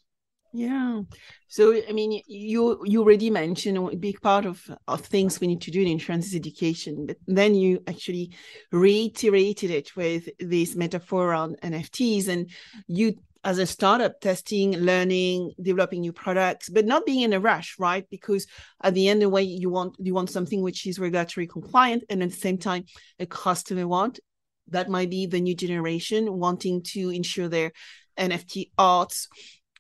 Yeah. 0.51 1.01
So 1.47 1.79
I 1.87 1.91
mean, 1.91 2.21
you 2.27 2.81
you 2.83 3.01
already 3.01 3.29
mentioned 3.29 3.77
a 3.77 3.95
big 3.95 4.19
part 4.21 4.45
of 4.45 4.59
of 4.87 5.01
things 5.01 5.39
we 5.39 5.47
need 5.47 5.61
to 5.61 5.71
do 5.71 5.81
in 5.81 5.87
insurance 5.87 6.27
is 6.27 6.35
education, 6.35 7.05
but 7.05 7.17
then 7.27 7.53
you 7.53 7.83
actually 7.87 8.31
reiterated 8.71 9.69
it 9.69 9.95
with 9.95 10.27
this 10.39 10.75
metaphor 10.75 11.33
on 11.33 11.55
NFTs, 11.61 12.27
and 12.29 12.49
you 12.87 13.13
as 13.43 13.57
a 13.57 13.65
startup 13.65 14.19
testing 14.19 14.75
learning 14.77 15.53
developing 15.61 16.01
new 16.01 16.11
products 16.11 16.67
but 16.67 16.85
not 16.85 17.05
being 17.05 17.21
in 17.21 17.31
a 17.31 17.39
rush 17.39 17.77
right 17.79 18.05
because 18.09 18.45
at 18.83 18.93
the 18.93 19.07
end 19.07 19.23
of 19.23 19.27
the 19.27 19.29
way 19.29 19.41
you 19.41 19.69
want 19.69 19.95
you 19.97 20.13
want 20.13 20.29
something 20.29 20.61
which 20.61 20.85
is 20.85 20.99
regulatory 20.99 21.47
compliant 21.47 22.03
and 22.09 22.21
at 22.21 22.31
the 22.31 22.35
same 22.35 22.57
time 22.57 22.83
a 23.17 23.25
customer 23.25 23.87
want 23.87 24.19
that 24.67 24.89
might 24.89 25.09
be 25.09 25.25
the 25.25 25.39
new 25.39 25.55
generation 25.55 26.33
wanting 26.33 26.83
to 26.83 27.11
ensure 27.11 27.47
their 27.47 27.71
nft 28.17 28.71
arts 28.77 29.29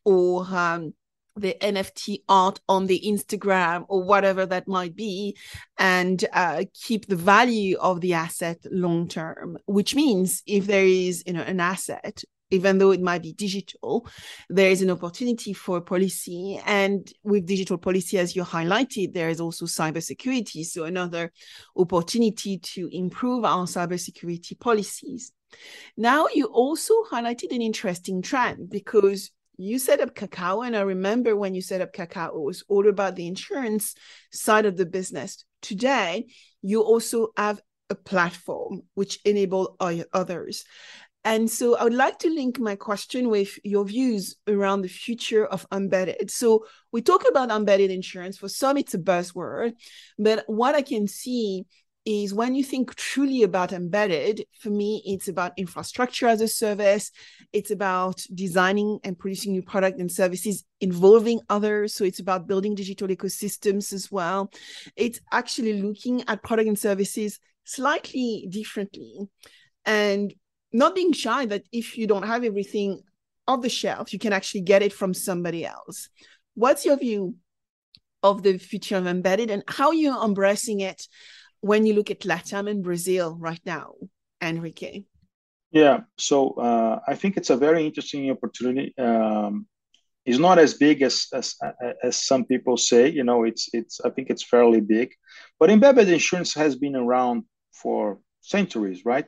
or 0.05 0.45
um, 0.45 0.93
the 1.35 1.55
NFT 1.61 2.23
art 2.27 2.59
on 2.67 2.87
the 2.87 3.01
Instagram 3.05 3.85
or 3.87 4.03
whatever 4.03 4.45
that 4.45 4.67
might 4.67 4.95
be, 4.95 5.37
and 5.77 6.23
uh, 6.33 6.65
keep 6.73 7.07
the 7.07 7.15
value 7.15 7.77
of 7.77 8.01
the 8.01 8.13
asset 8.13 8.57
long 8.69 9.07
term. 9.07 9.57
Which 9.65 9.95
means 9.95 10.43
if 10.45 10.67
there 10.67 10.85
is 10.85 11.23
you 11.25 11.33
know 11.33 11.43
an 11.43 11.59
asset 11.59 12.23
even 12.51 12.77
though 12.77 12.91
it 12.91 13.01
might 13.01 13.21
be 13.21 13.33
digital, 13.33 14.07
there 14.49 14.71
is 14.71 14.81
an 14.81 14.89
opportunity 14.89 15.53
for 15.53 15.81
policy. 15.81 16.59
And 16.65 17.11
with 17.23 17.45
digital 17.45 17.77
policy, 17.77 18.17
as 18.17 18.35
you 18.35 18.43
highlighted, 18.43 19.13
there 19.13 19.29
is 19.29 19.39
also 19.39 19.65
cybersecurity. 19.65 20.65
So 20.65 20.85
another 20.85 21.31
opportunity 21.77 22.57
to 22.57 22.89
improve 22.91 23.45
our 23.45 23.65
cybersecurity 23.65 24.59
policies. 24.59 25.31
Now, 25.97 26.27
you 26.33 26.45
also 26.45 26.93
highlighted 27.11 27.53
an 27.53 27.61
interesting 27.61 28.21
trend 28.21 28.69
because 28.69 29.31
you 29.59 29.77
set 29.77 29.99
up 29.99 30.15
Kakau, 30.15 30.65
and 30.65 30.75
I 30.75 30.81
remember 30.81 31.35
when 31.35 31.53
you 31.53 31.61
set 31.61 31.81
up 31.81 31.93
Kakau, 31.93 32.29
it 32.29 32.41
was 32.41 32.63
all 32.69 32.87
about 32.87 33.17
the 33.17 33.27
insurance 33.27 33.93
side 34.31 34.65
of 34.65 34.77
the 34.77 34.85
business. 34.85 35.43
Today, 35.61 36.27
you 36.61 36.81
also 36.81 37.29
have 37.35 37.61
a 37.89 37.95
platform 37.95 38.83
which 38.93 39.19
enable 39.25 39.75
others. 40.13 40.63
And 41.25 41.51
so 41.51 41.75
I 41.75 41.83
would 41.83 41.93
like 41.93 42.19
to 42.19 42.29
link 42.29 42.57
my 42.57 42.75
question 42.75 43.27
with 43.27 43.59
your 43.65 43.83
views 43.83 44.37
around 44.47 44.81
the 44.81 44.87
future 44.87 45.45
of 45.45 45.67
embedded. 45.73 46.31
So 46.31 46.65
we 46.93 47.01
talk 47.01 47.25
about 47.27 47.51
embedded 47.51 47.91
insurance. 47.91 48.37
For 48.37 48.47
some, 48.47 48.77
it's 48.77 48.93
a 48.93 48.99
buzzword, 48.99 49.73
but 50.17 50.45
what 50.47 50.75
I 50.75 50.81
can 50.81 51.07
see 51.07 51.65
is 52.05 52.33
when 52.33 52.55
you 52.55 52.63
think 52.63 52.95
truly 52.95 53.43
about 53.43 53.73
embedded, 53.73 54.45
for 54.59 54.69
me, 54.69 55.01
it's 55.05 55.27
about 55.27 55.53
infrastructure 55.57 56.27
as 56.27 56.41
a 56.41 56.47
service. 56.47 57.11
It's 57.53 57.71
about 57.71 58.21
designing 58.33 58.99
and 59.03 59.17
producing 59.17 59.51
new 59.51 59.61
product 59.61 59.99
and 59.99 60.11
services 60.11 60.63
involving 60.81 61.41
others. 61.49 61.93
So 61.93 62.03
it's 62.05 62.19
about 62.19 62.47
building 62.47 62.75
digital 62.75 63.07
ecosystems 63.07 63.93
as 63.93 64.11
well. 64.11 64.51
It's 64.95 65.19
actually 65.31 65.81
looking 65.81 66.23
at 66.27 66.43
product 66.43 66.67
and 66.67 66.79
services 66.79 67.39
slightly 67.63 68.47
differently. 68.49 69.27
And 69.85 70.33
not 70.71 70.95
being 70.95 71.13
shy 71.13 71.45
that 71.47 71.63
if 71.71 71.97
you 71.97 72.07
don't 72.07 72.27
have 72.27 72.43
everything 72.43 73.01
off 73.47 73.61
the 73.61 73.69
shelf, 73.69 74.13
you 74.13 74.19
can 74.19 74.33
actually 74.33 74.61
get 74.61 74.81
it 74.81 74.93
from 74.93 75.13
somebody 75.13 75.65
else. 75.65 76.09
What's 76.53 76.85
your 76.85 76.97
view 76.97 77.35
of 78.21 78.43
the 78.43 78.57
future 78.57 78.97
of 78.97 79.07
embedded 79.07 79.49
and 79.49 79.63
how 79.67 79.91
you're 79.91 80.23
embracing 80.23 80.81
it 80.81 81.07
when 81.61 81.85
you 81.85 81.93
look 81.93 82.11
at 82.11 82.21
Latam 82.21 82.69
and 82.69 82.83
Brazil 82.83 83.35
right 83.39 83.61
now, 83.65 83.95
Henrique? 84.41 85.05
Yeah, 85.71 86.01
so 86.17 86.51
uh, 86.53 86.99
I 87.07 87.15
think 87.15 87.37
it's 87.37 87.51
a 87.51 87.57
very 87.57 87.85
interesting 87.85 88.29
opportunity. 88.31 88.93
Um, 88.97 89.67
it's 90.25 90.39
not 90.39 90.59
as 90.59 90.73
big 90.73 91.01
as, 91.01 91.27
as 91.33 91.55
as 92.03 92.15
some 92.17 92.45
people 92.45 92.77
say. 92.77 93.09
You 93.09 93.23
know, 93.23 93.43
it's 93.43 93.69
it's 93.73 93.99
I 94.01 94.09
think 94.09 94.29
it's 94.29 94.43
fairly 94.43 94.81
big, 94.81 95.13
but 95.59 95.69
embedded 95.69 96.09
insurance 96.09 96.53
has 96.55 96.75
been 96.75 96.95
around 96.95 97.43
for 97.71 98.19
centuries, 98.41 99.05
right? 99.05 99.27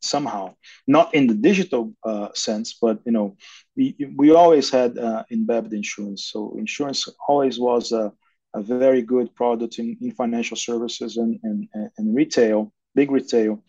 Somehow, 0.00 0.54
not 0.86 1.14
in 1.14 1.26
the 1.26 1.34
digital 1.34 1.94
uh, 2.04 2.28
sense, 2.34 2.78
but 2.80 3.00
you 3.06 3.12
know, 3.12 3.36
we, 3.76 3.96
we 4.16 4.30
always 4.32 4.70
had 4.70 4.98
uh, 4.98 5.24
embedded 5.30 5.72
insurance. 5.72 6.26
So 6.26 6.54
insurance 6.58 7.08
always 7.26 7.58
was 7.58 7.92
a, 7.92 8.12
a 8.54 8.62
very 8.62 9.02
good 9.02 9.34
product 9.34 9.78
in, 9.78 9.96
in 10.00 10.12
financial 10.12 10.56
services 10.56 11.16
and, 11.16 11.38
and, 11.42 11.68
and 11.96 12.14
retail, 12.14 12.72
big 12.94 13.10
retail, 13.10 13.62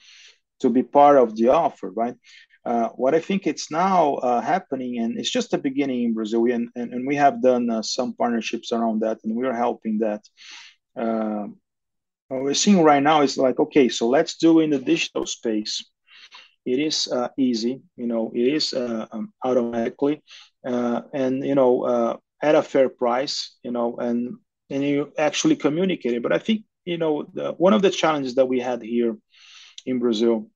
to 0.60 0.70
be 0.70 0.84
part 0.84 1.18
of 1.18 1.36
the 1.36 1.50
offer, 1.50 1.90
right? 1.90 2.16
Uh, 2.66 2.88
what 2.90 3.14
I 3.14 3.20
think 3.20 3.46
it's 3.46 3.70
now 3.70 4.16
uh, 4.16 4.40
happening, 4.40 5.00
and 5.00 5.20
it's 5.20 5.30
just 5.30 5.52
the 5.52 5.58
beginning 5.58 6.04
in 6.04 6.14
Brazil, 6.14 6.46
and, 6.46 6.70
and, 6.76 6.94
and 6.94 7.06
we 7.06 7.16
have 7.18 7.42
done 7.42 7.70
uh, 7.70 7.82
some 7.82 8.14
partnerships 8.14 8.72
around 8.72 9.02
that, 9.02 9.20
and 9.24 9.36
we 9.36 9.46
are 9.46 9.56
helping 9.56 10.00
that. 10.00 10.22
Uh, 10.96 11.48
what 12.30 12.44
we're 12.44 12.54
seeing 12.54 12.82
right 12.82 13.04
now 13.04 13.22
is 13.22 13.38
like, 13.38 13.60
okay, 13.60 13.90
so 13.90 14.08
let's 14.08 14.38
do 14.38 14.62
in 14.62 14.70
the 14.70 14.80
digital 14.80 15.26
space 15.26 15.84
it 16.66 16.80
is 16.80 17.10
uh, 17.12 17.28
easy 17.38 17.82
you 17.98 18.08
know 18.08 18.32
it 18.34 18.48
is 18.48 18.74
uh, 18.74 19.06
um, 19.12 19.34
automatically 19.44 20.24
and 20.64 21.46
you 21.46 21.56
know 21.56 22.18
at 22.42 22.56
a 22.56 22.64
fair 22.64 22.88
price 22.88 23.58
you 23.64 23.72
know 23.72 23.98
and 23.98 24.38
and 24.74 24.84
you 24.84 25.12
actually 25.18 25.56
communicate 25.56 26.14
it. 26.14 26.24
But 26.24 26.34
i 26.34 26.40
think 26.46 26.60
you 26.86 26.98
know 26.98 27.14
the, 27.34 27.52
one 27.66 27.74
of 27.74 27.82
the 27.82 27.90
challenges 28.02 28.36
that 28.36 28.48
we 28.52 28.60
had 28.60 28.82
here 28.82 29.16
in 29.86 30.00
brazil 30.00 30.50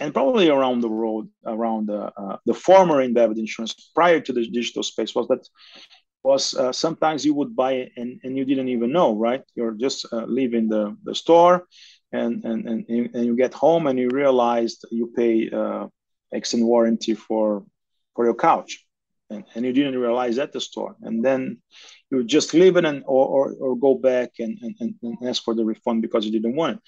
and 0.00 0.12
probably 0.12 0.48
around 0.48 0.80
the 0.80 0.88
world 0.88 1.28
around 1.46 1.86
the, 1.86 2.02
uh, 2.22 2.36
the 2.46 2.54
former 2.54 3.00
embedded 3.00 3.38
insurance 3.38 3.74
prior 3.94 4.20
to 4.20 4.32
the 4.32 4.44
digital 4.58 4.82
space 4.82 5.14
was 5.14 5.26
that 5.28 5.46
was 6.24 6.54
uh, 6.54 6.72
sometimes 6.72 7.24
you 7.24 7.34
would 7.34 7.54
buy 7.54 7.72
it 7.82 7.92
and, 7.98 8.18
and 8.24 8.36
you 8.36 8.44
didn't 8.46 8.68
even 8.68 8.90
know 8.92 9.14
right? 9.26 9.42
You're 9.54 9.76
just 9.86 10.00
leaving 10.12 10.68
the, 10.68 10.96
the 11.04 11.14
store 11.14 11.66
and 12.12 12.44
and 12.44 12.60
and, 12.68 12.80
and 13.14 13.24
you 13.26 13.36
get 13.36 13.54
home 13.54 13.86
and 13.86 13.98
you 13.98 14.08
realized 14.08 14.78
you 14.90 15.12
pay 15.14 15.50
uh, 15.50 15.86
extended 16.32 16.66
warranty 16.66 17.14
for 17.14 17.64
for 18.14 18.24
your 18.24 18.34
couch. 18.34 18.84
And, 19.30 19.44
and 19.54 19.64
you 19.64 19.72
didn't 19.72 19.98
realize 19.98 20.38
at 20.38 20.52
the 20.52 20.60
store. 20.60 20.96
And 21.02 21.24
then 21.24 21.58
you 22.14 22.24
just 22.24 22.54
leave 22.54 22.76
it 22.76 22.84
and 22.84 23.02
or, 23.06 23.26
or, 23.26 23.54
or 23.60 23.76
go 23.76 23.94
back 23.94 24.30
and, 24.38 24.58
and, 24.62 24.94
and 25.02 25.16
ask 25.28 25.42
for 25.42 25.54
the 25.54 25.64
refund 25.64 26.02
because 26.02 26.24
you 26.24 26.32
didn't 26.32 26.56
want 26.56 26.76
it 26.76 26.82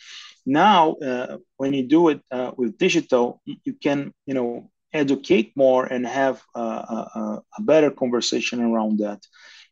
now 0.45 0.95
uh, 0.95 1.37
when 1.57 1.73
you 1.73 1.83
do 1.83 2.09
it 2.09 2.21
uh, 2.31 2.53
with 2.57 2.79
digital 2.79 3.41
you 3.45 3.75
can 3.75 4.13
you 4.27 4.35
know 4.35 4.71
educate 4.93 5.53
more 5.57 5.85
and 5.85 6.07
have 6.07 6.43
a, 6.55 6.61
a, 6.61 7.43
a 7.59 7.63
better 7.63 7.91
conversation 7.91 8.63
around 8.63 8.99
that 8.99 9.21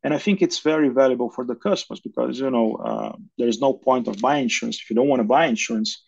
and 0.05 0.13
I 0.13 0.19
think 0.19 0.43
it's 0.43 0.59
very 0.59 0.91
valuable 0.91 1.31
for 1.31 1.45
the 1.47 1.55
customers 1.55 2.01
because 2.01 2.39
you 2.39 2.51
know 2.51 2.75
uh, 2.77 3.13
there's 3.39 3.61
no 3.61 3.73
point 3.73 4.07
of 4.07 4.21
buying 4.21 4.45
insurance 4.45 4.79
if 4.81 4.91
you 4.91 4.97
don't 4.97 5.09
want 5.09 5.21
to 5.21 5.25
buy 5.37 5.47
insurance. 5.47 6.05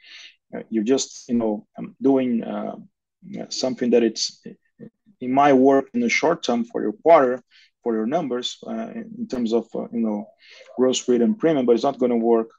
Uh, 0.54 0.62
you're 0.68 0.84
just 0.84 1.28
you 1.28 1.36
know 1.36 1.66
um, 1.78 1.96
doing 2.00 2.44
uh, 2.44 2.76
something 3.48 3.90
that 3.90 4.02
it's 4.02 4.42
in 5.20 5.32
my 5.32 5.52
work 5.52 5.88
in 5.94 6.00
the 6.00 6.08
short 6.08 6.42
term 6.42 6.64
for 6.64 6.82
your 6.82 6.92
quarter 6.92 7.42
for 7.86 7.94
your 7.94 8.06
numbers 8.06 8.58
uh, 8.66 8.88
in 9.20 9.28
terms 9.30 9.52
of 9.52 9.64
uh, 9.72 9.86
you 9.92 10.00
know 10.00 10.26
gross 10.76 11.08
rate 11.08 11.22
and 11.22 11.38
premium, 11.38 11.66
but 11.66 11.74
it's 11.74 11.84
not 11.84 12.00
going 12.00 12.10
to 12.10 12.26
work 12.34 12.50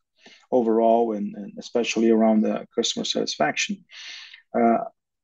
overall 0.51 1.05
and, 1.17 1.35
and, 1.35 1.51
especially 1.59 2.09
around 2.09 2.39
the 2.43 2.65
customer 2.73 3.03
satisfaction. 3.03 3.83
Uh, 4.57 4.77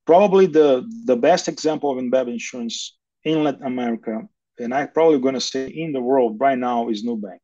probably 0.05 0.45
the 0.45 0.69
the 1.05 1.15
best 1.15 1.47
example 1.47 1.89
of 1.89 1.99
embedded 1.99 2.33
insurance 2.33 2.97
in 3.23 3.45
Latin 3.45 3.65
America 3.65 4.15
and 4.59 4.73
I'm 4.73 4.89
probably 4.91 5.19
going 5.19 5.33
to 5.35 5.41
say 5.53 5.67
in 5.67 5.93
the 5.93 6.01
world 6.01 6.37
right 6.39 6.57
now 6.57 6.89
is 6.89 7.05
Nubank, 7.05 7.39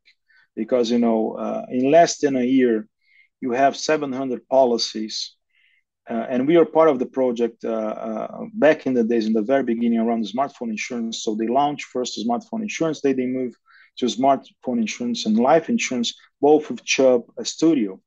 because 0.55 0.91
you 0.91 0.99
know 0.99 1.33
uh, 1.33 1.65
in 1.69 1.89
less 1.91 2.19
than 2.19 2.35
a 2.35 2.43
year 2.43 2.87
you 3.41 3.51
have 3.51 3.77
700 3.77 4.47
policies, 4.49 5.35
uh, 6.09 6.25
and 6.29 6.47
we 6.47 6.57
are 6.57 6.65
part 6.65 6.89
of 6.89 6.97
the 6.97 7.05
project 7.05 7.63
uh, 7.63 7.69
uh, 7.69 8.45
back 8.53 8.87
in 8.87 8.93
the 8.93 9.03
days 9.03 9.27
in 9.27 9.33
the 9.33 9.41
very 9.41 9.63
beginning 9.63 9.99
around 9.99 10.25
smartphone 10.25 10.69
insurance. 10.69 11.23
So 11.23 11.35
they 11.35 11.47
launched 11.47 11.85
first 11.85 12.19
smartphone 12.27 12.63
insurance, 12.63 13.01
then 13.01 13.15
they 13.15 13.27
moved 13.27 13.55
to 13.97 14.05
smartphone 14.05 14.79
insurance 14.79 15.25
and 15.25 15.37
life 15.37 15.69
insurance, 15.69 16.15
both 16.41 16.69
with 16.69 16.83
Chubb 16.83 17.23
Studio. 17.43 18.01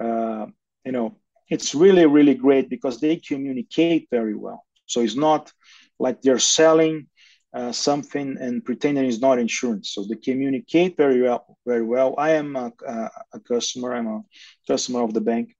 Uh, 0.00 0.46
you 0.84 0.92
know, 0.92 1.16
it's 1.48 1.74
really 1.74 2.06
really 2.06 2.34
great 2.34 2.70
because 2.70 3.00
they 3.00 3.16
communicate 3.16 4.06
very 4.10 4.34
well. 4.34 4.64
So 4.86 5.00
it's 5.00 5.16
not 5.16 5.52
like 5.98 6.22
they're 6.22 6.38
selling 6.38 7.08
uh, 7.52 7.72
something 7.72 8.36
and 8.40 8.64
pretending 8.64 9.04
it's 9.06 9.20
not 9.20 9.38
insurance. 9.38 9.90
So 9.90 10.04
they 10.04 10.16
communicate 10.16 10.96
very 10.96 11.22
well. 11.22 11.58
Very 11.66 11.82
well. 11.82 12.14
I 12.18 12.32
am 12.32 12.54
a, 12.56 12.72
a, 12.86 13.10
a, 13.32 13.40
customer. 13.40 13.94
I'm 13.94 14.06
a 14.06 14.22
customer 14.66 15.02
of 15.02 15.14
the 15.14 15.20
bank. 15.20 15.54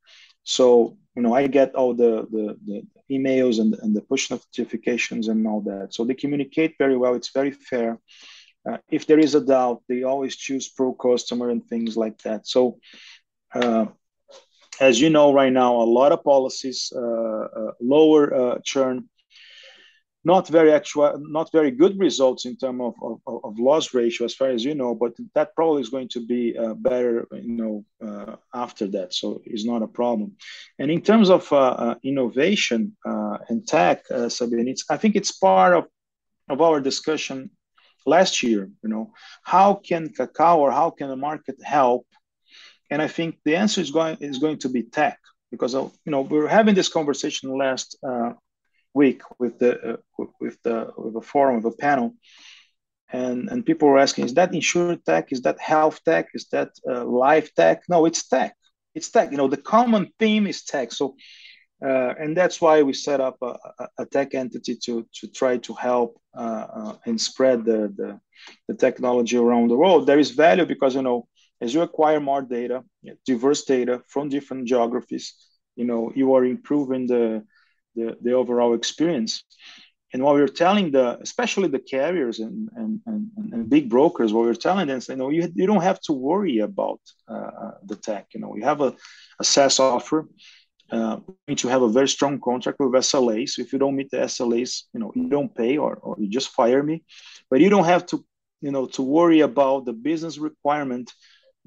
So 0.45 0.97
you 1.19 1.25
know, 1.25 1.35
I 1.35 1.49
get 1.49 1.75
all 1.75 1.95
the 1.95 2.13
the, 2.35 2.45
the 2.69 2.79
emails 3.11 3.59
and, 3.59 3.75
and 3.83 3.93
the 3.97 4.03
push 4.03 4.31
notifications 4.31 5.27
and 5.27 5.45
all 5.49 5.63
that. 5.63 5.93
So 5.93 6.05
they 6.05 6.15
communicate 6.15 6.77
very 6.79 6.97
well. 6.97 7.15
It's 7.15 7.33
very 7.41 7.51
fair. 7.51 7.99
Uh, 8.69 8.79
if 8.89 9.03
there 9.09 9.19
is 9.19 9.35
a 9.35 9.41
doubt, 9.55 9.83
they 9.89 10.05
always 10.05 10.37
choose 10.37 10.69
pro 10.69 10.93
customer 10.95 11.51
and 11.51 11.63
things 11.67 11.97
like 11.97 12.19
that. 12.23 12.47
So. 12.47 12.79
Uh, 13.53 13.87
as 14.81 15.01
you 15.01 15.11
know, 15.11 15.33
right 15.33 15.53
now, 15.53 15.73
a 15.75 15.89
lot 15.99 16.13
of 16.13 16.23
policies 16.23 16.93
uh, 16.95 17.45
uh, 17.61 17.73
lower 17.81 18.23
uh, 18.33 18.59
churn 18.63 19.09
not 20.25 20.47
very 20.47 20.73
actual, 20.73 21.19
not 21.39 21.51
very 21.53 21.71
good 21.71 21.99
results 21.99 22.45
in 22.45 22.55
terms 22.57 22.81
of, 22.83 22.95
of, 23.03 23.41
of, 23.45 23.59
loss 23.59 23.95
ratio, 23.95 24.25
as 24.27 24.35
far 24.35 24.51
as 24.51 24.63
you 24.65 24.75
know. 24.75 24.95
But 24.95 25.13
that 25.35 25.55
probably 25.57 25.81
is 25.81 25.89
going 25.89 26.11
to 26.11 26.21
be 26.35 26.57
uh, 26.57 26.75
better, 26.75 27.27
you 27.33 27.57
know, 27.61 27.85
after 28.65 28.87
that. 28.89 29.15
So 29.15 29.41
it's 29.45 29.65
not 29.65 29.83
a 29.83 29.95
problem. 30.01 30.37
And 30.79 30.91
in 30.91 31.01
terms 31.11 31.29
of 31.31 31.43
uh, 31.53 31.57
uh 31.85 31.95
innovation 32.03 32.81
uh, 33.11 33.39
and 33.49 33.67
tech, 33.67 33.97
uh, 34.11 34.29
Sabine, 34.29 34.75
I 34.91 34.97
think 34.97 35.17
it's 35.17 35.33
part 35.33 35.73
of 35.79 35.85
of 36.49 36.61
our 36.61 36.81
discussion 36.81 37.51
last 38.15 38.43
year. 38.43 38.63
You 38.83 38.91
know, 38.93 39.05
how 39.55 39.69
can 39.89 40.03
Kakau 40.09 40.57
or 40.65 40.71
how 40.73 40.91
can 40.91 41.09
the 41.09 41.23
market 41.29 41.57
help? 41.63 42.07
And 42.91 43.03
I 43.07 43.09
think 43.17 43.31
the 43.45 43.57
answer 43.57 43.81
is 43.81 43.91
going 43.91 44.17
is 44.21 44.39
going 44.39 44.59
to 44.65 44.69
be 44.77 44.83
tech 44.83 45.19
because 45.53 45.75
you 46.07 46.13
know 46.13 46.23
we 46.31 46.39
were 46.39 46.55
having 46.59 46.75
this 46.75 46.91
conversation 46.99 47.47
last 47.65 47.89
week 48.95 49.23
with 49.39 49.59
the 49.59 49.73
uh, 49.91 49.97
with 50.41 50.57
the 50.63 50.77
with 50.97 51.17
a 51.17 51.21
forum 51.21 51.57
with 51.57 51.75
a 51.75 51.77
panel, 51.77 52.15
and 53.11 53.49
and 53.49 53.65
people 53.65 53.89
were 53.89 53.99
asking, 53.99 54.27
is 54.27 54.35
that 54.35 54.55
insurance 54.55 55.03
tech? 55.05 55.33
Is 55.33 55.43
that 55.43 55.59
health 55.61 56.01
tech? 56.05 56.29
Is 56.35 56.47
that 56.53 56.71
uh, 56.89 57.05
life 57.05 57.55
tech? 57.55 57.83
No, 57.89 58.05
it's 58.07 58.29
tech. 58.29 58.55
It's 58.95 59.11
tech. 59.11 59.31
You 59.31 59.37
know, 59.37 59.49
the 59.49 59.57
common 59.57 60.13
theme 60.19 60.47
is 60.47 60.65
tech. 60.65 60.93
So. 60.93 61.17
Uh, 61.81 62.13
and 62.19 62.37
that's 62.37 62.61
why 62.61 62.83
we 62.83 62.93
set 62.93 63.21
up 63.21 63.37
a, 63.41 63.57
a, 63.99 64.05
tech 64.07 64.35
entity 64.35 64.75
to 64.75 65.07
to 65.15 65.29
try 65.29 65.59
to 65.59 65.73
help 65.75 66.21
uh, 66.37 66.67
uh, 66.81 66.97
and 67.07 67.21
spread 67.21 67.65
the, 67.65 67.95
the, 67.97 68.21
the 68.67 68.75
technology 68.75 69.37
around 69.37 69.69
the 69.69 69.77
world. 69.77 70.05
There 70.05 70.19
is 70.19 70.33
value 70.33 70.67
because 70.67 70.97
you 70.97 71.03
know 71.03 71.29
as 71.61 71.73
you 71.73 71.83
acquire 71.83 72.19
more 72.19 72.43
data, 72.43 72.83
diverse 73.25 73.63
data 73.65 74.03
from 74.09 74.29
different 74.29 74.67
geographies, 74.67 75.35
you 75.77 75.85
know 75.85 76.11
you 76.17 76.35
are 76.35 76.45
improving 76.45 77.07
the 77.07 77.45
the, 77.95 78.17
the 78.23 78.33
overall 78.33 78.75
experience. 78.75 79.45
And 80.13 80.23
what 80.23 80.35
we're 80.35 80.49
telling 80.49 80.91
the, 80.91 81.19
especially 81.21 81.69
the 81.69 81.79
carriers 81.79 82.39
and, 82.39 82.71
and, 82.77 83.01
and, 83.07 83.31
and 83.53 83.69
big 83.69 83.91
brokers, 83.91 84.33
what 84.33 84.45
we're 84.45 84.55
telling 84.55 84.87
them 84.87 84.99
is, 84.99 85.09
you 85.09 85.17
know, 85.17 85.29
you, 85.29 85.53
you 85.55 85.67
don't 85.67 85.83
have 85.83 86.01
to 86.03 86.13
worry 86.15 86.59
about 86.61 87.01
uh, 87.29 87.73
the 87.85 87.97
tech. 87.97 88.29
You 88.33 88.41
know, 88.41 88.49
we 88.49 88.63
have 88.63 88.81
a, 88.81 88.95
a 89.39 89.45
SaaS 89.45 89.79
offer. 89.79 90.27
Uh, 90.91 91.19
you 91.27 91.37
need 91.49 91.59
to 91.59 91.69
have 91.69 91.83
a 91.83 91.89
very 91.89 92.09
strong 92.09 92.41
contract 92.41 92.81
with 92.81 92.93
SLAs. 92.93 93.59
If 93.59 93.73
you 93.73 93.79
don't 93.79 93.97
meet 93.97 94.11
the 94.11 94.19
SLAs, 94.19 94.85
you 94.95 95.01
know, 95.01 95.13
you 95.15 95.29
don't 95.29 95.55
pay 95.55 95.77
or, 95.77 95.97
or 95.97 96.17
you 96.19 96.29
just 96.29 96.49
fire 96.51 96.83
me. 96.83 97.05
But 97.51 97.61
you 97.61 97.69
don't 97.69 97.85
have 97.85 98.07
to, 98.07 98.25
you 98.63 98.71
know, 98.71 98.87
to 98.87 99.03
worry 99.03 99.41
about 99.41 99.85
the 99.85 99.93
business 99.93 100.39
requirement 100.39 101.13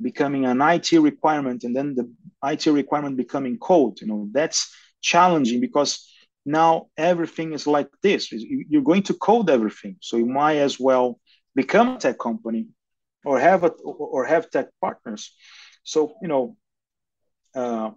becoming 0.02 0.46
an 0.46 0.62
IT 0.62 0.92
requirement 0.94 1.64
and 1.64 1.76
then 1.76 1.94
the 1.94 2.12
IT 2.44 2.66
requirement 2.66 3.18
becoming 3.18 3.60
code. 3.60 4.02
You 4.02 4.08
know, 4.08 4.30
that's 4.32 4.76
challenging 5.02 5.60
because 5.60 6.11
now 6.46 6.88
everything 6.98 7.54
is 7.54 7.68
like 7.68 7.90
this 8.02 8.32
you're 8.32 8.82
going 8.82 9.04
to 9.04 9.14
code 9.14 9.50
everything 9.50 9.96
so 10.02 10.18
you 10.18 10.26
might 10.26 10.58
as 10.58 10.80
well 10.80 11.20
become 11.56 11.90
a 11.90 11.98
tech 12.00 12.18
company 12.18 12.68
or 13.26 13.40
have 13.40 13.64
a 13.64 13.68
or 13.68 14.26
have 14.26 14.50
tech 14.50 14.68
partners 14.82 15.36
so 15.84 16.14
you 16.22 16.28
know 16.28 16.56
uh, 17.56 17.92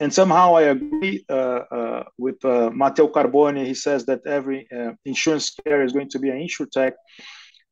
and 0.00 0.12
somehow 0.12 0.56
I 0.56 0.62
agree 0.62 1.24
uh, 1.28 1.32
uh, 1.32 2.04
with 2.16 2.42
uh, 2.44 2.70
Matteo 2.70 3.06
Carbone. 3.08 3.66
He 3.66 3.74
says 3.74 4.06
that 4.06 4.26
every 4.26 4.66
uh, 4.72 4.92
insurance 5.04 5.50
carrier 5.50 5.84
is 5.84 5.92
going 5.92 6.08
to 6.10 6.18
be 6.18 6.30
an 6.30 6.38
insurtech. 6.38 6.92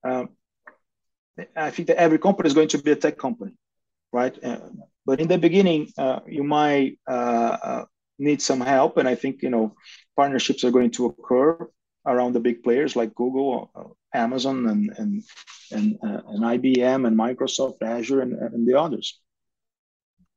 Um, 0.04 0.28
I 1.56 1.70
think 1.70 1.88
that 1.88 1.96
every 1.96 2.18
company 2.18 2.48
is 2.48 2.54
going 2.54 2.68
to 2.68 2.78
be 2.78 2.90
a 2.90 2.96
tech 2.96 3.16
company, 3.16 3.52
right? 4.12 4.36
Uh, 4.44 4.58
but 5.06 5.20
in 5.20 5.28
the 5.28 5.38
beginning, 5.38 5.88
you 6.26 6.44
might 6.44 6.98
need 8.18 8.42
some 8.42 8.60
help. 8.60 8.96
And 8.96 9.08
I 9.08 9.14
think, 9.14 9.42
you 9.42 9.50
know, 9.50 9.74
partnerships 10.16 10.64
are 10.64 10.70
going 10.70 10.90
to 10.92 11.06
occur 11.06 11.68
around 12.06 12.32
the 12.32 12.40
big 12.40 12.62
players 12.62 12.96
like 12.96 13.14
Google, 13.14 13.96
Amazon, 14.14 14.66
and, 14.66 14.90
and, 14.96 15.22
and, 15.70 15.98
uh, 16.02 16.22
and 16.28 16.42
IBM, 16.42 17.06
and 17.06 17.18
Microsoft, 17.18 17.82
Azure, 17.82 18.22
and, 18.22 18.32
and 18.34 18.66
the 18.66 18.78
others. 18.78 19.20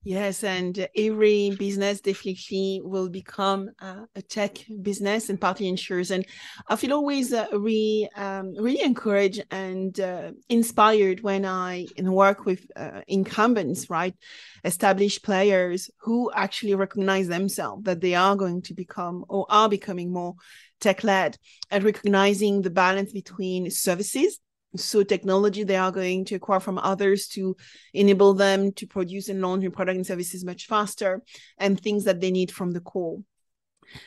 Yes, 0.03 0.43
and 0.43 0.87
every 0.97 1.51
business 1.51 2.01
definitely 2.01 2.81
will 2.83 3.07
become 3.07 3.69
uh, 3.79 4.05
a 4.15 4.21
tech 4.23 4.57
business 4.81 5.29
and 5.29 5.39
partly 5.39 5.67
insurers. 5.67 6.09
And 6.09 6.25
I 6.67 6.75
feel 6.75 6.93
always 6.93 7.31
uh, 7.31 7.45
really, 7.53 8.09
um, 8.15 8.55
really 8.55 8.81
encouraged 8.81 9.43
and 9.51 9.99
uh, 9.99 10.31
inspired 10.49 11.21
when 11.21 11.45
I 11.45 11.85
work 11.99 12.45
with 12.45 12.65
uh, 12.75 13.01
incumbents, 13.07 13.91
right? 13.91 14.15
Established 14.63 15.21
players 15.23 15.91
who 15.99 16.31
actually 16.33 16.73
recognize 16.73 17.27
themselves 17.27 17.83
that 17.83 18.01
they 18.01 18.15
are 18.15 18.35
going 18.35 18.63
to 18.63 18.73
become 18.73 19.23
or 19.29 19.45
are 19.49 19.69
becoming 19.69 20.11
more 20.11 20.33
tech 20.79 21.03
led 21.03 21.37
and 21.69 21.83
recognizing 21.83 22.63
the 22.63 22.71
balance 22.71 23.11
between 23.11 23.69
services 23.69 24.39
so 24.75 25.03
technology 25.03 25.63
they 25.63 25.75
are 25.75 25.91
going 25.91 26.25
to 26.25 26.35
acquire 26.35 26.59
from 26.59 26.77
others 26.77 27.27
to 27.27 27.55
enable 27.93 28.33
them 28.33 28.71
to 28.73 28.87
produce 28.87 29.29
and 29.29 29.41
launch 29.41 29.61
new 29.61 29.71
products 29.71 29.97
and 29.97 30.07
services 30.07 30.45
much 30.45 30.67
faster 30.67 31.21
and 31.57 31.79
things 31.79 32.05
that 32.05 32.21
they 32.21 32.31
need 32.31 32.51
from 32.51 32.71
the 32.71 32.79
core 32.79 33.19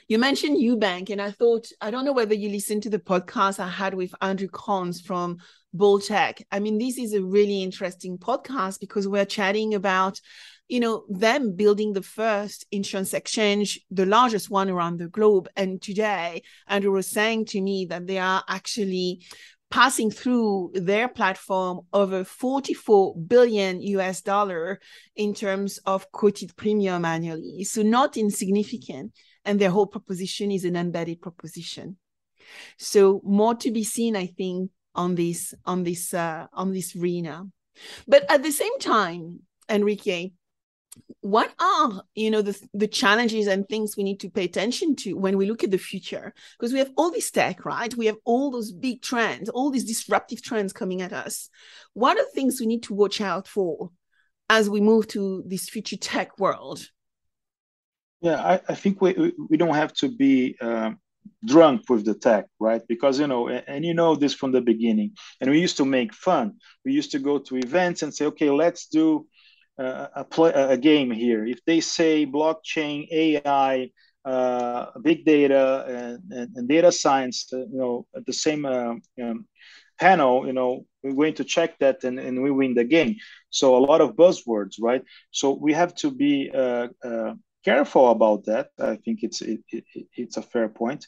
You 0.08 0.18
mentioned 0.18 0.56
Nubank, 0.56 1.10
and 1.10 1.20
I 1.20 1.30
thought, 1.30 1.68
I 1.80 1.90
don't 1.90 2.04
know 2.04 2.12
whether 2.12 2.34
you 2.34 2.48
listened 2.48 2.82
to 2.84 2.90
the 2.90 2.98
podcast 2.98 3.58
I 3.58 3.68
had 3.68 3.94
with 3.94 4.14
Andrew 4.20 4.48
Kohns 4.48 5.02
from 5.02 5.38
bolttech. 5.76 6.42
I 6.50 6.60
mean, 6.60 6.78
this 6.78 6.98
is 6.98 7.12
a 7.12 7.22
really 7.22 7.62
interesting 7.62 8.18
podcast 8.18 8.80
because 8.80 9.08
we're 9.08 9.24
chatting 9.24 9.74
about, 9.74 10.20
you 10.68 10.80
know, 10.80 11.04
them 11.08 11.56
building 11.56 11.92
the 11.92 12.02
first 12.02 12.64
insurance 12.70 13.12
exchange, 13.12 13.80
the 13.90 14.06
largest 14.06 14.50
one 14.50 14.70
around 14.70 14.98
the 14.98 15.08
globe. 15.08 15.48
And 15.56 15.82
today, 15.82 16.42
Andrew 16.66 16.92
was 16.92 17.08
saying 17.08 17.46
to 17.46 17.60
me 17.60 17.86
that 17.86 18.06
they 18.06 18.18
are 18.18 18.42
actually 18.48 19.26
passing 19.70 20.10
through 20.10 20.70
their 20.74 21.08
platform 21.08 21.80
over 21.92 22.24
44 22.24 23.16
billion 23.16 23.80
US 23.82 24.20
dollar 24.20 24.80
in 25.16 25.34
terms 25.34 25.78
of 25.78 26.10
quoted 26.12 26.56
premium 26.56 27.04
annually. 27.04 27.64
So 27.64 27.82
not 27.82 28.16
insignificant. 28.16 29.12
And 29.44 29.60
their 29.60 29.70
whole 29.70 29.86
proposition 29.86 30.50
is 30.50 30.64
an 30.64 30.76
embedded 30.76 31.20
proposition. 31.20 31.96
So 32.78 33.20
more 33.24 33.54
to 33.56 33.70
be 33.70 33.84
seen, 33.84 34.16
I 34.16 34.26
think, 34.26 34.70
on 34.94 35.16
this 35.16 35.52
on 35.66 35.82
this 35.82 36.14
uh, 36.14 36.46
on 36.52 36.72
this 36.72 36.96
arena. 36.96 37.44
But 38.06 38.30
at 38.30 38.42
the 38.42 38.52
same 38.52 38.78
time, 38.78 39.40
Henrique, 39.68 40.32
what 41.20 41.52
are 41.58 42.02
you 42.14 42.30
know 42.30 42.42
the 42.42 42.58
the 42.74 42.88
challenges 42.88 43.46
and 43.46 43.68
things 43.68 43.96
we 43.96 44.02
need 44.02 44.20
to 44.20 44.30
pay 44.30 44.44
attention 44.44 44.94
to 44.96 45.14
when 45.14 45.36
we 45.36 45.46
look 45.46 45.64
at 45.64 45.70
the 45.70 45.78
future? 45.78 46.34
Because 46.58 46.72
we 46.72 46.78
have 46.78 46.92
all 46.96 47.10
this 47.10 47.30
tech 47.30 47.64
right? 47.64 47.94
We 47.94 48.06
have 48.06 48.18
all 48.24 48.50
those 48.50 48.72
big 48.72 49.02
trends 49.02 49.48
all 49.48 49.70
these 49.70 49.84
disruptive 49.84 50.42
trends 50.42 50.72
coming 50.72 51.02
at 51.02 51.12
us. 51.12 51.48
What 51.94 52.18
are 52.18 52.24
the 52.24 52.30
things 52.34 52.60
we 52.60 52.66
need 52.66 52.82
to 52.84 52.94
watch 52.94 53.20
out 53.20 53.48
for 53.48 53.90
as 54.48 54.68
we 54.68 54.80
move 54.80 55.08
to 55.08 55.42
this 55.46 55.68
future 55.68 55.96
tech 55.96 56.38
world? 56.38 56.88
Yeah 58.20 58.40
i, 58.42 58.54
I 58.68 58.74
think 58.74 59.00
we 59.00 59.32
we 59.48 59.56
don't 59.56 59.74
have 59.74 59.92
to 59.94 60.08
be 60.08 60.56
um, 60.60 60.98
drunk 61.44 61.88
with 61.88 62.04
the 62.04 62.14
tech 62.14 62.46
right? 62.58 62.82
Because 62.88 63.18
you 63.20 63.26
know 63.26 63.48
and 63.48 63.84
you 63.84 63.94
know 63.94 64.14
this 64.14 64.34
from 64.34 64.52
the 64.52 64.60
beginning. 64.60 65.12
And 65.40 65.50
we 65.50 65.60
used 65.60 65.76
to 65.78 65.84
make 65.84 66.12
fun. 66.14 66.54
We 66.84 66.92
used 66.92 67.12
to 67.12 67.18
go 67.18 67.38
to 67.38 67.56
events 67.56 68.02
and 68.02 68.14
say 68.14 68.26
okay 68.26 68.50
let's 68.50 68.86
do 68.86 69.26
a, 69.78 70.24
play, 70.24 70.52
a 70.52 70.76
game 70.76 71.10
here. 71.10 71.44
If 71.46 71.64
they 71.64 71.80
say 71.80 72.26
blockchain, 72.26 73.08
AI, 73.10 73.90
uh, 74.24 74.86
big 75.02 75.24
data, 75.24 75.84
and, 75.86 76.32
and, 76.32 76.56
and, 76.56 76.68
data 76.68 76.90
science, 76.90 77.46
uh, 77.52 77.58
you 77.58 77.78
know, 77.78 78.06
at 78.16 78.24
the 78.26 78.32
same 78.32 78.64
uh, 78.64 78.94
um, 79.22 79.46
panel, 79.98 80.46
you 80.46 80.52
know, 80.52 80.86
we're 81.02 81.12
going 81.12 81.34
to 81.34 81.44
check 81.44 81.78
that 81.78 82.04
and, 82.04 82.18
and 82.18 82.42
we 82.42 82.50
win 82.50 82.74
the 82.74 82.84
game. 82.84 83.16
So 83.50 83.76
a 83.76 83.84
lot 83.84 84.00
of 84.00 84.16
buzzwords, 84.16 84.76
right? 84.80 85.02
So 85.30 85.58
we 85.60 85.72
have 85.74 85.94
to 85.96 86.10
be 86.10 86.50
uh, 86.54 86.88
careful 87.64 88.10
about 88.10 88.44
that. 88.46 88.68
I 88.80 88.96
think 88.96 89.22
it's 89.22 89.42
it, 89.42 89.60
it, 89.68 89.84
it's 90.16 90.36
a 90.36 90.42
fair 90.42 90.68
point. 90.68 91.06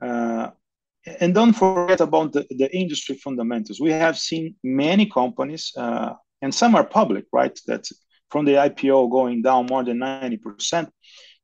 And 0.00 1.34
don't 1.34 1.52
forget 1.52 2.00
about 2.00 2.32
the, 2.32 2.46
the 2.48 2.74
industry 2.74 3.16
fundamentals. 3.16 3.78
We 3.78 3.92
have 3.92 4.16
seen 4.18 4.56
many 4.64 5.04
companies, 5.04 5.70
and 5.76 6.54
some 6.54 6.74
are 6.74 6.84
public, 6.84 7.26
right? 7.30 7.58
That 7.66 7.86
from 8.34 8.44
the 8.44 8.54
IPO 8.68 9.12
going 9.12 9.42
down 9.42 9.66
more 9.66 9.84
than 9.84 9.98
90% 9.98 10.88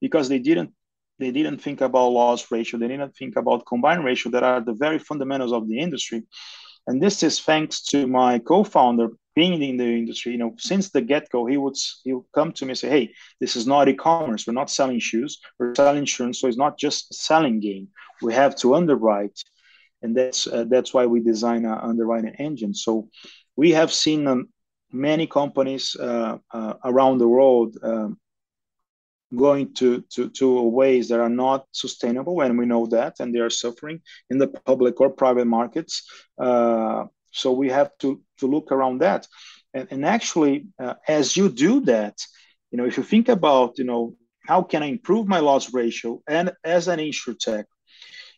because 0.00 0.28
they 0.28 0.40
didn't 0.40 0.72
they 1.20 1.30
didn't 1.30 1.58
think 1.58 1.82
about 1.82 2.08
loss 2.08 2.50
ratio, 2.50 2.80
they 2.80 2.88
didn't 2.88 3.14
think 3.14 3.36
about 3.36 3.64
combined 3.64 4.04
ratio 4.04 4.32
that 4.32 4.42
are 4.42 4.60
the 4.60 4.72
very 4.72 4.98
fundamentals 4.98 5.52
of 5.52 5.68
the 5.68 5.78
industry. 5.78 6.24
And 6.88 7.00
this 7.00 7.22
is 7.22 7.38
thanks 7.38 7.82
to 7.90 8.08
my 8.08 8.40
co-founder 8.40 9.10
being 9.36 9.62
in 9.62 9.76
the 9.76 9.84
industry. 9.84 10.32
You 10.32 10.38
know, 10.38 10.54
since 10.58 10.90
the 10.90 11.00
get-go, 11.00 11.46
he 11.46 11.58
would 11.58 11.76
he 12.02 12.12
would 12.14 12.28
come 12.34 12.50
to 12.54 12.64
me 12.64 12.70
and 12.70 12.78
say, 12.78 12.90
"Hey, 12.96 13.14
this 13.38 13.54
is 13.54 13.68
not 13.68 13.88
e-commerce. 13.88 14.42
We're 14.44 14.60
not 14.62 14.76
selling 14.78 14.98
shoes. 14.98 15.32
We're 15.58 15.76
selling 15.76 16.04
insurance. 16.06 16.40
So 16.40 16.48
it's 16.48 16.64
not 16.64 16.76
just 16.76 17.12
a 17.12 17.14
selling 17.14 17.60
game. 17.60 17.86
We 18.26 18.32
have 18.42 18.56
to 18.62 18.74
underwrite, 18.74 19.38
and 20.02 20.16
that's 20.18 20.40
uh, 20.48 20.64
that's 20.72 20.92
why 20.94 21.04
we 21.06 21.20
design 21.20 21.62
an 21.66 21.78
underwriting 21.90 22.34
engine. 22.46 22.74
So 22.74 22.92
we 23.54 23.68
have 23.80 23.92
seen 23.92 24.26
um, 24.26 24.48
many 24.92 25.26
companies 25.26 25.96
uh, 25.96 26.38
uh, 26.52 26.74
around 26.84 27.18
the 27.18 27.28
world 27.28 27.76
um, 27.82 28.18
going 29.34 29.72
to, 29.74 30.02
to, 30.10 30.28
to 30.30 30.62
ways 30.62 31.08
that 31.08 31.20
are 31.20 31.28
not 31.28 31.66
sustainable, 31.72 32.40
and 32.40 32.58
we 32.58 32.66
know 32.66 32.86
that, 32.86 33.20
and 33.20 33.34
they 33.34 33.38
are 33.38 33.50
suffering 33.50 34.00
in 34.28 34.38
the 34.38 34.48
public 34.48 35.00
or 35.00 35.10
private 35.10 35.46
markets. 35.46 36.08
Uh, 36.38 37.04
so 37.32 37.52
we 37.52 37.68
have 37.68 37.90
to, 37.98 38.20
to 38.38 38.46
look 38.46 38.72
around 38.72 38.98
that. 38.98 39.26
And, 39.72 39.86
and 39.90 40.04
actually, 40.04 40.66
uh, 40.82 40.94
as 41.06 41.36
you 41.36 41.48
do 41.48 41.80
that, 41.82 42.18
you 42.70 42.78
know, 42.78 42.86
if 42.86 42.96
you 42.96 43.04
think 43.04 43.28
about, 43.28 43.78
you 43.78 43.84
know, 43.84 44.16
how 44.44 44.62
can 44.62 44.82
I 44.82 44.86
improve 44.86 45.28
my 45.28 45.38
loss 45.38 45.72
ratio 45.72 46.22
and 46.26 46.52
as 46.64 46.88
an 46.88 46.98
insurtech, 46.98 47.64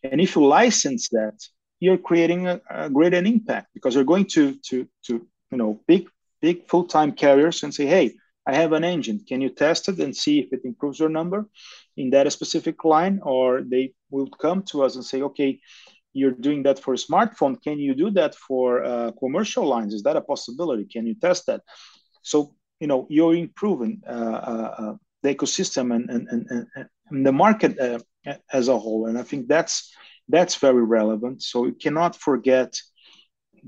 and 0.02 0.20
if 0.20 0.36
you 0.36 0.44
license 0.44 1.08
that, 1.10 1.38
you're 1.80 1.98
creating 1.98 2.46
a, 2.46 2.60
a 2.70 2.90
greater 2.90 3.18
impact 3.18 3.68
because 3.74 3.94
you're 3.94 4.04
going 4.04 4.26
to 4.26 4.56
to 4.68 4.86
to 5.06 5.26
you 5.50 5.58
know 5.58 5.80
big 5.86 6.08
big 6.42 6.68
full-time 6.68 7.12
carriers 7.12 7.62
and 7.62 7.72
say, 7.72 7.86
hey, 7.86 8.14
I 8.46 8.54
have 8.54 8.72
an 8.72 8.84
engine. 8.84 9.20
Can 9.26 9.40
you 9.40 9.50
test 9.50 9.88
it 9.88 9.98
and 10.00 10.14
see 10.14 10.40
if 10.40 10.52
it 10.52 10.62
improves 10.64 10.98
your 10.98 11.08
number 11.08 11.48
in 11.96 12.10
that 12.10 12.30
specific 12.32 12.84
line? 12.84 13.20
Or 13.22 13.62
they 13.62 13.94
will 14.10 14.28
come 14.40 14.62
to 14.64 14.82
us 14.82 14.96
and 14.96 15.04
say, 15.04 15.22
okay, 15.22 15.60
you're 16.12 16.32
doing 16.32 16.64
that 16.64 16.78
for 16.78 16.92
a 16.94 16.96
smartphone. 16.96 17.62
Can 17.62 17.78
you 17.78 17.94
do 17.94 18.10
that 18.10 18.34
for 18.34 18.84
uh, 18.84 19.12
commercial 19.12 19.64
lines? 19.64 19.94
Is 19.94 20.02
that 20.02 20.16
a 20.16 20.20
possibility? 20.20 20.84
Can 20.84 21.06
you 21.06 21.14
test 21.14 21.46
that? 21.46 21.62
So, 22.22 22.54
you 22.80 22.88
know, 22.88 23.06
you're 23.08 23.34
improving 23.34 24.02
uh, 24.06 24.38
uh, 24.52 24.74
uh 24.78 24.94
the 25.22 25.34
ecosystem 25.34 25.94
and, 25.94 26.10
and, 26.10 26.28
and, 26.28 26.66
and 27.10 27.26
the 27.26 27.32
market 27.32 27.78
uh, 27.78 28.00
as 28.52 28.66
a 28.68 28.76
whole. 28.76 29.06
And 29.06 29.16
I 29.16 29.22
think 29.22 29.46
that's 29.46 29.94
that's 30.28 30.56
very 30.56 30.84
relevant. 30.84 31.42
So 31.42 31.66
you 31.66 31.74
cannot 31.74 32.16
forget 32.16 32.76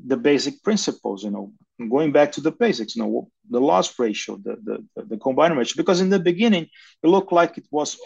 the 0.06 0.16
basic 0.16 0.62
principles, 0.62 1.22
you 1.22 1.30
know, 1.30 1.52
going 1.90 2.12
back 2.12 2.32
to 2.32 2.40
the 2.40 2.52
basics, 2.52 2.96
you 2.96 3.02
know, 3.02 3.28
the 3.50 3.60
loss 3.60 3.98
ratio, 3.98 4.38
the, 4.42 4.56
the, 4.64 5.04
the 5.04 5.16
combined 5.16 5.56
ratio, 5.56 5.74
because 5.76 6.00
in 6.00 6.10
the 6.10 6.18
beginning, 6.18 6.66
it 7.02 7.06
looked 7.06 7.32
like 7.32 7.58
it 7.58 7.66
was, 7.70 7.96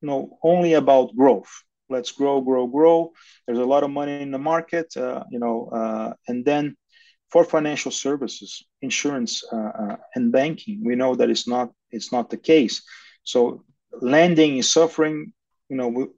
you 0.00 0.08
know, 0.08 0.38
only 0.42 0.74
about 0.74 1.14
growth. 1.14 1.50
Let's 1.88 2.12
grow, 2.12 2.40
grow, 2.40 2.66
grow. 2.66 3.12
There's 3.46 3.58
a 3.58 3.64
lot 3.64 3.84
of 3.84 3.90
money 3.90 4.22
in 4.22 4.30
the 4.30 4.38
market, 4.38 4.96
uh, 4.96 5.24
you 5.30 5.38
know, 5.38 5.68
uh, 5.68 6.14
and 6.26 6.44
then 6.44 6.76
for 7.30 7.44
financial 7.44 7.90
services, 7.90 8.64
insurance, 8.80 9.42
uh, 9.52 9.56
uh 9.56 9.96
and 10.14 10.32
banking, 10.32 10.82
we 10.84 10.96
know 10.96 11.14
that 11.14 11.30
it's 11.30 11.46
not 11.46 11.70
it's 11.90 12.12
not 12.12 12.30
the 12.30 12.36
case. 12.36 12.82
So 13.24 13.64
lending 14.00 14.58
is 14.58 14.72
suffering, 14.72 15.32
you 15.68 15.76
know, 15.76 15.88
with, 15.88 16.08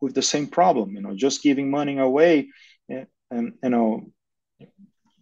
with 0.00 0.14
the 0.14 0.22
same 0.22 0.48
problem. 0.48 0.94
You 0.94 1.02
know, 1.02 1.14
just 1.14 1.42
giving 1.42 1.70
money 1.70 1.98
away, 1.98 2.48
and, 2.88 3.06
and 3.30 3.52
you 3.62 3.70
know, 3.70 4.12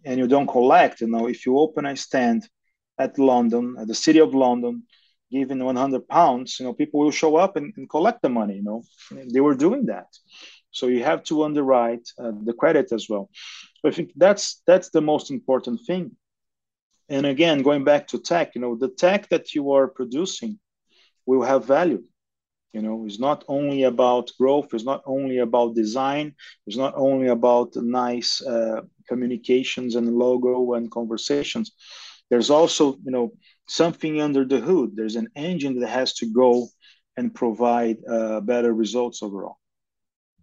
and 0.05 0.19
you 0.19 0.27
don't 0.27 0.47
collect, 0.47 1.01
you 1.01 1.07
know, 1.07 1.27
if 1.27 1.45
you 1.45 1.57
open 1.57 1.85
a 1.85 1.95
stand 1.95 2.47
at 2.99 3.17
London, 3.17 3.75
at 3.79 3.87
the 3.87 3.95
city 3.95 4.19
of 4.19 4.33
London, 4.33 4.83
giving 5.31 5.63
100 5.63 6.07
pounds, 6.07 6.59
you 6.59 6.65
know, 6.65 6.73
people 6.73 6.99
will 6.99 7.11
show 7.11 7.35
up 7.37 7.55
and, 7.55 7.73
and 7.77 7.89
collect 7.89 8.21
the 8.21 8.29
money, 8.29 8.55
you 8.55 8.63
know, 8.63 8.83
they 9.33 9.39
were 9.39 9.55
doing 9.55 9.85
that. 9.85 10.07
So 10.71 10.87
you 10.87 11.03
have 11.03 11.23
to 11.25 11.43
underwrite 11.43 12.07
uh, 12.17 12.31
the 12.43 12.53
credit 12.53 12.91
as 12.91 13.07
well. 13.09 13.29
So 13.81 13.89
I 13.89 13.91
think 13.91 14.11
that's 14.15 14.61
that's 14.65 14.89
the 14.89 15.01
most 15.01 15.31
important 15.31 15.81
thing. 15.85 16.11
And 17.09 17.25
again, 17.25 17.61
going 17.61 17.83
back 17.83 18.07
to 18.07 18.19
tech, 18.19 18.55
you 18.55 18.61
know, 18.61 18.75
the 18.77 18.87
tech 18.87 19.27
that 19.29 19.53
you 19.53 19.71
are 19.73 19.87
producing 19.87 20.59
will 21.25 21.41
have 21.43 21.65
value. 21.65 22.03
You 22.73 22.81
know, 22.81 23.05
it's 23.05 23.19
not 23.19 23.43
only 23.47 23.83
about 23.83 24.31
growth. 24.39 24.69
It's 24.73 24.85
not 24.85 25.01
only 25.05 25.39
about 25.39 25.75
design. 25.75 26.35
It's 26.67 26.77
not 26.77 26.93
only 26.97 27.27
about 27.27 27.75
nice 27.75 28.41
uh, 28.41 28.81
communications 29.07 29.95
and 29.95 30.07
logo 30.17 30.73
and 30.73 30.91
conversations. 30.91 31.71
There's 32.29 32.49
also, 32.49 32.95
you 33.05 33.11
know, 33.11 33.33
something 33.67 34.21
under 34.21 34.45
the 34.45 34.59
hood. 34.59 34.91
There's 34.95 35.15
an 35.17 35.29
engine 35.35 35.79
that 35.79 35.89
has 35.89 36.13
to 36.15 36.27
go 36.27 36.67
and 37.17 37.33
provide 37.33 37.97
uh, 38.09 38.41
better 38.41 38.73
results 38.73 39.23
overall 39.23 39.60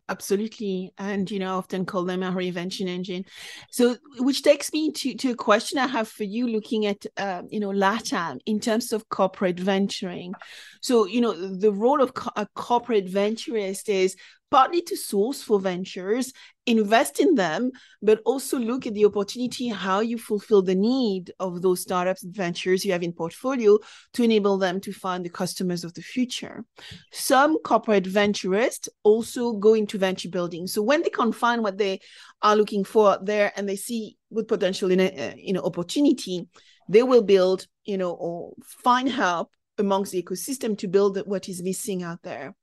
absolutely. 0.08 0.92
And 0.98 1.30
you 1.30 1.38
know 1.38 1.54
I 1.54 1.56
often 1.56 1.84
call 1.84 2.04
them 2.04 2.22
a 2.22 2.32
reinvention 2.32 2.88
engine. 2.88 3.24
So 3.70 3.96
which 4.18 4.42
takes 4.42 4.72
me 4.72 4.92
to, 4.92 5.14
to 5.14 5.30
a 5.30 5.36
question 5.36 5.78
i 5.78 5.86
have 5.86 6.08
for 6.08 6.24
you 6.24 6.46
looking 6.46 6.86
at 6.86 7.06
uh, 7.16 7.42
you 7.48 7.60
know 7.60 7.70
latam 7.70 8.40
in 8.46 8.60
terms 8.60 8.92
of 8.92 9.08
corporate 9.08 9.60
venturing. 9.60 10.34
So 10.82 11.06
you 11.06 11.20
know 11.20 11.32
the 11.34 11.72
role 11.72 12.02
of 12.02 12.14
co- 12.14 12.32
a 12.36 12.46
corporate 12.54 13.08
venturist 13.08 13.88
is 13.88 14.16
partly 14.50 14.82
to 14.82 14.96
source 14.96 15.42
for 15.42 15.60
ventures, 15.60 16.32
invest 16.66 17.20
in 17.20 17.34
them, 17.34 17.70
but 18.02 18.20
also 18.24 18.58
look 18.58 18.86
at 18.86 18.94
the 18.94 19.04
opportunity, 19.04 19.68
how 19.68 20.00
you 20.00 20.18
fulfill 20.18 20.62
the 20.62 20.74
need 20.74 21.32
of 21.40 21.62
those 21.62 21.80
startups 21.80 22.22
and 22.22 22.34
ventures 22.34 22.84
you 22.84 22.92
have 22.92 23.02
in 23.02 23.12
portfolio 23.12 23.78
to 24.12 24.22
enable 24.22 24.58
them 24.58 24.80
to 24.80 24.92
find 24.92 25.24
the 25.24 25.30
customers 25.30 25.84
of 25.84 25.94
the 25.94 26.02
future. 26.02 26.64
Some 27.12 27.58
corporate 27.58 28.04
venturists 28.04 28.88
also 29.02 29.54
go 29.54 29.74
into 29.74 29.98
venture 29.98 30.28
building. 30.28 30.66
So 30.66 30.82
when 30.82 31.02
they 31.02 31.10
can 31.10 31.32
find 31.32 31.62
what 31.62 31.78
they 31.78 32.00
are 32.42 32.56
looking 32.56 32.84
for 32.84 33.18
there 33.22 33.52
and 33.56 33.68
they 33.68 33.76
see 33.76 34.16
good 34.32 34.48
potential 34.48 34.90
in 34.90 35.00
a 35.00 35.08
uh, 35.08 35.34
you 35.36 35.52
know 35.52 35.62
opportunity, 35.62 36.48
they 36.88 37.02
will 37.02 37.22
build, 37.22 37.66
you 37.84 37.98
know, 37.98 38.12
or 38.12 38.54
find 38.82 39.08
help 39.08 39.50
amongst 39.78 40.12
the 40.12 40.22
ecosystem 40.22 40.76
to 40.78 40.88
build 40.88 41.18
what 41.26 41.48
is 41.48 41.62
missing 41.62 42.02
out 42.02 42.22
there 42.22 42.54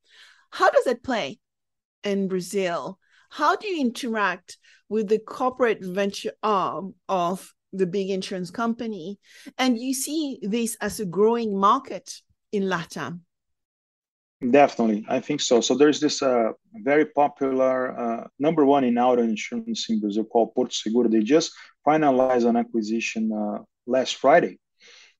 How 0.51 0.69
does 0.69 0.83
that 0.85 1.03
play 1.03 1.39
in 2.05 2.27
Brazil? 2.27 2.99
How 3.29 3.55
do 3.55 3.67
you 3.67 3.81
interact 3.81 4.57
with 4.87 5.09
the 5.09 5.19
corporate 5.19 5.83
venture 5.83 6.31
arm 6.41 6.95
of 7.09 7.51
the 7.73 7.85
big 7.85 8.09
insurance 8.09 8.51
company? 8.51 9.19
And 9.57 9.77
you 9.77 9.93
see 9.93 10.39
this 10.41 10.77
as 10.79 10.99
a 10.99 11.05
growing 11.05 11.57
market 11.57 12.13
in 12.51 12.63
LATAM? 12.63 13.21
Definitely, 14.51 15.05
I 15.09 15.19
think 15.21 15.41
so. 15.41 15.61
So 15.61 15.75
there's 15.75 15.99
this 15.99 16.21
uh, 16.21 16.51
very 16.83 17.05
popular 17.05 17.97
uh, 17.97 18.27
number 18.37 18.65
one 18.65 18.83
in 18.83 18.97
auto 18.97 19.23
insurance 19.23 19.89
in 19.89 19.99
Brazil 19.99 20.25
called 20.25 20.53
Porto 20.53 20.71
Seguro. 20.71 21.09
They 21.09 21.21
just 21.21 21.51
finalized 21.87 22.47
an 22.47 22.57
acquisition 22.57 23.31
uh, 23.31 23.63
last 23.87 24.15
Friday 24.17 24.59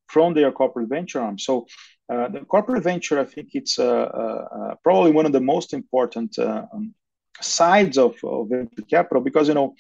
from 0.08 0.34
their 0.34 0.52
corporate 0.52 0.90
venture 0.90 1.22
arm. 1.22 1.40
So 1.40 1.66
uh, 2.08 2.28
the 2.30 2.41
corporate 2.41 2.84
venture, 2.84 3.20
I 3.20 3.26
think 3.26 3.49
it's 3.53 3.80
uh, 3.80 3.86
uh, 3.86 4.76
probably 4.84 5.12
one 5.12 5.26
of 5.26 5.32
the 5.32 5.41
most 5.41 5.74
important 5.74 6.38
um, 6.38 6.93
sides 7.41 7.97
of, 7.97 8.16
of 8.24 8.49
venture 8.49 8.84
capital 8.89 9.22
because 9.22 9.47
you 9.47 9.56
know 9.56 9.76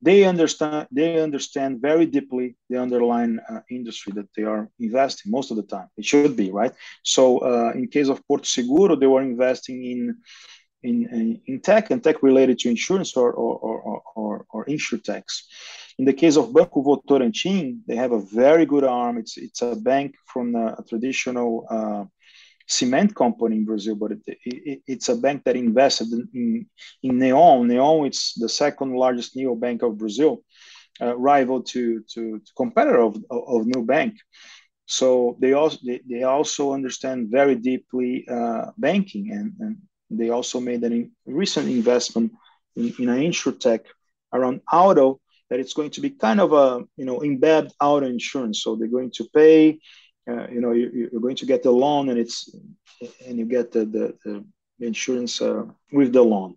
they 0.00 0.24
understand 0.24 0.86
they 0.92 1.20
understand 1.20 1.80
very 1.80 2.06
deeply 2.06 2.56
the 2.68 2.80
underlying 2.80 3.38
uh, 3.50 3.60
industry 3.70 4.12
that 4.12 4.28
they 4.36 4.44
are 4.44 4.68
investing 4.78 5.32
most 5.32 5.50
of 5.50 5.56
the 5.56 5.64
time. 5.64 5.88
It 5.96 6.04
should 6.04 6.36
be 6.36 6.50
right? 6.50 6.72
So 7.02 7.38
uh, 7.38 7.72
in 7.74 7.88
case 7.88 8.08
of 8.08 8.26
porto 8.28 8.44
seguro 8.44 8.96
they 8.96 9.06
were 9.06 9.22
investing 9.22 9.84
in 9.84 10.16
in, 10.82 11.40
in, 11.46 11.60
tech 11.60 11.90
and 11.90 12.04
tech 12.04 12.22
related 12.22 12.60
to 12.60 12.68
insurance 12.68 13.16
or 13.16 13.32
or 13.32 13.58
or, 13.58 14.02
or, 14.14 14.46
or 14.50 14.64
insurtechs 14.66 15.42
in 15.98 16.04
the 16.04 16.12
case 16.12 16.36
of 16.36 16.52
banco 16.52 16.82
votorantim 16.82 17.78
they 17.86 17.96
have 17.96 18.12
a 18.12 18.20
very 18.20 18.66
good 18.66 18.84
arm 18.84 19.18
it's 19.18 19.36
it's 19.36 19.62
a 19.62 19.74
bank 19.76 20.14
from 20.26 20.54
a 20.54 20.82
traditional 20.88 21.66
uh, 21.70 22.04
cement 22.66 23.14
company 23.14 23.56
in 23.56 23.64
Brazil, 23.64 23.94
but 23.94 24.12
it, 24.12 24.20
it, 24.26 24.82
it's 24.86 25.08
a 25.08 25.16
bank 25.16 25.44
that 25.44 25.56
invested 25.56 26.08
in, 26.12 26.28
in, 26.34 26.66
in 27.02 27.18
Neon. 27.18 27.68
Neon, 27.68 28.06
it's 28.06 28.34
the 28.34 28.48
second 28.48 28.94
largest 28.94 29.36
neo 29.36 29.54
bank 29.54 29.82
of 29.82 29.98
Brazil, 29.98 30.42
uh, 31.00 31.16
rival 31.16 31.62
to, 31.62 32.02
to, 32.12 32.38
to, 32.38 32.52
competitor 32.56 33.00
of, 33.00 33.16
of 33.30 33.66
Nubank. 33.66 34.14
So 34.86 35.36
they 35.40 35.52
also 35.52 35.78
they, 35.84 36.00
they 36.08 36.22
also 36.22 36.72
understand 36.72 37.28
very 37.28 37.56
deeply 37.56 38.26
uh, 38.28 38.70
banking, 38.78 39.32
and, 39.32 39.52
and 39.58 39.76
they 40.10 40.30
also 40.30 40.60
made 40.60 40.82
a 40.84 40.86
in, 40.86 41.10
recent 41.26 41.68
investment 41.68 42.32
in, 42.76 42.94
in 42.98 43.08
an 43.08 43.18
insurtech 43.18 43.80
around 44.32 44.60
auto 44.72 45.20
that 45.50 45.60
it's 45.60 45.74
going 45.74 45.90
to 45.90 46.00
be 46.00 46.10
kind 46.10 46.40
of 46.40 46.52
a 46.52 46.84
you 46.96 47.04
know 47.04 47.22
embedded 47.22 47.72
auto 47.80 48.06
insurance. 48.06 48.62
So 48.62 48.76
they're 48.76 48.88
going 48.88 49.12
to 49.12 49.24
pay 49.34 49.78
uh, 50.30 50.46
you 50.48 50.60
know 50.60 50.72
you, 50.72 51.10
are 51.14 51.20
going 51.20 51.36
to 51.36 51.46
get 51.46 51.62
the 51.62 51.70
loan 51.70 52.08
and 52.08 52.18
it's 52.18 52.54
and 53.26 53.38
you 53.38 53.46
get 53.46 53.72
the 53.72 53.84
the, 53.84 54.14
the 54.24 54.44
insurance 54.86 55.40
uh, 55.40 55.64
with 55.92 56.12
the 56.12 56.22
loan. 56.22 56.56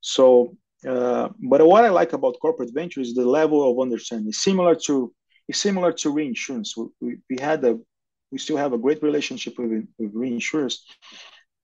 So 0.00 0.56
uh, 0.86 1.30
but 1.40 1.66
what 1.66 1.84
i 1.84 1.88
like 1.88 2.12
about 2.12 2.36
corporate 2.40 2.74
venture 2.74 3.00
is 3.00 3.14
the 3.14 3.24
level 3.24 3.70
of 3.70 3.80
understanding. 3.80 4.32
Similar 4.32 4.74
to 4.86 5.12
it's 5.48 5.58
similar 5.58 5.92
to 5.92 6.10
reinsurance. 6.10 6.74
We, 6.76 6.86
we, 7.00 7.16
we 7.28 7.36
had 7.40 7.64
a 7.64 7.78
we 8.34 8.38
still 8.38 8.56
have 8.56 8.72
a 8.72 8.78
great 8.78 9.00
relationship 9.00 9.56
with, 9.58 9.86
with 9.98 10.12
reinsurers 10.12 10.78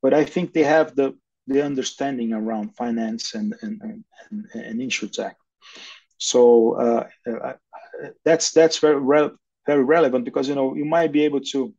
but 0.02 0.14
i 0.14 0.24
think 0.24 0.52
they 0.52 0.62
have 0.62 0.94
the 0.94 1.16
the 1.46 1.64
understanding 1.64 2.32
around 2.32 2.76
finance 2.76 3.34
and 3.34 3.54
and 3.62 3.80
and, 3.82 4.04
and, 4.54 4.80
insurtech 4.80 5.34
so 6.20 6.74
uh, 6.74 7.06
uh 7.26 7.54
that's 8.24 8.52
that's 8.52 8.78
very 8.78 9.00
very 9.66 9.84
relevant 9.84 10.24
because 10.24 10.48
you 10.48 10.54
know 10.54 10.74
you 10.74 10.84
might 10.84 11.12
be 11.12 11.24
able 11.24 11.40
to 11.40 11.74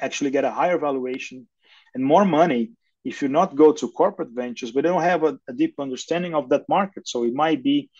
actually 0.00 0.30
get 0.30 0.44
a 0.44 0.50
higher 0.50 0.78
valuation 0.78 1.46
and 1.94 2.04
more 2.04 2.24
money 2.24 2.70
if 3.04 3.22
you 3.22 3.28
not 3.28 3.56
go 3.56 3.72
to 3.72 3.90
corporate 3.90 4.30
ventures 4.30 4.70
but 4.70 4.84
don't 4.84 5.02
have 5.02 5.24
a, 5.24 5.38
a 5.48 5.52
deep 5.52 5.74
understanding 5.78 6.34
of 6.34 6.48
that 6.48 6.64
market. 6.68 7.08
So 7.08 7.24
it 7.24 7.34
might 7.34 7.62
be 7.62 7.90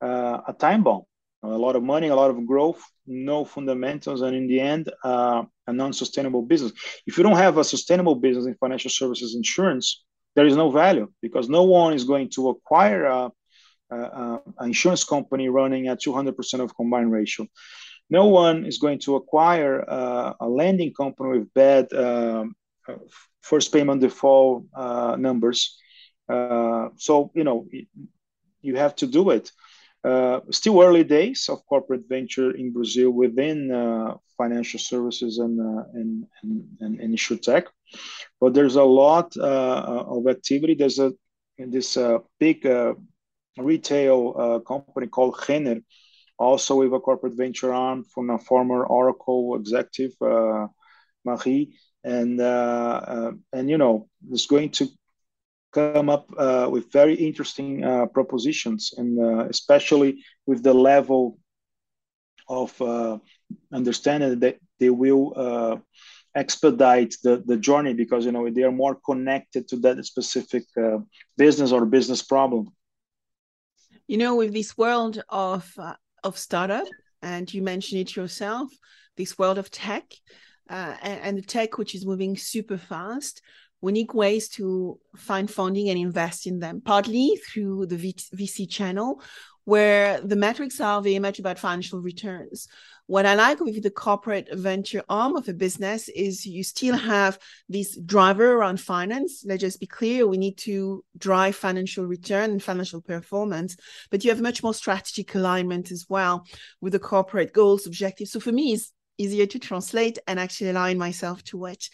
uh, 0.00 0.38
a 0.46 0.52
time 0.52 0.82
bomb 0.82 1.02
a 1.44 1.48
lot 1.48 1.74
of 1.74 1.82
money 1.82 2.08
a 2.08 2.14
lot 2.14 2.30
of 2.30 2.46
growth 2.46 2.80
no 3.06 3.44
fundamentals 3.44 4.22
and 4.22 4.36
in 4.36 4.46
the 4.46 4.60
end 4.60 4.84
uh, 5.04 5.42
a 5.66 5.72
non-sustainable 5.72 6.42
business. 6.42 6.72
If 7.06 7.16
you 7.16 7.24
don't 7.24 7.36
have 7.36 7.58
a 7.58 7.64
sustainable 7.64 8.16
business 8.16 8.46
in 8.46 8.54
financial 8.54 8.90
services 8.90 9.34
insurance 9.34 10.04
there 10.36 10.46
is 10.46 10.56
no 10.56 10.70
value 10.70 11.08
because 11.20 11.48
no 11.48 11.64
one 11.64 11.92
is 11.94 12.04
going 12.04 12.30
to 12.30 12.50
acquire 12.50 13.04
a, 13.04 13.30
a, 13.92 14.40
a 14.58 14.64
insurance 14.64 15.04
company 15.04 15.48
running 15.48 15.88
at 15.88 16.00
200% 16.00 16.60
of 16.60 16.74
combined 16.74 17.12
ratio 17.12 17.46
no 18.12 18.26
one 18.26 18.66
is 18.66 18.78
going 18.78 18.98
to 18.98 19.16
acquire 19.16 19.84
uh, 19.88 20.34
a 20.40 20.48
lending 20.48 20.92
company 20.92 21.38
with 21.38 21.54
bad 21.54 21.90
um, 21.94 22.54
first 23.40 23.72
payment 23.72 24.00
default 24.02 24.64
uh, 24.74 25.16
numbers. 25.18 25.78
Uh, 26.28 26.88
so 26.96 27.30
you 27.34 27.44
know 27.44 27.66
you 28.60 28.76
have 28.76 28.94
to 28.96 29.06
do 29.06 29.30
it. 29.30 29.50
Uh, 30.04 30.40
still 30.50 30.82
early 30.82 31.04
days 31.04 31.48
of 31.48 31.64
corporate 31.66 32.08
venture 32.08 32.50
in 32.50 32.72
Brazil 32.72 33.10
within 33.10 33.70
uh, 33.70 34.14
financial 34.36 34.80
services 34.80 35.38
and, 35.38 35.60
uh, 35.60 35.84
and, 35.94 36.26
and, 36.42 36.64
and, 36.80 37.00
and 37.00 37.16
insurtech, 37.16 37.66
but 38.40 38.52
there's 38.52 38.74
a 38.74 38.82
lot 38.82 39.34
of 39.36 40.26
activity. 40.26 40.74
There's 40.74 40.98
a 40.98 41.12
this 41.58 41.96
big 42.40 42.66
retail 43.58 44.60
company 44.66 45.06
called 45.06 45.36
Renner 45.48 45.80
also 46.42 46.76
with 46.76 46.92
a 46.92 47.00
corporate 47.00 47.34
venture 47.34 47.72
arm 47.72 48.04
from 48.04 48.30
a 48.30 48.38
former 48.38 48.84
Oracle 48.84 49.56
executive, 49.56 50.12
uh, 50.20 50.66
Marie, 51.24 51.76
and 52.04 52.40
uh, 52.40 53.00
uh, 53.14 53.32
and 53.52 53.70
you 53.70 53.78
know 53.78 54.08
is 54.30 54.46
going 54.46 54.70
to 54.70 54.88
come 55.72 56.10
up 56.10 56.26
uh, 56.36 56.68
with 56.70 56.92
very 56.92 57.14
interesting 57.14 57.84
uh, 57.84 58.06
propositions, 58.06 58.92
and 58.98 59.18
uh, 59.18 59.46
especially 59.48 60.22
with 60.46 60.62
the 60.62 60.74
level 60.74 61.38
of 62.48 62.70
understanding 63.72 64.40
that 64.40 64.56
they 64.80 64.90
will 64.90 65.80
expedite 66.34 67.14
the, 67.22 67.42
the 67.46 67.56
journey 67.56 67.94
because 67.94 68.24
you 68.26 68.32
know 68.32 68.50
they 68.50 68.62
are 68.62 68.72
more 68.84 68.96
connected 69.10 69.68
to 69.68 69.76
that 69.76 70.04
specific 70.04 70.64
business 71.36 71.70
or 71.72 71.86
business 71.86 72.22
problem 72.22 72.66
you 74.06 74.18
know 74.18 74.36
with 74.36 74.52
this 74.52 74.76
world 74.76 75.22
of 75.28 75.70
uh, 75.78 75.94
of 76.24 76.38
startup, 76.38 76.86
and 77.22 77.52
you 77.52 77.62
mentioned 77.62 78.00
it 78.00 78.16
yourself, 78.16 78.70
this 79.16 79.38
world 79.38 79.58
of 79.58 79.70
tech 79.70 80.04
uh, 80.68 80.96
and, 81.02 81.20
and 81.22 81.38
the 81.38 81.42
tech 81.42 81.78
which 81.78 81.94
is 81.94 82.06
moving 82.06 82.36
super 82.36 82.78
fast. 82.78 83.42
We 83.80 83.92
need 83.92 84.12
ways 84.14 84.48
to 84.50 84.98
find 85.16 85.50
funding 85.50 85.88
and 85.88 85.98
invest 85.98 86.46
in 86.46 86.60
them, 86.60 86.80
partly 86.84 87.36
through 87.48 87.86
the 87.86 87.96
VC 87.96 88.70
channel, 88.70 89.20
where 89.64 90.20
the 90.20 90.36
metrics 90.36 90.80
are 90.80 91.02
very 91.02 91.18
much 91.18 91.38
about 91.38 91.58
financial 91.58 92.00
returns. 92.00 92.68
What 93.06 93.26
I 93.26 93.34
like 93.34 93.60
with 93.60 93.82
the 93.82 93.90
corporate 93.90 94.48
venture 94.52 95.02
arm 95.08 95.36
of 95.36 95.48
a 95.48 95.52
business 95.52 96.08
is 96.08 96.46
you 96.46 96.62
still 96.64 96.96
have 96.96 97.38
this 97.68 97.98
driver 97.98 98.54
around 98.54 98.80
finance. 98.80 99.44
Let's 99.46 99.60
just 99.60 99.80
be 99.80 99.86
clear, 99.86 100.26
we 100.26 100.38
need 100.38 100.56
to 100.58 101.04
drive 101.18 101.56
financial 101.56 102.06
return 102.06 102.52
and 102.52 102.62
financial 102.62 103.00
performance, 103.00 103.76
but 104.10 104.24
you 104.24 104.30
have 104.30 104.40
much 104.40 104.62
more 104.62 104.74
strategic 104.74 105.34
alignment 105.34 105.90
as 105.90 106.06
well 106.08 106.46
with 106.80 106.92
the 106.92 106.98
corporate 106.98 107.52
goals, 107.52 107.86
objectives. 107.86 108.32
So 108.32 108.40
for 108.40 108.52
me, 108.52 108.72
it's 108.72 108.92
easier 109.18 109.46
to 109.46 109.58
translate 109.58 110.18
and 110.26 110.40
actually 110.40 110.70
align 110.70 110.98
myself 110.98 111.42
to 111.44 111.66
it. 111.66 111.88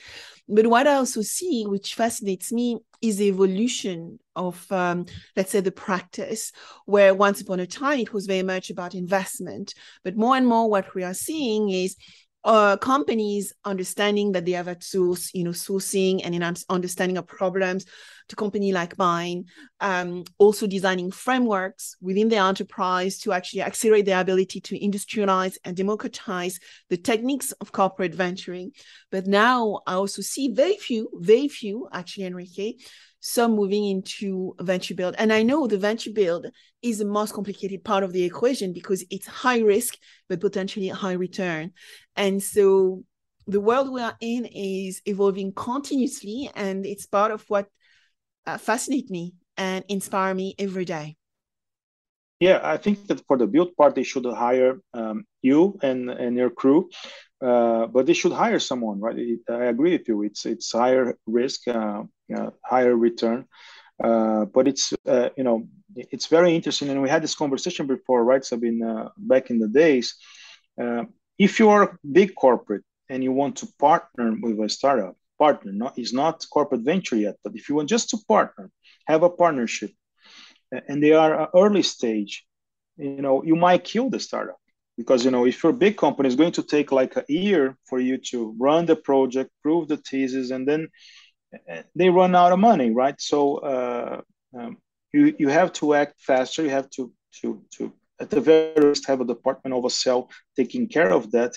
But 0.49 0.67
what 0.67 0.87
I 0.87 0.95
also 0.95 1.23
see, 1.23 1.65
which 1.67 1.95
fascinates 1.95 2.53
me, 2.53 2.79
is 3.03 3.17
the 3.17 3.27
evolution 3.29 4.19
of, 4.39 4.65
um, 4.73 5.05
let's 5.37 5.51
say, 5.53 5.61
the 5.61 5.73
practice, 5.73 6.53
where 6.87 7.15
once 7.15 7.41
upon 7.43 7.61
a 7.61 7.67
time 7.67 8.01
it 8.01 8.13
was 8.13 8.27
very 8.27 8.43
much 8.43 8.71
about 8.71 8.95
investment. 8.95 9.75
But 10.05 10.17
more 10.17 10.37
and 10.37 10.47
more, 10.47 10.71
what 10.71 10.95
we 10.95 11.03
are 11.03 11.15
seeing 11.15 11.69
is 11.69 11.97
uh, 12.45 12.77
companies 12.77 13.53
understanding 13.65 14.33
that 14.33 14.45
they 14.45 14.53
have 14.53 14.69
at 14.69 14.85
source, 14.85 15.35
you 15.35 15.45
know, 15.45 15.51
sourcing 15.51 16.23
and 16.25 16.35
in 16.35 16.55
understanding 16.71 17.19
of 17.19 17.27
problems 17.27 17.85
to 18.29 18.37
company 18.37 18.73
like 18.73 18.97
mine, 18.97 19.45
um, 19.81 20.25
also 20.39 20.67
designing 20.67 21.11
frameworks 21.11 21.97
within 22.01 22.29
the 22.29 22.37
enterprise 22.37 23.19
to 23.19 23.33
actually 23.33 23.63
accelerate 23.63 24.07
their 24.07 24.21
ability 24.21 24.61
to 24.61 24.79
industrialize 24.79 25.57
and 25.65 25.77
democratize 25.77 26.59
the 26.91 26.97
techniques 26.97 27.53
of 27.61 27.73
corporate 27.73 28.15
venturing. 28.15 28.71
But 29.11 29.27
now 29.27 29.81
I 29.87 29.95
also 29.95 30.23
see 30.23 30.53
very 30.53 30.77
few, 30.77 31.09
very 31.15 31.49
few, 31.49 31.89
actually, 31.93 32.27
Henrique, 32.27 32.81
some 33.21 33.53
moving 33.53 33.85
into 33.87 34.55
venture 34.61 34.95
build. 34.95 35.15
And 35.19 35.33
I 35.33 35.43
know 35.43 35.67
the 35.67 35.79
venture 35.79 36.11
build 36.13 36.47
is 36.83 36.99
the 36.99 37.05
most 37.05 37.35
complicated 37.35 37.85
part 37.85 38.05
of 38.05 38.13
the 38.13 38.25
equation 38.25 38.73
because 38.73 39.05
it's 39.11 39.27
high 39.27 39.61
risk, 39.61 39.97
but 40.29 40.41
potentially 40.41 40.89
high 40.89 41.13
return. 41.15 41.73
And 42.17 42.43
so 42.43 43.05
the 43.47 43.61
world 43.61 43.93
we 43.93 44.03
are 44.03 44.17
in 44.21 44.45
is 44.47 45.01
evolving 45.07 45.53
continuously, 45.53 46.51
and 46.55 46.85
it's 46.87 47.07
part 47.07 47.33
of 47.33 47.45
what 47.49 47.69
uh, 48.47 48.59
fascinate 48.59 49.11
me 49.11 49.35
and 49.57 49.85
inspire 49.89 50.35
me 50.35 50.55
every 50.59 50.85
day. 50.85 51.17
Yeah, 52.41 52.61
I 52.63 52.77
think 52.77 53.09
that 53.09 53.27
for 53.27 53.37
the 53.37 53.47
build 53.49 53.77
part, 53.77 53.95
they 53.97 54.05
should 54.05 54.25
hire 54.25 54.81
um, 54.95 55.25
you 55.43 55.77
and, 55.83 56.09
and 56.09 56.37
your 56.37 56.51
crew, 56.51 56.89
uh, 57.43 57.87
but 57.87 58.07
they 58.07 58.13
should 58.13 58.33
hire 58.33 58.61
someone, 58.61 59.01
right? 59.01 59.17
I 59.51 59.65
agree 59.65 59.93
with 59.93 60.07
you. 60.07 60.23
It's 60.23 60.47
it's 60.47 60.73
higher 60.73 61.17
risk. 61.27 61.67
Uh, 61.67 62.05
uh, 62.35 62.51
higher 62.65 62.97
return. 62.97 63.47
Uh, 64.03 64.45
but 64.45 64.69
it's 64.69 64.93
uh, 65.07 65.31
you 65.37 65.45
know 65.45 65.69
it's 65.95 66.27
very 66.27 66.55
interesting, 66.55 66.89
and 66.89 67.03
we 67.03 67.09
had 67.09 67.23
this 67.23 67.35
conversation 67.35 67.87
before, 67.87 68.25
right? 68.25 68.45
So, 68.45 68.57
been 68.57 69.09
back 69.17 69.51
in 69.51 69.59
the 69.59 69.69
days, 69.69 70.15
if 71.39 71.59
you 71.59 71.69
are 71.71 71.83
a 71.83 71.99
big 72.13 72.35
corporate 72.35 72.85
and 73.09 73.25
you 73.25 73.33
want 73.33 73.57
to 73.57 73.69
partner 73.79 74.37
with 74.41 74.61
a 74.61 74.69
startup, 74.69 75.17
partner 75.39 75.73
not 75.73 75.99
is 75.99 76.13
not 76.13 76.45
corporate 76.53 76.83
venture 76.83 77.17
yet, 77.17 77.37
but 77.43 77.55
if 77.57 77.69
you 77.69 77.75
want 77.75 77.89
just 77.89 78.11
to 78.11 78.19
partner, 78.29 78.71
have 79.07 79.25
a 79.25 79.31
partnership, 79.31 79.91
and 80.89 81.03
they 81.03 81.13
are 81.13 81.51
early 81.55 81.83
stage, 81.83 82.47
you 82.99 83.23
know 83.23 83.43
you 83.45 83.57
might 83.57 83.85
kill 83.85 84.11
the 84.11 84.21
startup 84.21 84.59
because 84.97 85.25
you 85.25 85.31
know 85.31 85.47
if 85.47 85.63
you're 85.63 85.73
a 85.73 85.85
big 85.87 85.97
company 85.97 86.27
it's 86.27 86.37
going 86.37 86.53
to 86.53 86.63
take 86.63 86.93
like 86.93 87.17
a 87.17 87.25
year 87.29 87.77
for 87.85 88.01
you 88.01 88.19
to 88.19 88.55
run 88.59 88.85
the 88.87 88.97
project 88.97 89.51
prove 89.63 89.89
the 89.89 89.97
thesis 89.97 90.51
and 90.51 90.67
then 90.67 90.83
uh, 90.83 90.89
they 91.95 92.09
run 92.11 92.35
out 92.35 92.53
of 92.53 92.59
money 92.59 92.91
right? 92.91 93.21
So 93.21 93.59
uh, 93.59 94.21
um, 94.59 94.79
you 95.13 95.35
you 95.39 95.49
have 95.49 95.73
to 95.75 95.95
act 95.95 96.15
faster. 96.21 96.63
You 96.63 96.71
have 96.71 96.91
to 96.91 97.13
to 97.41 97.63
to 97.75 97.93
at 98.21 98.31
the 98.31 98.41
very 98.41 98.89
least 98.89 99.07
have 99.07 99.21
a 99.21 99.25
department 99.25 99.75
of 99.75 99.85
a 99.85 99.91
cell 99.91 100.31
taking 100.57 100.89
care 100.89 101.11
of 101.11 101.31
that. 101.33 101.57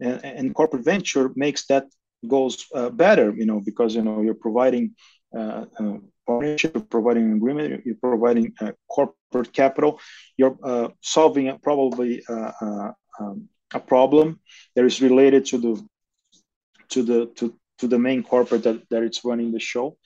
And, 0.00 0.24
and 0.24 0.54
corporate 0.54 0.84
venture 0.84 1.30
makes 1.36 1.66
that 1.66 1.84
goes 2.26 2.66
uh, 2.74 2.90
better 2.90 3.32
you 3.32 3.46
know 3.46 3.60
because 3.60 3.94
you 3.94 4.02
know 4.02 4.20
you're 4.20 4.42
providing 4.46 4.94
uh, 5.36 5.64
uh, 5.78 5.98
you're 6.38 6.82
providing 6.88 7.32
agreement, 7.32 7.82
you're 7.84 7.96
providing 7.96 8.52
uh, 8.60 8.72
corporate 8.88 9.52
capital, 9.52 10.00
you're 10.36 10.56
uh, 10.62 10.88
solving 11.00 11.48
a, 11.48 11.58
probably 11.58 12.22
uh, 12.28 12.92
um, 13.18 13.48
a 13.74 13.80
problem 13.80 14.40
that 14.76 14.84
is 14.84 15.00
related 15.00 15.44
to 15.46 15.58
the 15.58 15.86
to 16.90 17.02
the 17.02 17.26
to, 17.36 17.54
to 17.80 17.88
the 17.88 17.98
main 17.98 18.22
corporate 18.22 18.64
that, 18.64 18.88
that 18.90 19.02
it's 19.02 19.24
running 19.24 19.52
the 19.52 19.60
show. 19.60 19.96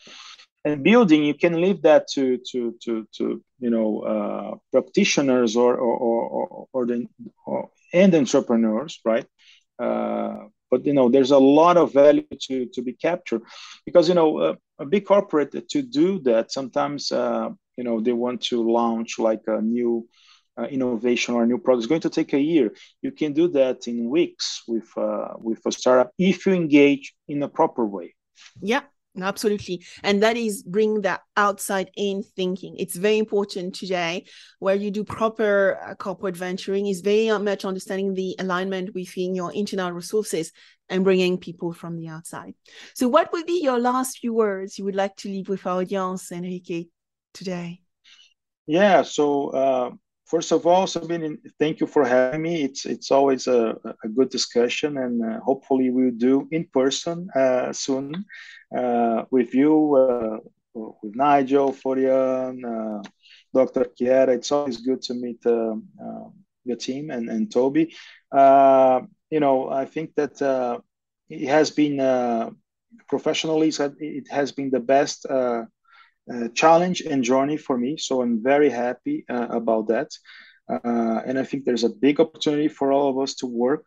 And 0.65 0.83
building, 0.83 1.25
you 1.25 1.35
can 1.35 1.61
leave 1.61 1.83
that 1.83 2.09
to 2.15 2.39
to 2.51 2.75
to 2.85 3.07
to 3.17 3.43
you 3.59 3.71
know 3.71 4.01
uh, 4.01 4.55
practitioners 4.73 5.57
or 5.57 5.77
or 5.77 5.97
or, 6.37 6.69
or 6.73 6.87
the 6.87 7.07
or, 7.47 7.69
and 7.93 8.15
entrepreneurs, 8.15 8.99
right? 9.05 9.27
Uh, 9.79 10.49
but 10.71 10.87
you 10.87 10.95
know 10.95 11.09
there's 11.09 11.33
a 11.33 11.39
lot 11.39 11.77
of 11.77 11.93
value 11.93 12.25
to 12.41 12.67
to 12.75 12.83
be 12.83 12.95
captured 12.95 13.43
because 13.85 14.09
you 14.09 14.15
know 14.15 14.39
uh, 14.39 14.55
a 14.79 14.87
big 14.87 15.05
corporate 15.05 15.69
to 15.69 15.83
do 15.83 16.19
that 16.21 16.51
sometimes 16.51 17.13
uh, 17.13 17.49
you 17.77 17.85
know 17.85 18.01
they 18.01 18.13
want 18.13 18.41
to 18.41 18.57
launch 18.79 19.19
like 19.19 19.43
a 19.47 19.61
new 19.61 20.09
uh, 20.57 20.65
innovation 20.65 21.35
or 21.35 21.47
new 21.47 21.59
product 21.59 21.83
it's 21.83 21.89
going 21.89 22.01
to 22.01 22.11
take 22.11 22.33
a 22.33 22.41
year 22.41 22.73
you 23.03 23.11
can 23.11 23.33
do 23.33 23.49
that 23.49 23.87
in 23.89 24.09
weeks 24.09 24.63
with 24.69 24.89
uh, 24.97 25.29
with 25.39 25.61
a 25.67 25.73
startup 25.73 26.11
if 26.19 26.47
you 26.47 26.53
engage 26.53 27.15
in 27.29 27.43
a 27.43 27.49
proper 27.49 27.85
way 27.85 28.15
yeah 28.61 28.83
Absolutely. 29.21 29.85
And 30.03 30.23
that 30.23 30.37
is 30.37 30.63
bring 30.63 31.03
that 31.03 31.21
outside 31.37 31.91
in 31.97 32.23
thinking. 32.23 32.77
It's 32.79 32.97
very 32.97 33.19
important 33.19 33.75
today 33.75 34.25
where 34.59 34.75
you 34.75 34.91
do 34.91 35.05
proper 35.05 35.79
uh, 35.87 35.95
corporate 35.95 36.37
venturing 36.37 36.89
is 36.89 37.01
very 37.01 37.37
much 37.39 37.65
understanding 37.65 38.15
the 38.15 38.35
alignment 38.41 38.95
within 38.95 39.35
your 39.35 39.53
internal 39.53 39.93
resources 39.93 40.51
and 40.89 41.05
bringing 41.05 41.39
people 41.39 41.73
from 41.73 41.97
the 41.97 42.09
outside. 42.09 42.55
So 42.95 43.09
what 43.09 43.33
would 43.33 43.47
be 43.47 43.63
your 43.63 43.79
last 43.79 44.19
few 44.19 44.35
words 44.35 44.79
you 44.79 44.85
would 44.85 44.97
like 44.97 45.15
to 45.17 45.29
leave 45.29 45.49
with 45.49 45.65
our 45.65 45.83
audience, 45.83 46.33
Henrique, 46.33 46.91
today? 47.33 47.81
Yeah. 48.67 49.03
So, 49.03 49.51
uh, 49.51 49.91
first 50.35 50.51
of 50.51 50.67
all, 50.67 50.85
Sabine, 50.89 51.39
thank 51.61 51.79
you 51.79 51.87
for 51.87 52.05
having 52.05 52.43
me. 52.43 52.65
It's 52.65 52.85
it's 52.87 53.11
always 53.13 53.47
a, 53.47 53.61
a 54.07 54.09
good 54.09 54.31
discussion, 54.31 54.91
and 55.05 55.15
uh, 55.23 55.39
hopefully 55.49 55.91
we'll 55.91 56.19
do 56.31 56.49
in 56.51 56.65
person 56.81 57.17
uh, 57.37 57.73
soon 57.73 58.25
uh, 58.77 59.23
with 59.31 59.55
you, 59.55 59.75
uh, 59.95 60.39
with 61.03 61.15
Nigel, 61.15 61.73
Florian, 61.73 62.65
uh, 62.65 63.03
Dr. 63.55 63.85
Chiera. 63.97 64.33
It's 64.35 64.51
always 64.51 64.79
good 64.79 65.03
to 65.03 65.15
meet 65.15 65.41
um, 65.47 65.85
your 66.65 66.79
team 66.79 67.11
and, 67.11 67.31
and 67.31 67.45
Toby. 67.53 67.95
you 69.35 69.41
know, 69.45 69.57
I 69.83 69.85
think 69.95 70.09
that 70.17 70.35
it 71.29 71.49
has 71.49 71.71
been 71.71 71.97
professionally, 73.09 73.71
it 74.01 74.27
has 74.31 74.51
been 74.51 74.71
the 74.71 74.85
best 74.95 75.27
uh, 76.33 76.49
challenge 76.55 77.01
and 77.03 77.23
journey 77.23 77.57
for 77.57 77.77
me. 77.77 77.97
So 77.97 78.23
I'm 78.23 78.43
very 78.43 78.71
happy 78.71 79.25
uh, 79.29 79.49
about 79.51 79.89
that. 79.89 80.11
Uh, 80.69 81.21
and 81.27 81.39
I 81.39 81.45
think 81.45 81.65
there's 81.65 81.85
a 81.85 81.91
big 81.91 82.21
opportunity 82.21 82.69
for 82.69 82.93
all 82.93 83.11
of 83.11 83.19
us 83.19 83.35
to 83.37 83.47
work. 83.47 83.87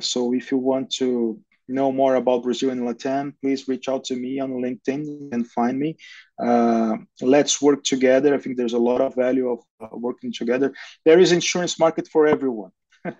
so 0.00 0.34
if 0.34 0.50
you 0.50 0.58
want 0.58 0.90
to 1.00 1.38
know 1.68 1.92
more 1.92 2.14
about 2.14 2.42
Brazil 2.42 2.70
and 2.70 2.82
Latam, 2.82 3.34
please 3.40 3.68
reach 3.68 3.88
out 3.88 4.04
to 4.04 4.16
me 4.16 4.38
on 4.40 4.52
LinkedIn 4.52 5.32
and 5.32 5.46
find 5.48 5.78
me. 5.78 5.96
Uh, 6.42 6.96
let's 7.20 7.60
work 7.60 7.82
together. 7.82 8.34
I 8.34 8.38
think 8.38 8.56
there's 8.56 8.74
a 8.74 8.78
lot 8.78 9.00
of 9.00 9.14
value 9.14 9.50
of 9.50 9.60
uh, 9.80 9.96
working 9.96 10.32
together. 10.32 10.72
There 11.04 11.18
is 11.18 11.32
insurance 11.32 11.78
market 11.78 12.08
for 12.08 12.26
everyone. 12.26 12.70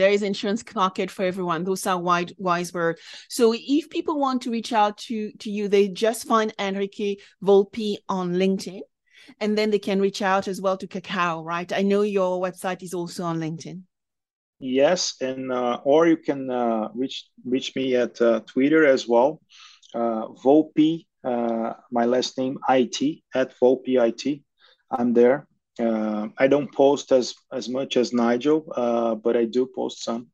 there 0.00 0.10
is 0.10 0.22
insurance 0.22 0.64
market 0.74 1.10
for 1.10 1.24
everyone. 1.24 1.62
Those 1.62 1.86
are 1.86 2.00
wide, 2.00 2.32
wise 2.38 2.72
words. 2.72 3.00
So 3.28 3.54
if 3.54 3.90
people 3.90 4.18
want 4.18 4.40
to 4.42 4.50
reach 4.50 4.72
out 4.72 4.96
to, 5.08 5.30
to 5.32 5.50
you, 5.50 5.68
they 5.68 5.88
just 5.88 6.26
find 6.26 6.54
Henrique 6.58 7.20
Volpi 7.44 7.96
on 8.08 8.32
LinkedIn 8.32 8.80
and 9.40 9.58
then 9.58 9.70
they 9.70 9.78
can 9.78 10.00
reach 10.00 10.22
out 10.22 10.48
as 10.48 10.58
well 10.58 10.78
to 10.78 10.86
Kakau, 10.86 11.44
right? 11.44 11.70
I 11.70 11.82
know 11.82 12.00
your 12.00 12.40
website 12.40 12.82
is 12.82 12.94
also 12.94 13.24
on 13.24 13.38
LinkedIn. 13.38 13.82
Yes, 14.58 15.16
and 15.20 15.52
uh, 15.52 15.80
or 15.84 16.06
you 16.06 16.16
can 16.16 16.50
uh, 16.50 16.88
reach 16.94 17.26
reach 17.44 17.74
me 17.76 17.94
at 17.96 18.20
uh, 18.20 18.40
Twitter 18.40 18.84
as 18.86 19.08
well. 19.08 19.40
Uh, 19.94 20.28
Volpi, 20.44 21.06
uh, 21.24 21.72
my 21.90 22.04
last 22.04 22.36
name 22.36 22.58
IT 22.68 23.22
at 23.34 23.54
Volpi 23.58 23.96
IT. 23.96 24.42
I'm 24.90 25.12
there. 25.14 25.46
Uh, 25.80 26.28
I 26.38 26.46
don't 26.46 26.72
post 26.72 27.12
as 27.12 27.34
as 27.52 27.68
much 27.68 27.96
as 27.96 28.12
Nigel, 28.12 28.64
uh, 28.74 29.14
but 29.14 29.36
I 29.36 29.44
do 29.44 29.66
post 29.66 30.04
some. 30.04 30.28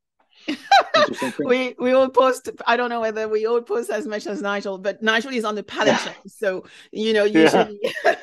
we 1.38 1.74
we 1.78 1.92
all 1.92 2.09
post. 2.09 2.51
I 2.66 2.76
don't 2.76 2.90
know 2.90 3.01
whether 3.01 3.28
we 3.28 3.47
all 3.47 3.62
post 3.62 3.90
as 3.90 4.07
much 4.07 4.26
as 4.26 4.42
Nigel, 4.42 4.78
but 4.78 5.03
Nigel 5.03 5.32
is 5.32 5.44
on 5.44 5.55
the 5.55 5.62
Peloton, 5.62 6.12
yeah. 6.12 6.12
so 6.26 6.64
you 6.92 7.12
know 7.12 7.24
usually 7.24 7.80
yeah. 7.82 8.14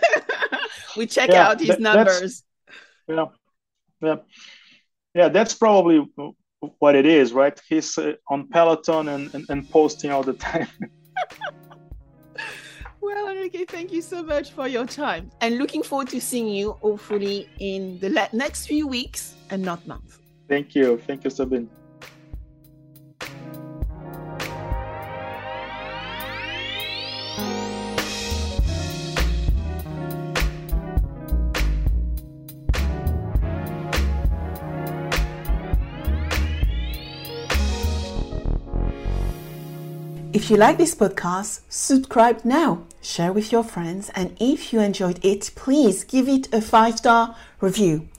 we 0.98 1.06
check 1.06 1.30
yeah, 1.30 1.48
out 1.48 1.60
his 1.60 1.80
numbers. 1.80 2.44
Yeah, 3.08 3.26
yeah 4.02 4.18
yeah, 5.14 5.30
that's 5.30 5.54
probably 5.54 6.08
what 6.80 6.96
it 6.96 7.06
is, 7.06 7.34
right? 7.34 7.60
He's 7.68 7.98
uh, 7.98 8.14
on 8.28 8.48
Peloton 8.50 9.10
and, 9.10 9.34
and, 9.36 9.46
and 9.50 9.70
posting 9.70 10.12
all 10.12 10.24
the 10.24 10.34
time. 10.34 10.68
well, 13.04 13.28
Henrique, 13.30 13.70
thank 13.70 13.92
you 13.92 14.02
so 14.02 14.24
much 14.24 14.52
for 14.52 14.68
your 14.68 14.86
time 14.86 15.30
and 15.42 15.58
looking 15.58 15.84
forward 15.84 16.10
to 16.10 16.22
seeing 16.22 16.48
you 16.48 16.72
hopefully 16.82 17.50
in 17.60 18.00
the 18.00 18.10
next 18.34 18.68
few 18.68 18.88
weeks 18.88 19.36
and 19.50 19.62
not 19.62 19.86
months. 19.86 20.20
Thank 20.48 20.76
you. 20.76 20.98
Thank 20.98 21.24
you, 21.24 21.30
Sabine. 21.30 21.70
If 40.44 40.50
you 40.50 40.58
like 40.58 40.78
this 40.78 40.94
podcast, 40.94 41.62
subscribe 41.70 42.44
now, 42.44 42.84
share 43.02 43.32
with 43.32 43.54
your 43.54 43.64
friends, 43.64 44.12
and 44.14 44.36
if 44.42 44.74
you 44.74 44.82
enjoyed 44.82 45.24
it, 45.24 45.52
please 45.56 46.04
give 46.04 46.28
it 46.28 46.54
a 46.54 46.60
five 46.60 46.98
star 46.98 47.38
review. 47.62 48.10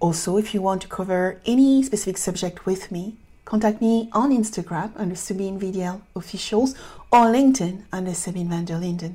Also, 0.00 0.36
if 0.36 0.52
you 0.52 0.60
want 0.60 0.82
to 0.82 0.88
cover 0.88 1.40
any 1.46 1.80
specific 1.84 2.18
subject 2.18 2.66
with 2.66 2.90
me, 2.90 3.14
contact 3.44 3.80
me 3.80 4.10
on 4.12 4.32
Instagram 4.32 4.90
under 4.96 5.14
Sabine 5.14 5.60
VDL 5.60 6.00
Officials 6.16 6.74
or 7.12 7.26
LinkedIn 7.26 7.84
under 7.92 8.14
Sabine 8.14 8.48
van 8.48 8.64
der 8.64 8.78
Linden. 8.78 9.14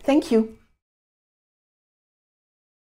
Thank 0.00 0.32
you. 0.32 0.58